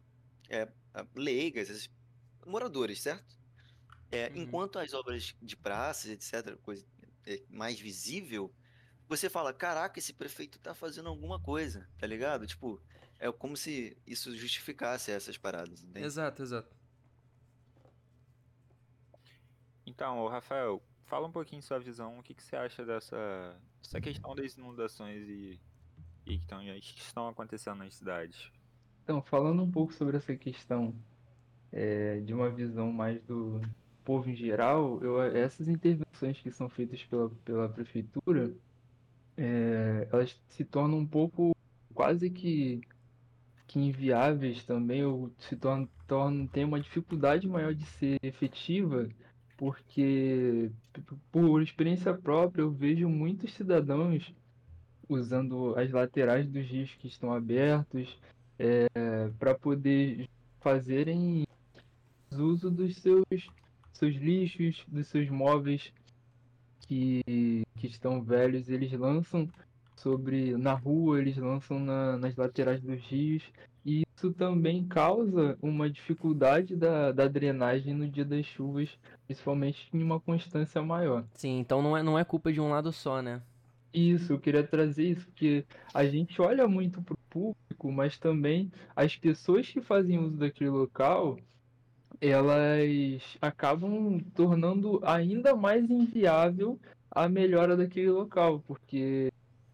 é 0.50 0.62
a- 0.94 1.08
leigas, 1.16 1.88
moradores, 2.46 3.02
certo? 3.02 3.38
É, 4.10 4.30
Uhum. 4.34 4.36
Enquanto 4.38 4.78
as 4.78 4.92
obras 4.92 5.34
de 5.42 5.56
praças, 5.56 6.10
etc., 6.10 6.56
coisa 6.58 6.86
é, 7.26 7.44
mais 7.48 7.78
visível, 7.80 8.54
você 9.08 9.30
fala, 9.30 9.54
caraca, 9.54 9.98
esse 9.98 10.14
prefeito 10.14 10.58
tá 10.60 10.74
fazendo 10.74 11.08
alguma 11.08 11.40
coisa, 11.42 11.90
tá 11.98 12.06
ligado? 12.06 12.46
Tipo, 12.46 12.82
é 13.18 13.30
como 13.32 13.56
se 13.56 13.96
isso 14.06 14.36
justificasse 14.36 15.10
essas 15.10 15.36
paradas, 15.36 15.82
entende? 15.82 16.04
Exato, 16.04 16.42
exato. 16.42 16.76
Então, 19.86 20.26
Rafael, 20.26 20.82
fala 21.04 21.26
um 21.26 21.32
pouquinho 21.32 21.62
sua 21.62 21.78
visão, 21.78 22.18
o 22.18 22.22
que, 22.22 22.34
que 22.34 22.42
você 22.42 22.56
acha 22.56 22.84
dessa, 22.84 23.56
dessa 23.82 24.00
questão 24.00 24.34
das 24.34 24.56
inundações 24.56 25.26
e, 25.28 25.60
e 26.26 26.38
que, 26.38 26.46
tão, 26.46 26.60
que 26.60 27.00
estão 27.00 27.28
acontecendo 27.28 27.78
nas 27.78 27.94
cidades? 27.94 28.50
Então, 29.04 29.22
falando 29.22 29.62
um 29.62 29.70
pouco 29.70 29.94
sobre 29.94 30.16
essa 30.16 30.36
questão 30.36 30.94
é, 31.72 32.20
de 32.20 32.34
uma 32.34 32.50
visão 32.50 32.92
mais 32.92 33.22
do 33.22 33.60
povo 34.04 34.28
em 34.28 34.34
geral, 34.34 35.00
eu, 35.02 35.22
essas 35.22 35.68
intervenções 35.68 36.40
que 36.40 36.50
são 36.50 36.68
feitas 36.68 37.02
pela, 37.04 37.30
pela 37.44 37.68
prefeitura, 37.68 38.52
é, 39.36 40.08
elas 40.12 40.40
se 40.48 40.64
tornam 40.64 40.98
um 40.98 41.06
pouco 41.06 41.54
quase 41.94 42.28
que, 42.30 42.80
que 43.66 43.78
inviáveis 43.78 44.64
também, 44.64 45.04
ou 45.04 45.30
se 45.38 45.56
tornam, 45.56 45.88
tornam, 46.06 46.46
tem 46.46 46.64
uma 46.64 46.80
dificuldade 46.80 47.48
maior 47.48 47.74
de 47.74 47.84
ser 47.84 48.18
efetiva, 48.22 49.08
porque, 49.56 50.70
por 51.32 51.62
experiência 51.62 52.14
própria, 52.14 52.62
eu 52.62 52.70
vejo 52.70 53.08
muitos 53.08 53.52
cidadãos 53.54 54.32
usando 55.08 55.74
as 55.76 55.90
laterais 55.90 56.46
dos 56.46 56.66
rios 56.66 56.94
que 56.98 57.08
estão 57.08 57.32
abertos 57.32 58.18
para 59.38 59.54
poder 59.54 60.28
fazerem 60.60 61.46
uso 62.32 62.70
dos 62.70 62.96
seus, 62.96 63.24
seus 63.92 64.14
lixos, 64.16 64.84
dos 64.88 65.06
seus 65.06 65.28
móveis 65.30 65.92
que, 66.86 67.64
que 67.76 67.86
estão 67.86 68.22
velhos, 68.22 68.68
eles 68.68 68.92
lançam 68.92 69.48
sobre 69.96 70.56
na 70.56 70.74
rua, 70.74 71.18
eles 71.20 71.36
lançam 71.36 71.78
na- 71.78 72.16
nas 72.18 72.36
laterais 72.36 72.80
dos 72.80 73.00
rios, 73.02 73.42
e 73.84 74.02
isso 74.16 74.32
também 74.32 74.84
causa 74.86 75.56
uma 75.62 75.88
dificuldade 75.90 76.76
da, 76.76 77.12
da 77.12 77.28
drenagem 77.28 77.94
no 77.94 78.08
dia 78.08 78.24
das 78.24 78.44
chuvas, 78.46 78.90
principalmente 79.26 79.88
em 79.92 80.02
uma 80.02 80.20
constância 80.20 80.82
maior. 80.82 81.24
Sim, 81.34 81.58
então 81.58 81.82
não 81.82 81.96
é, 81.96 82.02
não 82.02 82.18
é 82.18 82.24
culpa 82.24 82.52
de 82.52 82.60
um 82.60 82.68
lado 82.70 82.92
só, 82.92 83.20
né? 83.22 83.42
Isso, 83.92 84.32
eu 84.34 84.38
queria 84.38 84.62
trazer 84.62 85.04
isso, 85.04 85.24
porque 85.26 85.64
a 85.94 86.04
gente 86.04 86.40
olha 86.42 86.68
muito 86.68 87.00
para 87.00 87.14
o 87.14 87.18
público, 87.30 87.90
mas 87.90 88.18
também 88.18 88.70
as 88.94 89.16
pessoas 89.16 89.66
que 89.68 89.80
fazem 89.80 90.18
uso 90.18 90.36
daquele 90.36 90.68
local, 90.70 91.38
elas 92.20 93.22
acabam 93.40 94.20
tornando 94.34 95.00
ainda 95.02 95.54
mais 95.54 95.88
inviável 95.88 96.78
a 97.10 97.28
melhora 97.28 97.76
daquele 97.76 98.10
local, 98.10 98.62
porque 98.66 99.28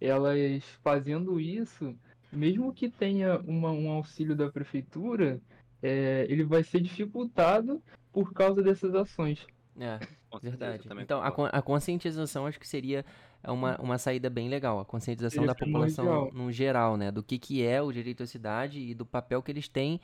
elas 0.04 0.64
fazendo 0.82 1.38
isso, 1.40 1.94
mesmo 2.32 2.72
que 2.72 2.90
tenha 2.90 3.38
uma- 3.40 3.70
um 3.72 3.90
auxílio 3.90 4.34
da 4.34 4.50
prefeitura, 4.50 5.40
é, 5.82 6.26
ele 6.28 6.44
vai 6.44 6.62
ser 6.64 6.80
dificultado 6.80 7.82
por 8.12 8.32
causa 8.32 8.62
dessas 8.62 8.94
ações. 8.94 9.46
É, 9.78 9.98
verdade. 10.42 10.86
Então, 11.00 11.22
a, 11.22 11.28
a 11.28 11.62
conscientização 11.62 12.46
acho 12.46 12.60
que 12.60 12.68
seria 12.68 13.04
uma, 13.42 13.76
uma 13.80 13.96
saída 13.98 14.28
bem 14.28 14.48
legal. 14.48 14.78
A 14.80 14.84
conscientização 14.84 15.42
Seria 15.42 15.46
da 15.48 15.54
população 15.54 16.04
primordial. 16.04 16.32
no 16.44 16.52
geral, 16.52 16.96
né? 16.96 17.10
Do 17.10 17.22
que, 17.22 17.38
que 17.38 17.64
é 17.64 17.80
o 17.80 17.90
direito 17.90 18.22
à 18.22 18.26
cidade 18.26 18.80
e 18.80 18.94
do 18.94 19.06
papel 19.06 19.42
que 19.42 19.50
eles 19.50 19.68
têm 19.68 19.98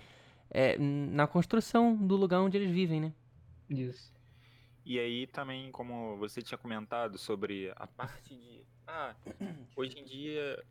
é, 0.50 0.78
na 0.78 1.26
construção 1.26 1.94
do 1.94 2.16
lugar 2.16 2.40
onde 2.40 2.56
eles 2.56 2.70
vivem, 2.70 3.00
né? 3.00 3.12
Isso. 3.68 4.10
E 4.88 4.98
aí 4.98 5.26
também, 5.26 5.70
como 5.70 6.16
você 6.16 6.40
tinha 6.40 6.56
comentado 6.56 7.18
sobre 7.18 7.70
a 7.76 7.86
parte 7.86 8.34
de. 8.34 8.64
Ah, 8.86 9.14
hoje 9.76 9.98
em 9.98 10.04
dia 10.06 10.64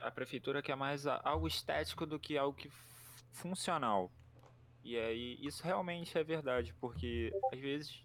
a 0.00 0.10
prefeitura 0.10 0.60
quer 0.60 0.74
mais 0.74 1.06
algo 1.06 1.46
estético 1.46 2.04
do 2.04 2.18
que 2.18 2.36
algo 2.36 2.58
que 2.58 2.68
funcional. 3.30 4.10
E 4.82 4.98
aí, 4.98 5.38
isso 5.40 5.62
realmente 5.62 6.18
é 6.18 6.24
verdade, 6.24 6.74
porque 6.80 7.30
às 7.52 7.60
vezes 7.60 8.04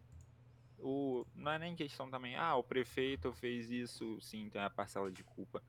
o, 0.78 1.26
não 1.34 1.51
é 1.51 1.58
nem 1.58 1.76
questão 1.76 2.08
também, 2.08 2.36
ah, 2.36 2.55
o 2.55 2.64
prefeito 2.64 3.34
fez 3.34 3.72
isso, 3.72 4.22
sim, 4.22 4.51
tem 4.51 4.62
a 4.62 4.70
parcela 4.70 5.12
de 5.12 5.24
culpa. 5.24 5.64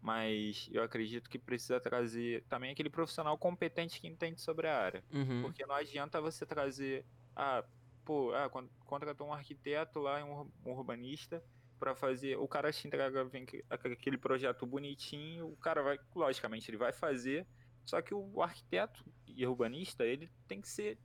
Mas 0.00 0.68
eu 0.70 0.84
acredito 0.84 1.28
que 1.28 1.36
precisa 1.36 1.80
trazer 1.80 2.44
também 2.44 2.70
aquele 2.70 2.90
profissional 2.90 3.36
competente 3.36 4.00
que 4.00 4.06
entende 4.06 4.40
sobre 4.40 4.68
a 4.68 4.78
área. 4.78 5.04
Uhum. 5.12 5.42
Porque 5.42 5.66
não 5.66 5.74
adianta 5.74 6.20
você 6.20 6.46
trazer, 6.46 7.04
ah, 7.34 7.64
pô, 8.04 8.32
ah, 8.34 8.48
con- 8.50 8.68
contratou 8.86 9.28
um 9.28 9.32
arquiteto 9.32 10.00
lá, 10.00 10.24
um 10.24 10.32
ur- 10.32 10.52
urbanista, 10.64 11.42
para 11.78 11.94
fazer. 11.94 12.36
O 12.38 12.46
cara 12.46 12.72
te 12.72 12.86
entrega 12.86 13.24
vem 13.24 13.44
que- 13.44 13.64
aquele 13.68 14.16
projeto 14.16 14.66
bonitinho, 14.66 15.48
o 15.48 15.56
cara 15.56 15.82
vai, 15.82 15.98
logicamente, 16.14 16.70
ele 16.70 16.76
vai 16.78 16.92
fazer, 16.92 17.46
só 17.84 18.00
que 18.00 18.14
o 18.14 18.40
arquiteto 18.40 19.04
e 19.26 19.44
urbanista, 19.46 20.04
ele 20.04 20.30
tem 20.46 20.60
que 20.60 20.68
ser 20.68 20.98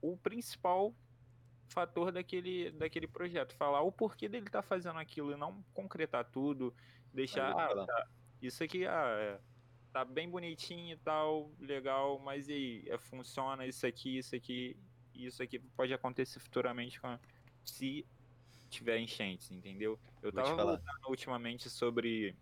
o 0.00 0.16
principal 0.16 0.94
fator 1.72 2.10
daquele, 2.10 2.72
daquele 2.72 3.06
projeto. 3.06 3.54
Falar 3.56 3.82
o 3.82 3.92
porquê 3.92 4.28
dele 4.28 4.50
tá 4.50 4.62
fazendo 4.62 4.98
aquilo 4.98 5.32
e 5.32 5.36
não 5.36 5.62
concretar 5.72 6.28
tudo, 6.30 6.74
deixar. 7.12 7.52
Ah, 7.52 7.86
tá, 7.86 8.06
isso 8.42 8.64
aqui 8.64 8.86
ah, 8.86 9.16
é, 9.20 9.40
tá 9.92 10.04
bem 10.04 10.28
bonitinho 10.28 10.94
e 10.94 10.98
tal, 10.98 11.52
legal, 11.58 12.18
mas 12.18 12.48
e 12.48 12.52
aí? 12.52 12.84
É, 12.88 12.98
funciona 12.98 13.66
isso 13.66 13.86
aqui, 13.86 14.18
isso 14.18 14.34
aqui, 14.34 14.76
isso 15.26 15.42
aqui 15.42 15.58
pode 15.58 15.92
acontecer 15.92 16.38
futuramente 16.40 17.00
com 17.00 17.18
se 17.64 18.06
tiver 18.68 18.98
enchentes, 18.98 19.50
entendeu? 19.50 19.98
Eu 20.22 20.30
Vou 20.32 20.42
tava 20.42 20.56
falar. 20.56 20.72
voltando 20.76 21.08
ultimamente 21.08 21.68
sobre. 21.70 22.36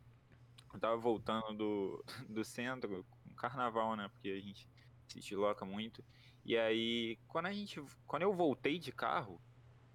Eu 0.72 0.78
tava 0.80 0.96
voltando 0.96 1.54
do, 1.56 2.04
do 2.28 2.44
centro, 2.44 3.04
com 3.04 3.34
carnaval, 3.34 3.96
né? 3.96 4.08
Porque 4.08 4.28
a 4.30 4.40
gente 4.40 4.68
se 5.08 5.20
desloca 5.20 5.64
muito. 5.64 6.04
E 6.44 6.56
aí, 6.56 7.18
quando 7.28 7.46
a 7.46 7.52
gente. 7.52 7.82
Quando 8.06 8.22
eu 8.22 8.32
voltei 8.34 8.78
de 8.78 8.92
carro, 8.92 9.40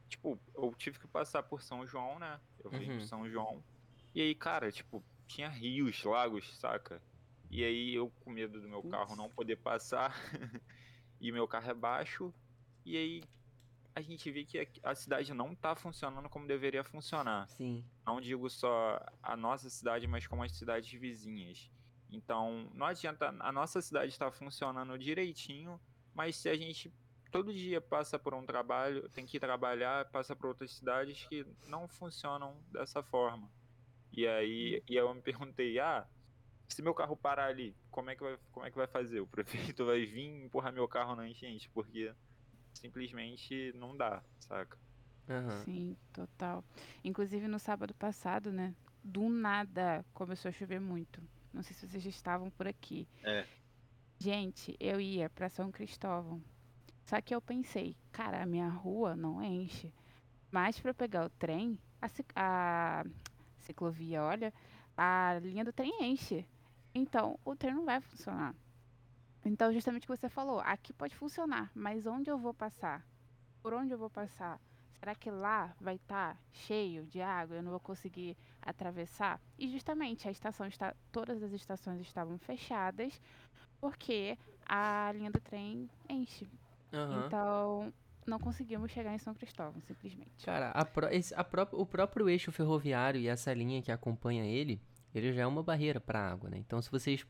tipo, 0.10 0.40
eu 0.56 0.74
tive 0.76 1.00
que 1.00 1.08
passar 1.08 1.44
por 1.44 1.62
São 1.62 1.86
João, 1.86 2.18
né? 2.20 2.40
Eu 2.64 2.72
vim 2.72 2.90
Uhum. 2.90 2.98
pro 2.98 3.06
São 3.08 3.30
João. 3.30 3.64
E 4.16 4.22
aí, 4.22 4.36
cara, 4.36 4.72
tipo, 4.72 5.04
tinha 5.28 5.50
rios, 5.50 6.04
lagos, 6.04 6.58
saca? 6.58 7.02
E 7.50 7.64
aí 7.64 7.94
eu 7.94 8.10
com 8.24 8.32
medo 8.32 8.60
do 8.60 8.68
meu 8.68 8.82
carro 8.84 9.16
não 9.16 9.30
poder 9.30 9.58
passar. 9.58 10.12
e 11.22 11.32
meu 11.32 11.48
carro 11.48 11.70
é 11.70 11.74
baixo. 11.74 12.34
E 12.86 12.98
aí 12.98 13.24
a 13.96 14.02
gente 14.02 14.30
vê 14.32 14.44
que 14.44 14.68
a- 14.84 14.96
cidade 14.96 15.34
não 15.34 15.54
tá 15.56 15.76
funcionando 15.76 16.30
como 16.30 16.48
deveria 16.48 16.84
funcionar. 16.84 17.48
Sim. 17.50 17.86
Não 18.06 18.20
digo 18.20 18.50
só 18.50 19.00
a 19.22 19.38
nossa 19.38 19.70
cidade, 19.70 20.08
mas 20.08 20.26
como 20.26 20.44
as 20.44 20.52
cidades 20.52 20.92
vizinhas. 21.00 21.70
Então, 22.10 22.70
não 22.74 22.86
adianta 22.86 23.36
a 23.40 23.52
nossa 23.52 23.82
cidade 23.82 24.12
estar 24.12 24.32
funcionando 24.32 24.98
direitinho, 24.98 25.80
mas 26.14 26.36
se 26.36 26.50
a 26.50 26.56
gente 26.56 26.94
todo 27.32 27.52
dia 27.54 27.82
passa 27.82 28.20
por 28.20 28.34
um 28.36 28.46
trabalho, 28.46 29.10
tem 29.10 29.26
que 29.26 29.40
trabalhar, 29.40 30.06
passa 30.12 30.36
por 30.36 30.48
outras 30.48 30.72
cidades 30.72 31.26
que 31.28 31.46
não 31.68 31.88
funcionam 31.88 32.60
dessa 32.72 33.02
forma. 33.02 33.50
E 34.12 34.28
aí, 34.28 34.84
e 34.88 34.96
eu 34.96 35.12
me 35.14 35.22
perguntei, 35.22 35.80
ah, 35.80 36.08
se 36.68 36.82
meu 36.84 36.94
carro 36.94 37.18
parar 37.18 37.46
ali, 37.48 37.76
como 37.90 38.12
é 38.12 38.16
que 38.16 38.22
vai, 38.24 38.38
como 38.52 38.66
é 38.66 38.70
que 38.70 38.78
vai 38.78 38.86
fazer? 38.88 39.20
O 39.20 39.28
prefeito 39.28 39.84
vai 39.86 40.06
vir 40.06 40.44
empurrar 40.46 40.72
meu 40.72 40.88
carro 40.88 41.16
na 41.16 41.28
enchente, 41.28 41.70
porque 41.72 42.14
simplesmente 42.74 43.72
não 43.76 43.96
dá, 43.96 44.22
saca? 44.40 44.78
Aham. 45.30 45.64
Sim, 45.64 45.98
total. 46.12 46.64
Inclusive 47.04 47.48
no 47.48 47.60
sábado 47.60 47.94
passado, 47.94 48.52
né? 48.52 48.76
Do 49.04 49.30
nada 49.30 50.06
começou 50.14 50.50
a 50.50 50.52
chover 50.52 50.80
muito. 50.80 51.22
Não 51.54 51.62
sei 51.62 51.76
se 51.76 51.88
vocês 51.88 52.04
já 52.04 52.10
estavam 52.10 52.50
por 52.50 52.68
aqui. 52.68 53.08
É. 53.24 53.46
Gente, 54.20 54.76
eu 54.80 55.00
ia 55.00 55.30
pra 55.30 55.50
São 55.50 55.72
Cristóvão. 55.72 56.42
Só 57.06 57.20
que 57.22 57.36
eu 57.36 57.42
pensei, 57.42 57.96
cara, 58.12 58.42
a 58.42 58.46
minha 58.46 58.70
rua 58.70 59.16
não 59.16 59.44
enche. 59.44 59.94
Mas 60.52 60.82
eu 60.84 60.94
pegar 60.94 61.26
o 61.26 61.30
trem, 61.30 61.78
a, 62.02 62.10
a 62.36 63.06
ciclovia, 63.60 64.24
olha, 64.24 64.54
a 64.96 65.40
linha 65.42 65.66
do 65.66 65.74
trem 65.74 65.92
enche. 66.02 66.46
Então, 66.94 67.40
o 67.44 67.56
trem 67.56 67.74
não 67.74 67.86
vai 67.86 68.00
funcionar. 68.00 68.56
Então, 69.46 69.72
justamente 69.74 70.04
o 70.04 70.06
que 70.14 70.18
você 70.18 70.30
falou, 70.30 70.60
aqui 70.62 70.94
pode 70.94 71.16
funcionar, 71.16 71.70
mas 71.76 72.06
onde 72.06 72.30
eu 72.30 72.38
vou 72.38 72.54
passar? 72.54 73.06
Por 73.62 73.74
onde 73.74 73.94
eu 73.94 73.98
vou 73.98 74.10
passar? 74.10 74.60
Será 75.00 75.14
que 75.16 75.30
lá 75.30 75.76
vai 75.82 75.96
estar 75.96 76.38
cheio 76.52 77.06
de 77.06 77.22
água? 77.22 77.58
Eu 77.58 77.64
não 77.64 77.72
vou 77.72 77.80
conseguir 77.80 78.38
atravessar? 78.62 79.42
E 79.60 79.70
justamente 79.70 80.28
a 80.28 80.32
estação 80.32 80.66
está, 80.66 80.96
todas 81.12 81.44
as 81.44 81.52
estações 81.52 82.00
estavam 82.00 82.38
fechadas 82.38 83.22
porque 83.82 84.38
a 84.66 85.12
linha 85.14 85.30
do 85.30 85.42
trem 85.42 85.90
enche. 86.10 86.50
Aham. 86.94 87.24
Então 87.28 87.94
não 88.26 88.40
conseguimos 88.40 88.92
chegar 88.92 89.14
em 89.14 89.18
São 89.18 89.34
Cristóvão, 89.34 89.82
simplesmente. 89.82 90.46
Cara, 90.46 90.70
a 90.72 90.86
pró- 90.86 91.10
esse- 91.10 91.36
a 91.36 91.44
pró- 91.44 91.68
o 91.74 91.86
próprio 91.86 92.30
eixo 92.30 92.50
ferroviário 92.54 93.20
e 93.20 93.28
essa 93.28 93.54
linha 93.54 93.82
que 93.82 93.92
acompanha 93.92 94.46
ele, 94.46 94.80
ele 95.14 95.34
já 95.34 95.42
é 95.42 95.46
uma 95.48 95.62
barreira 95.62 96.00
para 96.00 96.20
a 96.20 96.32
água, 96.32 96.50
né? 96.50 96.58
Então, 96.58 96.82
se 96.82 96.90
vocês 96.90 97.26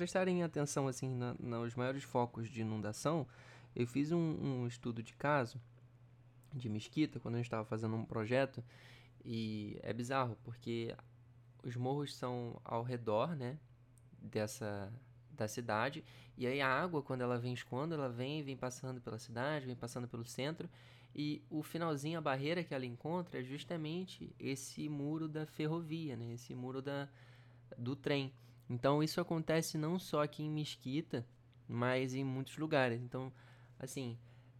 prestarem 0.00 0.42
atenção 0.42 0.88
assim 0.88 1.10
na- 1.14 1.34
nos 1.38 1.74
maiores 1.74 2.02
focos 2.02 2.48
de 2.48 2.62
inundação, 2.62 3.26
eu 3.76 3.86
fiz 3.86 4.10
um, 4.12 4.16
um 4.18 4.66
estudo 4.66 5.02
de 5.02 5.12
caso 5.12 5.60
de 6.54 6.70
Mesquita 6.70 7.20
quando 7.20 7.34
a 7.34 7.36
gente 7.36 7.48
estava 7.48 7.66
fazendo 7.66 7.94
um 7.96 8.06
projeto 8.06 8.64
e 9.22 9.78
é 9.82 9.92
bizarro 9.92 10.38
porque 10.42 10.96
os 11.62 11.76
morros 11.76 12.16
são 12.16 12.58
ao 12.64 12.82
redor, 12.82 13.36
né, 13.36 13.58
dessa 14.22 14.90
da 15.36 15.46
cidade 15.46 16.02
e 16.34 16.46
aí 16.46 16.62
a 16.62 16.68
água 16.68 17.02
quando 17.02 17.20
ela 17.20 17.38
vem 17.38 17.52
escoando, 17.52 17.94
ela 17.94 18.08
vem, 18.08 18.42
vem 18.42 18.56
passando 18.56 19.02
pela 19.02 19.18
cidade, 19.18 19.66
vem 19.66 19.76
passando 19.76 20.08
pelo 20.08 20.24
centro 20.24 20.66
e 21.14 21.42
o 21.50 21.62
finalzinho, 21.62 22.16
a 22.16 22.22
barreira 22.22 22.64
que 22.64 22.72
ela 22.72 22.86
encontra 22.86 23.38
é 23.38 23.42
justamente 23.42 24.34
esse 24.38 24.88
muro 24.88 25.28
da 25.28 25.44
ferrovia, 25.44 26.16
né? 26.16 26.32
Esse 26.32 26.54
muro 26.54 26.80
da, 26.80 27.06
do 27.76 27.94
trem. 27.94 28.32
Então 28.70 29.02
isso 29.02 29.20
acontece 29.20 29.76
não 29.76 29.98
só 29.98 30.22
aqui 30.22 30.44
em 30.44 30.50
Mesquita, 30.50 31.26
mas 31.66 32.14
em 32.14 32.22
muitos 32.22 32.56
lugares. 32.56 33.02
Então, 33.02 33.32
assim, 33.78 34.16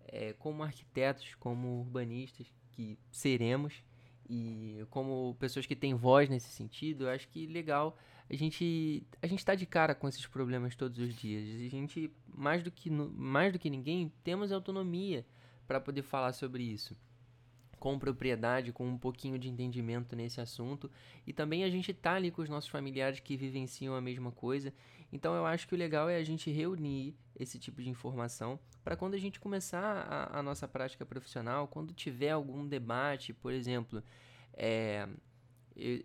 é, 0.08 0.32
como 0.32 0.64
arquitetos, 0.64 1.36
como 1.36 1.80
urbanistas 1.80 2.52
que 2.72 2.98
seremos 3.12 3.84
e 4.28 4.84
como 4.90 5.36
pessoas 5.38 5.64
que 5.64 5.76
têm 5.76 5.94
voz 5.94 6.28
nesse 6.28 6.50
sentido, 6.50 7.04
eu 7.04 7.10
acho 7.10 7.28
que 7.28 7.46
legal 7.46 7.96
a 8.28 8.34
gente 8.34 9.06
a 9.22 9.26
gente 9.26 9.44
tá 9.44 9.54
de 9.54 9.66
cara 9.66 9.94
com 9.94 10.08
esses 10.08 10.26
problemas 10.26 10.74
todos 10.74 10.98
os 10.98 11.14
dias. 11.14 11.44
A 11.66 11.68
gente 11.68 12.12
mais 12.26 12.64
do 12.64 12.70
que 12.70 12.90
mais 12.90 13.52
do 13.52 13.58
que 13.60 13.70
ninguém 13.70 14.12
temos 14.24 14.50
autonomia 14.50 15.24
para 15.68 15.80
poder 15.80 16.02
falar 16.02 16.32
sobre 16.32 16.64
isso 16.64 16.96
com 17.80 17.98
propriedade, 17.98 18.72
com 18.72 18.86
um 18.86 18.98
pouquinho 18.98 19.38
de 19.38 19.48
entendimento 19.48 20.14
nesse 20.14 20.40
assunto. 20.40 20.90
E 21.26 21.32
também 21.32 21.64
a 21.64 21.70
gente 21.70 21.92
tá 21.94 22.12
ali 22.12 22.30
com 22.30 22.42
os 22.42 22.48
nossos 22.48 22.68
familiares 22.68 23.18
que 23.18 23.36
vivenciam 23.36 23.94
a 23.94 24.00
mesma 24.00 24.30
coisa. 24.30 24.72
Então 25.10 25.34
eu 25.34 25.46
acho 25.46 25.66
que 25.66 25.74
o 25.74 25.78
legal 25.78 26.08
é 26.08 26.16
a 26.16 26.22
gente 26.22 26.50
reunir 26.52 27.16
esse 27.34 27.58
tipo 27.58 27.82
de 27.82 27.88
informação 27.88 28.60
para 28.84 28.94
quando 28.96 29.14
a 29.14 29.18
gente 29.18 29.40
começar 29.40 29.82
a, 29.82 30.38
a 30.38 30.42
nossa 30.42 30.68
prática 30.68 31.04
profissional, 31.06 31.66
quando 31.66 31.94
tiver 31.94 32.30
algum 32.30 32.66
debate, 32.68 33.32
por 33.32 33.52
exemplo, 33.52 34.02
é, 34.52 35.08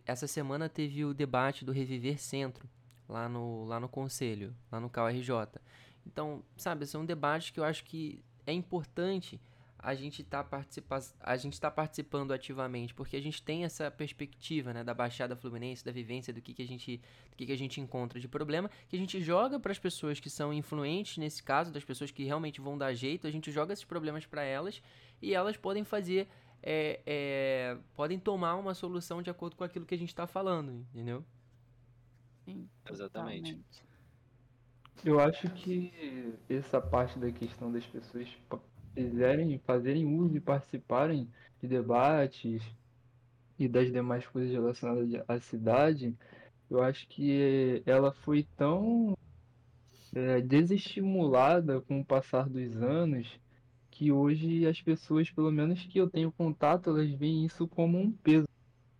essa 0.06 0.28
semana 0.28 0.70
teve 0.70 1.04
o 1.04 1.14
debate 1.14 1.66
do 1.66 1.74
Reviver 1.74 2.20
Centro, 2.20 2.68
lá 3.08 3.28
no, 3.28 3.66
lá 3.66 3.80
no 3.80 3.90
Conselho, 3.90 4.56
lá 4.72 4.80
no 4.80 4.90
KRJ. 4.90 5.62
Então, 6.08 6.42
sabe, 6.56 6.86
são 6.86 7.06
debates 7.06 7.52
que 7.52 7.60
eu 7.60 7.66
acho 7.66 7.84
que 7.84 8.24
é 8.48 8.54
importante 8.54 9.42
a 9.78 9.94
gente 9.94 10.24
tá 10.24 10.44
participa 10.44 11.00
a 11.20 11.38
gente 11.38 11.60
tá 11.60 11.70
participando 11.70 12.32
ativamente, 12.32 12.94
porque 12.94 13.16
a 13.16 13.22
gente 13.22 13.42
tem 13.42 13.64
essa 13.64 13.92
perspectiva, 13.92 14.74
né, 14.74 14.84
da 14.84 14.94
Baixada 14.94 15.36
Fluminense, 15.36 15.84
da 15.84 15.92
vivência 15.92 16.34
do 16.34 16.42
que, 16.42 16.54
que 16.54 16.64
a 16.64 16.68
gente 16.68 16.98
do 17.30 17.36
que, 17.36 17.46
que 17.46 17.52
a 17.52 17.58
gente 17.58 17.80
encontra 17.80 18.20
de 18.20 18.28
problema, 18.28 18.70
que 18.90 18.96
a 18.96 19.00
gente 19.00 19.22
joga 19.22 19.60
para 19.60 19.72
as 19.72 19.80
pessoas 19.80 20.20
que 20.20 20.30
são 20.30 20.54
influentes 20.54 21.18
nesse 21.18 21.44
caso, 21.44 21.72
das 21.72 21.84
pessoas 21.84 22.12
que 22.12 22.24
realmente 22.24 22.62
vão 22.62 22.78
dar 22.78 22.94
jeito, 22.94 23.28
a 23.28 23.32
gente 23.32 23.52
joga 23.52 23.74
esses 23.74 23.86
problemas 23.86 24.26
para 24.26 24.44
elas 24.44 24.82
e 25.22 25.34
elas 25.34 25.58
podem 25.58 25.84
fazer 25.84 26.28
é, 26.64 27.00
é, 27.06 27.78
podem 27.94 28.18
tomar 28.18 28.56
uma 28.56 28.74
solução 28.74 29.22
de 29.22 29.30
acordo 29.30 29.56
com 29.56 29.64
aquilo 29.64 29.86
que 29.86 29.94
a 29.94 29.98
gente 29.98 30.10
está 30.10 30.26
falando, 30.26 30.72
entendeu? 30.72 31.24
Sim, 32.44 32.68
Exatamente. 32.90 33.60
Eu 35.04 35.20
acho 35.20 35.48
que 35.50 35.94
essa 36.50 36.82
parte 36.82 37.20
da 37.20 37.32
questão 37.32 37.72
das 37.72 37.86
pessoas 37.86 38.28
fizerem, 38.96 39.60
fazerem 39.60 40.06
uso 40.06 40.38
e 40.38 40.42
participarem 40.42 41.30
de 41.62 41.68
debates 41.68 42.64
e 43.60 43.68
das 43.68 43.92
demais 43.92 44.26
coisas 44.28 44.52
relacionadas 44.52 45.24
à 45.28 45.40
cidade, 45.40 46.16
eu 46.70 46.82
acho 46.82 47.08
que 47.08 47.84
ela 47.86 48.12
foi 48.12 48.48
tão 48.58 49.16
é, 50.14 50.42
desestimulada 50.42 51.82
com 51.82 52.00
o 52.00 52.06
passar 52.06 52.50
dos 52.50 52.76
anos 52.82 53.40
que 53.92 54.12
hoje 54.12 54.66
as 54.68 54.82
pessoas, 54.82 55.30
pelo 55.32 55.52
menos 55.52 55.86
que 55.86 56.00
eu 56.00 56.10
tenho 56.10 56.32
contato, 56.32 56.90
elas 56.90 57.10
veem 57.12 57.46
isso 57.46 57.68
como 57.68 57.98
um 57.98 58.12
peso. 58.12 58.46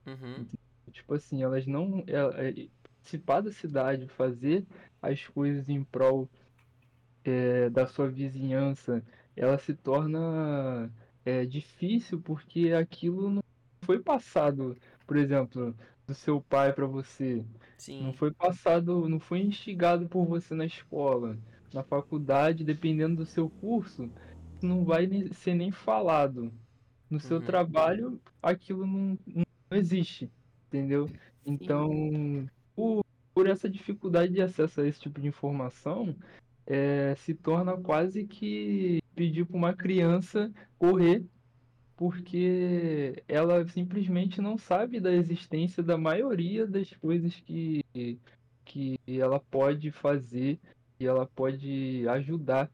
Uhum. 0.06 0.46
Tipo 0.92 1.16
assim, 1.16 1.44
elas 1.44 1.66
não. 1.66 2.04
é- 2.08 2.50
é- 2.50 2.68
participar 3.06 3.42
da 3.42 3.52
cidade, 3.52 4.08
fazer 4.08 4.66
as 5.00 5.28
coisas 5.28 5.70
em 5.70 5.84
prol 5.84 6.28
é, 7.24 7.70
da 7.70 7.86
sua 7.86 8.08
vizinhança, 8.08 9.04
ela 9.36 9.58
se 9.58 9.74
torna 9.76 10.92
é, 11.26 11.46
difícil 11.46 12.22
porque 12.22 12.72
aquilo 12.72 13.30
não 13.30 13.42
foi 13.84 14.00
passado, 14.02 14.76
por 15.06 15.18
exemplo, 15.18 15.76
do 16.08 16.14
seu 16.14 16.42
pai 16.42 16.74
para 16.74 16.86
você. 16.88 17.46
Não 18.00 18.12
Sim. 18.12 18.14
foi 18.14 18.34
passado, 18.34 19.08
não 19.08 19.20
foi 19.20 19.40
instigado 19.40 20.08
por 20.08 20.26
você 20.26 20.54
na 20.54 20.66
escola, 20.66 21.38
na 21.74 21.84
faculdade, 21.84 22.64
dependendo 22.64 23.18
do 23.18 23.26
seu 23.26 23.50
curso, 23.50 24.10
não 24.62 24.84
vai 24.84 25.08
ser 25.34 25.56
nem 25.56 25.72
falado. 25.72 26.52
No 27.10 27.20
seu 27.20 27.38
Uhum. 27.38 27.46
trabalho, 27.46 28.22
aquilo 28.42 28.86
não, 28.86 29.18
não 29.26 29.78
existe, 29.78 30.30
entendeu? 30.68 31.08
Então, 31.46 31.88
por, 32.76 33.02
por 33.34 33.48
essa 33.48 33.70
dificuldade 33.70 34.34
de 34.34 34.42
acesso 34.42 34.82
a 34.82 34.88
esse 34.88 35.00
tipo 35.00 35.22
de 35.22 35.28
informação, 35.28 36.16
é, 36.66 37.16
se 37.16 37.34
torna 37.34 37.78
quase 37.78 38.26
que 38.26 39.02
pedir 39.16 39.46
para 39.46 39.58
uma 39.58 39.74
criança 39.74 40.52
correr, 40.78 41.24
porque 41.96 43.24
ela 43.28 43.66
simplesmente 43.68 44.42
não 44.42 44.58
sabe 44.58 45.00
da 45.00 45.14
existência 45.14 45.82
da 45.82 45.98
maioria 45.98 46.68
das 46.68 46.92
coisas 46.96 47.40
que, 47.42 47.84
que 48.66 49.00
ela 49.08 49.40
pode 49.40 49.92
fazer 49.92 50.60
e 51.00 51.06
ela 51.06 51.26
pode 51.26 52.08
ajudar 52.10 52.70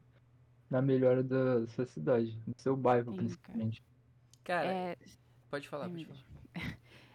na 0.70 0.80
melhora 0.80 1.22
da 1.22 1.66
sua 1.68 1.84
cidade, 1.86 2.32
do 2.46 2.54
seu 2.56 2.76
bairro, 2.76 3.12
Sim, 3.12 3.16
cara. 3.16 3.28
principalmente. 3.28 3.82
Cara, 4.42 4.72
É, 4.72 4.96
pode 5.50 5.68
falar, 5.68 5.88
pode 5.88 6.06
falar. 6.06 6.31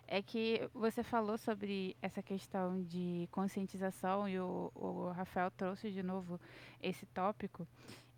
É 0.08 0.22
que 0.22 0.70
você 0.74 1.04
falou 1.04 1.38
sobre 1.38 1.96
essa 2.02 2.24
questão 2.24 2.82
de 2.84 3.28
conscientização 3.32 4.28
e 4.28 4.40
o, 4.40 4.72
o 4.74 5.10
Rafael 5.12 5.52
trouxe 5.52 5.92
de 5.92 6.02
novo 6.02 6.40
esse 6.82 7.06
tópico. 7.08 7.68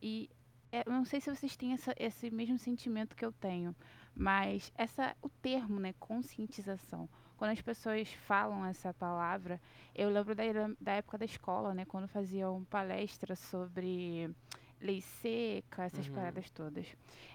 E 0.01 0.29
é, 0.71 0.83
eu 0.85 0.91
não 0.91 1.03
sei 1.03 1.19
se 1.19 1.33
vocês 1.33 1.57
têm 1.57 1.73
essa- 1.73 1.95
esse 1.97 2.29
mesmo 2.29 2.59
sentimento 2.59 3.15
que 3.15 3.25
eu 3.25 3.31
tenho, 3.31 3.75
mas 4.15 4.71
essa, 4.75 5.15
o 5.21 5.29
termo, 5.29 5.79
né, 5.79 5.93
conscientização, 5.99 7.09
quando 7.35 7.51
as 7.51 7.61
pessoas 7.61 8.11
falam 8.13 8.63
essa 8.65 8.93
palavra, 8.93 9.59
eu 9.95 10.09
lembro 10.09 10.35
da, 10.35 10.43
da 10.79 10.91
época 10.93 11.17
da 11.17 11.25
escola, 11.25 11.73
né, 11.73 11.85
quando 11.85 12.07
faziam 12.07 12.63
palestras 12.65 13.39
sobre 13.39 14.29
lei 14.79 15.01
seca, 15.01 15.85
essas 15.85 16.07
Uhum. 16.07 16.13
paradas 16.13 16.51
todas. 16.51 16.85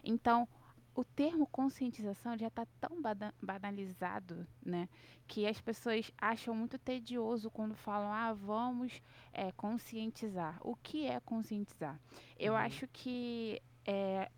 Então, 0.05 0.49
o 0.95 1.05
termo 1.05 1.47
conscientização 1.47 2.37
já 2.39 2.49
está 2.49 2.67
tão 2.81 2.99
banalizado, 3.43 4.47
né? 4.65 4.89
Que 5.27 5.47
as 5.47 5.61
pessoas 5.61 6.11
acham 6.19 6.55
muito 6.55 6.79
tedioso 6.79 7.51
quando 7.51 7.75
falam, 7.75 8.13
ah, 8.13 8.33
vamos 8.33 9.03
é, 9.33 9.51
conscientizar. 9.53 10.59
O 10.61 10.77
que 10.77 11.07
é 11.07 11.19
conscientizar? 11.21 11.99
Eu 12.39 12.53
Uhum. 12.53 12.59
acho 12.59 12.87
que 12.89 13.61
é, 13.85 14.31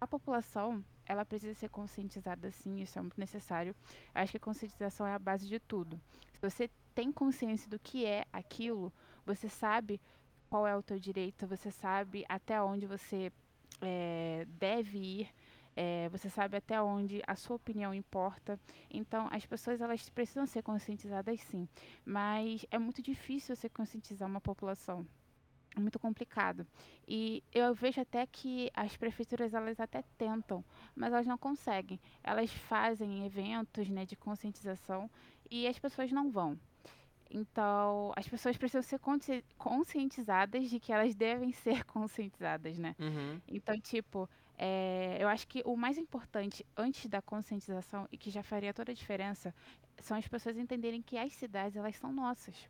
a 0.00 0.06
população 0.06 0.84
ela 1.06 1.24
precisa 1.24 1.54
ser 1.54 1.68
conscientizada 1.68 2.50
sim, 2.52 2.80
isso 2.80 2.98
é 2.98 3.02
muito 3.02 3.18
necessário. 3.18 3.74
Eu 4.14 4.22
acho 4.22 4.30
que 4.32 4.36
a 4.36 4.40
conscientização 4.40 5.06
é 5.06 5.14
a 5.14 5.18
base 5.18 5.46
de 5.48 5.58
tudo. 5.58 6.00
Se 6.32 6.40
você 6.40 6.70
tem 6.94 7.10
consciência 7.12 7.68
do 7.68 7.78
que 7.78 8.04
é 8.06 8.24
aquilo, 8.32 8.92
você 9.26 9.48
sabe 9.48 10.00
qual 10.48 10.66
é 10.66 10.76
o 10.76 10.82
teu 10.82 10.98
direito, 10.98 11.46
você 11.46 11.70
sabe 11.70 12.24
até 12.28 12.62
onde 12.62 12.86
você 12.86 13.32
é, 13.80 14.46
deve 14.48 14.98
ir, 14.98 15.34
é, 15.82 16.10
você 16.10 16.28
sabe 16.28 16.58
até 16.58 16.80
onde 16.82 17.22
a 17.26 17.34
sua 17.34 17.56
opinião 17.56 17.94
importa. 17.94 18.60
Então, 18.90 19.26
as 19.32 19.46
pessoas 19.46 19.80
elas 19.80 20.06
precisam 20.10 20.44
ser 20.44 20.62
conscientizadas 20.62 21.40
sim, 21.40 21.66
mas 22.04 22.66
é 22.70 22.78
muito 22.78 23.00
difícil 23.00 23.56
você 23.56 23.66
conscientizar 23.70 24.28
uma 24.28 24.42
população. 24.42 25.06
É 25.74 25.80
muito 25.80 25.98
complicado. 25.98 26.66
E 27.08 27.42
eu 27.50 27.72
vejo 27.72 27.98
até 27.98 28.26
que 28.26 28.70
as 28.74 28.94
prefeituras 28.94 29.54
elas 29.54 29.80
até 29.80 30.04
tentam, 30.18 30.62
mas 30.94 31.14
elas 31.14 31.26
não 31.26 31.38
conseguem. 31.38 31.98
Elas 32.22 32.52
fazem 32.52 33.24
eventos 33.24 33.88
né, 33.88 34.04
de 34.04 34.16
conscientização 34.16 35.10
e 35.50 35.66
as 35.66 35.78
pessoas 35.78 36.12
não 36.12 36.30
vão. 36.30 36.58
Então, 37.30 38.12
as 38.16 38.28
pessoas 38.28 38.56
precisam 38.56 38.82
ser 38.82 38.98
consci- 38.98 39.44
conscientizadas 39.56 40.68
de 40.68 40.80
que 40.80 40.92
elas 40.92 41.14
devem 41.14 41.52
ser 41.52 41.84
conscientizadas, 41.86 42.76
né? 42.76 42.96
Uhum. 42.98 43.40
Então, 43.46 43.78
tipo, 43.80 44.28
é, 44.58 45.16
eu 45.20 45.28
acho 45.28 45.46
que 45.46 45.62
o 45.64 45.76
mais 45.76 45.96
importante 45.96 46.66
antes 46.76 47.06
da 47.06 47.22
conscientização 47.22 48.08
e 48.10 48.18
que 48.18 48.30
já 48.30 48.42
faria 48.42 48.74
toda 48.74 48.90
a 48.90 48.94
diferença 48.94 49.54
são 50.00 50.16
as 50.16 50.26
pessoas 50.26 50.56
entenderem 50.56 51.00
que 51.00 51.16
as 51.16 51.32
cidades 51.32 51.76
elas 51.76 51.96
são 51.96 52.12
nossas. 52.12 52.68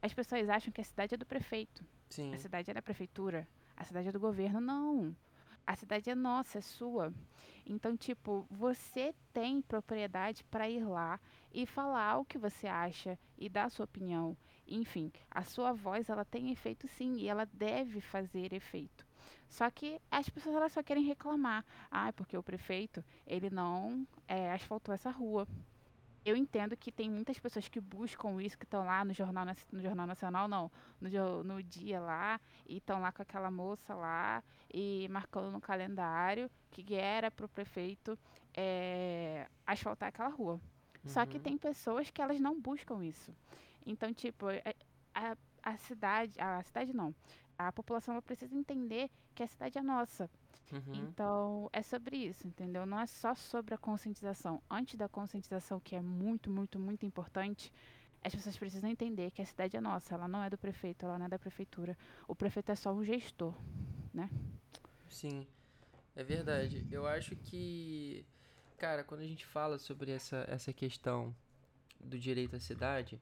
As 0.00 0.14
pessoas 0.14 0.48
acham 0.48 0.72
que 0.72 0.80
a 0.80 0.84
cidade 0.84 1.14
é 1.14 1.18
do 1.18 1.26
prefeito, 1.26 1.84
Sim. 2.08 2.32
a 2.32 2.38
cidade 2.38 2.70
é 2.70 2.74
da 2.74 2.80
prefeitura, 2.80 3.46
a 3.76 3.84
cidade 3.84 4.08
é 4.08 4.12
do 4.12 4.20
governo. 4.20 4.60
Não. 4.60 5.14
A 5.68 5.76
cidade 5.76 6.08
é 6.08 6.14
nossa, 6.14 6.56
é 6.56 6.60
sua. 6.62 7.12
Então, 7.66 7.94
tipo, 7.94 8.46
você 8.50 9.14
tem 9.34 9.60
propriedade 9.60 10.42
para 10.44 10.66
ir 10.66 10.82
lá 10.82 11.20
e 11.52 11.66
falar 11.66 12.16
o 12.16 12.24
que 12.24 12.38
você 12.38 12.66
acha 12.66 13.18
e 13.36 13.50
dar 13.50 13.64
a 13.64 13.68
sua 13.68 13.84
opinião. 13.84 14.34
Enfim, 14.66 15.12
a 15.30 15.44
sua 15.44 15.74
voz 15.74 16.08
ela 16.08 16.24
tem 16.24 16.50
efeito 16.50 16.88
sim 16.88 17.18
e 17.18 17.28
ela 17.28 17.44
deve 17.44 18.00
fazer 18.00 18.54
efeito. 18.54 19.06
Só 19.46 19.70
que 19.70 20.00
as 20.10 20.26
pessoas 20.30 20.56
elas 20.56 20.72
só 20.72 20.82
querem 20.82 21.04
reclamar. 21.04 21.62
Ah, 21.90 22.14
porque 22.14 22.38
o 22.38 22.42
prefeito 22.42 23.04
ele 23.26 23.50
não 23.50 24.06
é, 24.26 24.50
asfaltou 24.50 24.94
essa 24.94 25.10
rua. 25.10 25.46
Eu 26.28 26.36
entendo 26.36 26.76
que 26.76 26.92
tem 26.92 27.08
muitas 27.08 27.38
pessoas 27.38 27.68
que 27.68 27.80
buscam 27.80 28.38
isso, 28.42 28.58
que 28.58 28.64
estão 28.66 28.84
lá 28.84 29.02
no 29.02 29.14
jornal, 29.14 29.46
no 29.72 29.80
jornal 29.80 30.06
Nacional, 30.06 30.46
não, 30.46 30.70
no, 31.00 31.42
no 31.42 31.62
dia 31.62 31.98
lá, 32.00 32.38
e 32.68 32.76
estão 32.76 33.00
lá 33.00 33.10
com 33.10 33.22
aquela 33.22 33.50
moça 33.50 33.94
lá, 33.94 34.44
e 34.70 35.08
marcando 35.08 35.50
no 35.50 35.58
calendário 35.58 36.50
que 36.70 36.94
era 36.94 37.30
para 37.30 37.46
o 37.46 37.48
prefeito 37.48 38.18
é, 38.54 39.46
asfaltar 39.66 40.10
aquela 40.10 40.28
rua. 40.28 40.60
Só 41.06 41.24
que 41.24 41.38
Uhum. 41.38 41.42
tem 41.42 41.56
pessoas 41.56 42.10
que 42.10 42.20
elas 42.20 42.38
não 42.38 42.60
buscam 42.60 43.02
isso. 43.02 43.34
Então, 43.86 44.12
tipo, 44.12 44.50
é- 44.50 44.74
a, 45.14 45.34
a 45.62 45.76
cidade, 45.78 46.38
a 46.38 46.62
cidade 46.62 46.92
não, 46.94 47.14
a 47.56 47.72
população 47.72 48.20
precisa 48.20 48.54
entender 48.54 49.08
que 49.34 49.42
a 49.42 49.46
cidade 49.48 49.78
é 49.78 49.82
nossa. 49.82 50.28
Uhum. 50.72 50.94
Então, 50.94 51.70
é 51.72 51.82
sobre 51.82 52.16
isso, 52.16 52.46
entendeu? 52.46 52.84
Não 52.84 53.00
é 53.00 53.06
só 53.06 53.34
sobre 53.34 53.74
a 53.74 53.78
conscientização. 53.78 54.62
Antes 54.70 54.96
da 54.96 55.08
conscientização, 55.08 55.80
que 55.80 55.96
é 55.96 56.00
muito, 56.00 56.50
muito, 56.50 56.78
muito 56.78 57.06
importante, 57.06 57.72
as 58.22 58.34
pessoas 58.34 58.56
precisam 58.58 58.90
entender 58.90 59.30
que 59.30 59.40
a 59.40 59.46
cidade 59.46 59.76
é 59.76 59.80
nossa, 59.80 60.14
ela 60.14 60.28
não 60.28 60.42
é 60.42 60.50
do 60.50 60.58
prefeito, 60.58 61.06
ela 61.06 61.18
não 61.18 61.26
é 61.26 61.28
da 61.28 61.38
prefeitura. 61.38 61.96
O 62.26 62.34
prefeito 62.34 62.70
é 62.70 62.76
só 62.76 62.92
um 62.92 63.04
gestor. 63.04 63.54
Sim, 65.08 65.46
é 66.14 66.22
verdade. 66.22 66.86
Eu 66.90 67.06
acho 67.06 67.34
que, 67.36 68.24
cara, 68.76 69.02
quando 69.04 69.20
a 69.20 69.26
gente 69.26 69.46
fala 69.46 69.78
sobre 69.78 70.10
essa, 70.10 70.44
essa 70.48 70.72
questão 70.72 71.34
do 72.00 72.18
direito 72.18 72.56
à 72.56 72.60
cidade, 72.60 73.20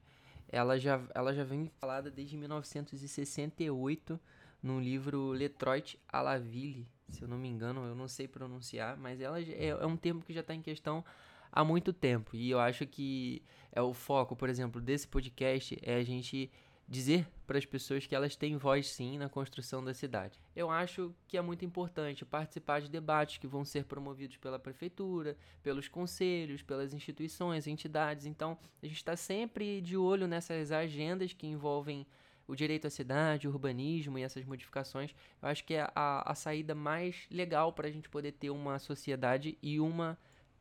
ela 0.49 0.79
já, 0.79 1.01
ela 1.13 1.33
já 1.33 1.43
vem 1.43 1.69
falada 1.79 2.09
desde 2.09 2.37
1968 2.37 4.19
no 4.61 4.79
livro 4.79 5.31
Letroit 5.31 5.99
à 6.07 6.21
la 6.21 6.37
Ville, 6.37 6.87
se 7.09 7.21
eu 7.21 7.27
não 7.27 7.37
me 7.37 7.47
engano, 7.47 7.85
eu 7.85 7.95
não 7.95 8.07
sei 8.07 8.27
pronunciar, 8.27 8.97
mas 8.97 9.21
ela 9.21 9.39
é, 9.39 9.67
é 9.67 9.85
um 9.85 9.97
termo 9.97 10.21
que 10.21 10.33
já 10.33 10.41
está 10.41 10.53
em 10.53 10.61
questão 10.61 11.03
há 11.51 11.63
muito 11.63 11.93
tempo. 11.93 12.35
E 12.35 12.49
eu 12.49 12.59
acho 12.59 12.85
que 12.85 13.41
é 13.71 13.81
o 13.81 13.93
foco, 13.93 14.35
por 14.35 14.49
exemplo, 14.49 14.81
desse 14.81 15.07
podcast 15.07 15.77
é 15.81 15.95
a 15.95 16.03
gente 16.03 16.51
dizer 16.87 17.27
para 17.45 17.57
as 17.57 17.65
pessoas 17.65 18.05
que 18.05 18.15
elas 18.15 18.35
têm 18.35 18.55
voz 18.55 18.89
sim 18.89 19.17
na 19.17 19.27
construção 19.27 19.83
da 19.83 19.93
cidade. 19.93 20.39
Eu 20.55 20.69
acho 20.69 21.13
que 21.27 21.37
é 21.37 21.41
muito 21.41 21.65
importante 21.65 22.23
participar 22.23 22.81
de 22.81 22.89
debates 22.89 23.37
que 23.37 23.47
vão 23.47 23.65
ser 23.65 23.83
promovidos 23.85 24.37
pela 24.37 24.57
prefeitura, 24.57 25.35
pelos 25.61 25.87
conselhos, 25.87 26.61
pelas 26.61 26.93
instituições, 26.93 27.67
entidades. 27.67 28.25
Então, 28.25 28.57
a 28.81 28.85
gente 28.85 28.97
está 28.97 29.15
sempre 29.15 29.81
de 29.81 29.97
olho 29.97 30.27
nessas 30.27 30.71
agendas 30.71 31.33
que 31.33 31.47
envolvem 31.47 32.07
o 32.47 32.55
direito 32.55 32.87
à 32.87 32.89
cidade, 32.89 33.47
o 33.47 33.51
urbanismo 33.51 34.17
e 34.17 34.23
essas 34.23 34.45
modificações. 34.45 35.13
Eu 35.41 35.49
acho 35.49 35.63
que 35.65 35.73
é 35.73 35.89
a, 35.93 36.31
a 36.31 36.33
saída 36.33 36.73
mais 36.73 37.27
legal 37.29 37.73
para 37.73 37.87
a 37.87 37.91
gente 37.91 38.09
poder 38.09 38.31
ter 38.31 38.49
uma 38.49 38.79
sociedade 38.79 39.57
e 39.61 39.79
uma 39.79 40.17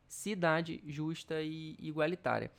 cidade 0.09 0.83
justa 0.87 1.41
e 1.43 1.77
igualitária. 1.79 2.51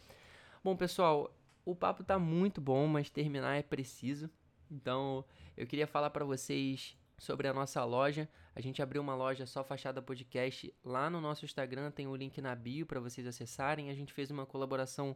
Bom, 0.64 0.76
pessoal, 0.76 1.36
o 1.66 1.76
papo 1.76 2.04
tá 2.04 2.18
muito 2.18 2.62
bom, 2.62 2.88
mas 2.88 3.10
terminar 3.10 3.56
é 3.56 3.62
preciso. 3.62 4.30
Então, 4.72 5.24
eu 5.56 5.68
queria 5.68 5.88
falar 5.88 6.10
para 6.10 6.26
vocês 6.26 6.98
sobre 7.18 7.48
a 7.48 7.54
nossa 7.54 7.84
loja. 7.84 8.30
A 8.56 8.62
gente 8.62 8.82
abriu 8.82 9.02
uma 9.02 9.16
loja 9.16 9.46
só 9.46 9.64
fachada 9.64 10.02
podcast 10.02 10.74
lá 10.84 11.10
no 11.10 11.22
nosso 11.22 11.46
Instagram, 11.46 11.92
tem 11.92 12.08
o 12.08 12.16
link 12.16 12.42
na 12.42 12.56
bio 12.56 12.86
para 12.86 13.00
vocês 13.00 13.26
acessarem. 13.28 13.90
A 13.90 13.94
gente 13.94 14.14
fez 14.14 14.32
uma 14.32 14.46
colaboração 14.46 15.16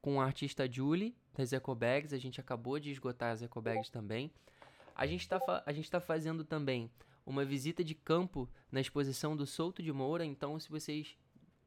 com 0.00 0.20
a 0.20 0.24
artista 0.24 0.70
Julie 0.70 1.14
das 1.34 1.52
Ecobags, 1.52 2.12
a 2.12 2.18
gente 2.18 2.40
acabou 2.40 2.78
de 2.78 2.90
esgotar 2.90 3.32
as 3.32 3.42
Ecobags 3.42 3.90
também. 3.90 4.30
A 4.94 5.06
gente 5.06 5.22
está 5.22 5.38
tá 5.38 6.00
fazendo 6.00 6.44
também 6.44 6.90
uma 7.24 7.44
visita 7.44 7.84
de 7.84 7.94
campo 7.94 8.48
na 8.70 8.80
exposição 8.80 9.36
do 9.36 9.46
Souto 9.46 9.82
de 9.82 9.92
Moura, 9.92 10.24
então 10.24 10.58
se 10.58 10.68
vocês 10.68 11.16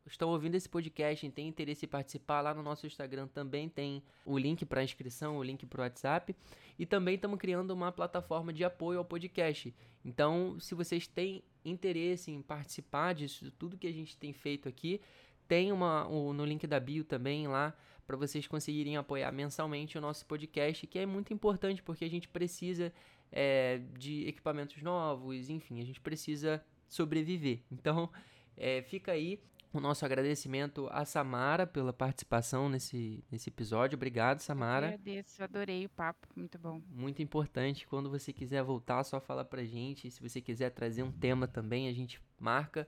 estão 0.05 0.29
ouvindo 0.29 0.55
esse 0.55 0.67
podcast 0.67 1.25
e 1.25 1.31
têm 1.31 1.47
interesse 1.47 1.85
em 1.85 1.89
participar, 1.89 2.41
lá 2.41 2.53
no 2.53 2.61
nosso 2.61 2.85
Instagram 2.85 3.27
também 3.27 3.69
tem 3.69 4.03
o 4.25 4.37
link 4.37 4.65
para 4.65 4.83
inscrição, 4.83 5.37
o 5.37 5.43
link 5.43 5.65
para 5.65 5.79
o 5.79 5.83
WhatsApp. 5.83 6.35
E 6.77 6.85
também 6.85 7.15
estamos 7.15 7.39
criando 7.39 7.71
uma 7.71 7.91
plataforma 7.91 8.51
de 8.51 8.63
apoio 8.63 8.99
ao 8.99 9.05
podcast. 9.05 9.73
Então, 10.03 10.59
se 10.59 10.75
vocês 10.75 11.07
têm 11.07 11.43
interesse 11.63 12.31
em 12.31 12.41
participar 12.41 13.13
disso, 13.13 13.51
tudo 13.51 13.77
que 13.77 13.87
a 13.87 13.93
gente 13.93 14.17
tem 14.17 14.33
feito 14.33 14.67
aqui, 14.67 14.99
tem 15.47 15.71
uma 15.71 16.07
um, 16.07 16.33
no 16.33 16.45
link 16.45 16.65
da 16.67 16.79
bio 16.79 17.03
também 17.03 17.47
lá 17.47 17.73
para 18.05 18.17
vocês 18.17 18.47
conseguirem 18.47 18.97
apoiar 18.97 19.31
mensalmente 19.31 19.97
o 19.97 20.01
nosso 20.01 20.25
podcast, 20.25 20.85
que 20.87 20.99
é 20.99 21.05
muito 21.05 21.33
importante 21.33 21.81
porque 21.81 22.05
a 22.05 22.09
gente 22.09 22.27
precisa 22.27 22.91
é, 23.31 23.81
de 23.97 24.27
equipamentos 24.27 24.81
novos, 24.81 25.49
enfim, 25.49 25.81
a 25.81 25.85
gente 25.85 25.99
precisa 25.99 26.63
sobreviver. 26.87 27.61
Então, 27.71 28.09
é, 28.55 28.81
fica 28.83 29.11
aí 29.11 29.39
o 29.73 29.79
nosso 29.79 30.05
agradecimento 30.05 30.87
a 30.91 31.03
Samara 31.03 31.65
pela 31.65 31.91
participação 31.91 32.69
nesse, 32.69 33.23
nesse 33.31 33.49
episódio. 33.49 33.95
Obrigado, 33.95 34.39
Samara. 34.39 34.85
Eu 34.85 34.93
agradeço, 34.93 35.43
adorei 35.43 35.85
o 35.85 35.89
papo, 35.89 36.27
muito 36.35 36.59
bom. 36.59 36.79
Muito 36.91 37.23
importante. 37.23 37.87
Quando 37.87 38.09
você 38.09 38.31
quiser 38.31 38.61
voltar, 38.63 39.03
só 39.03 39.19
fala 39.19 39.43
pra 39.43 39.63
gente. 39.63 40.11
Se 40.11 40.21
você 40.21 40.39
quiser 40.39 40.69
trazer 40.69 41.01
um 41.01 41.11
tema 41.11 41.47
também, 41.47 41.87
a 41.89 41.93
gente 41.93 42.21
marca. 42.39 42.87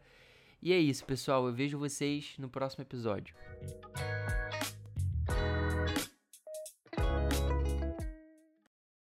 E 0.62 0.72
é 0.72 0.78
isso, 0.78 1.04
pessoal. 1.06 1.48
Eu 1.48 1.54
vejo 1.54 1.80
vocês 1.80 2.36
no 2.38 2.50
próximo 2.50 2.84
episódio. 2.84 3.36